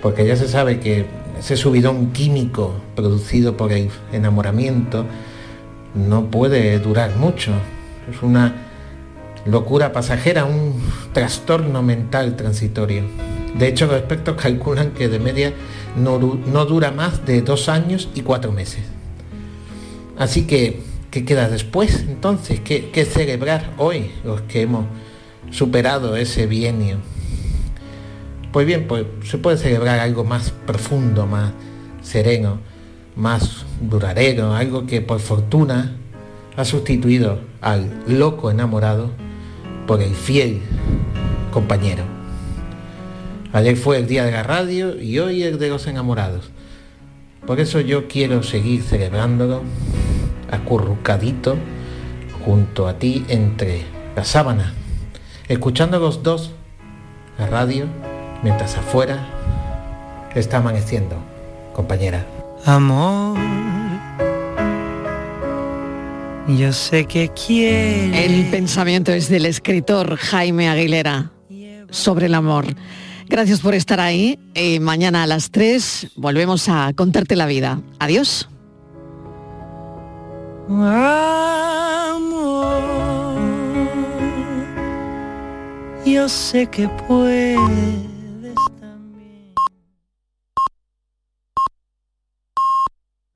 Porque 0.00 0.24
ya 0.24 0.36
se 0.36 0.46
sabe 0.46 0.78
que 0.78 1.06
ese 1.40 1.56
subidón 1.56 2.12
químico 2.12 2.76
producido 2.94 3.56
por 3.56 3.72
el 3.72 3.90
enamoramiento 4.12 5.06
no 5.92 6.30
puede 6.30 6.78
durar 6.78 7.16
mucho. 7.16 7.50
Es 8.08 8.22
una 8.22 8.54
locura 9.44 9.92
pasajera, 9.92 10.44
un 10.44 10.80
trastorno 11.12 11.82
mental 11.82 12.36
transitorio. 12.36 13.02
De 13.58 13.68
hecho, 13.68 13.86
los 13.86 13.96
expertos 13.96 14.36
calculan 14.36 14.90
que 14.90 15.08
de 15.08 15.18
media 15.18 15.52
no, 15.96 16.18
no 16.18 16.66
dura 16.66 16.90
más 16.90 17.24
de 17.24 17.40
dos 17.40 17.68
años 17.68 18.08
y 18.14 18.20
cuatro 18.20 18.52
meses. 18.52 18.82
Así 20.18 20.46
que, 20.46 20.82
¿qué 21.10 21.24
queda 21.24 21.48
después 21.48 22.04
entonces? 22.08 22.60
¿Qué, 22.60 22.90
qué 22.90 23.04
celebrar 23.04 23.72
hoy 23.78 24.10
los 24.24 24.42
que 24.42 24.62
hemos 24.62 24.86
superado 25.50 26.16
ese 26.16 26.46
bienio? 26.46 26.98
Pues 28.52 28.66
bien, 28.66 28.86
pues 28.86 29.06
se 29.24 29.38
puede 29.38 29.56
celebrar 29.56 30.00
algo 30.00 30.24
más 30.24 30.50
profundo, 30.50 31.26
más 31.26 31.52
sereno, 32.02 32.58
más 33.14 33.64
duradero, 33.80 34.54
algo 34.54 34.86
que 34.86 35.00
por 35.00 35.20
fortuna 35.20 35.96
ha 36.56 36.64
sustituido 36.64 37.40
al 37.60 38.02
loco 38.06 38.50
enamorado 38.50 39.10
por 39.86 40.02
el 40.02 40.14
fiel 40.14 40.60
compañero. 41.52 42.15
Ayer 43.56 43.74
fue 43.74 43.96
el 43.96 44.06
día 44.06 44.26
de 44.26 44.32
la 44.32 44.42
radio 44.42 45.00
y 45.00 45.18
hoy 45.18 45.42
el 45.42 45.58
de 45.58 45.70
los 45.70 45.86
enamorados. 45.86 46.50
Por 47.46 47.58
eso 47.58 47.80
yo 47.80 48.06
quiero 48.06 48.42
seguir 48.42 48.82
celebrándolo 48.82 49.62
acurrucadito 50.50 51.56
junto 52.44 52.86
a 52.86 52.98
ti 52.98 53.24
entre 53.28 53.80
la 54.14 54.24
sábana, 54.24 54.74
escuchando 55.48 55.98
los 55.98 56.22
dos 56.22 56.50
la 57.38 57.46
radio 57.46 57.86
mientras 58.42 58.76
afuera 58.76 59.26
está 60.34 60.58
amaneciendo, 60.58 61.16
compañera. 61.72 62.26
Amor, 62.66 63.38
yo 66.46 66.74
sé 66.74 67.06
que 67.06 67.30
quieres. 67.30 68.30
El 68.30 68.50
pensamiento 68.50 69.12
es 69.12 69.30
del 69.30 69.46
escritor 69.46 70.16
Jaime 70.16 70.68
Aguilera 70.68 71.30
sobre 71.88 72.26
el 72.26 72.34
amor. 72.34 72.66
Gracias 73.28 73.60
por 73.60 73.74
estar 73.74 74.00
ahí. 74.00 74.38
Eh, 74.54 74.80
mañana 74.80 75.24
a 75.24 75.26
las 75.26 75.50
3 75.50 76.12
volvemos 76.16 76.68
a 76.68 76.92
contarte 76.94 77.36
la 77.36 77.46
vida. 77.46 77.80
Adiós. 77.98 78.48
Amor, 80.68 80.92
yo 86.04 86.28
sé 86.28 86.66
que 86.66 86.88
puedes. 87.06 88.15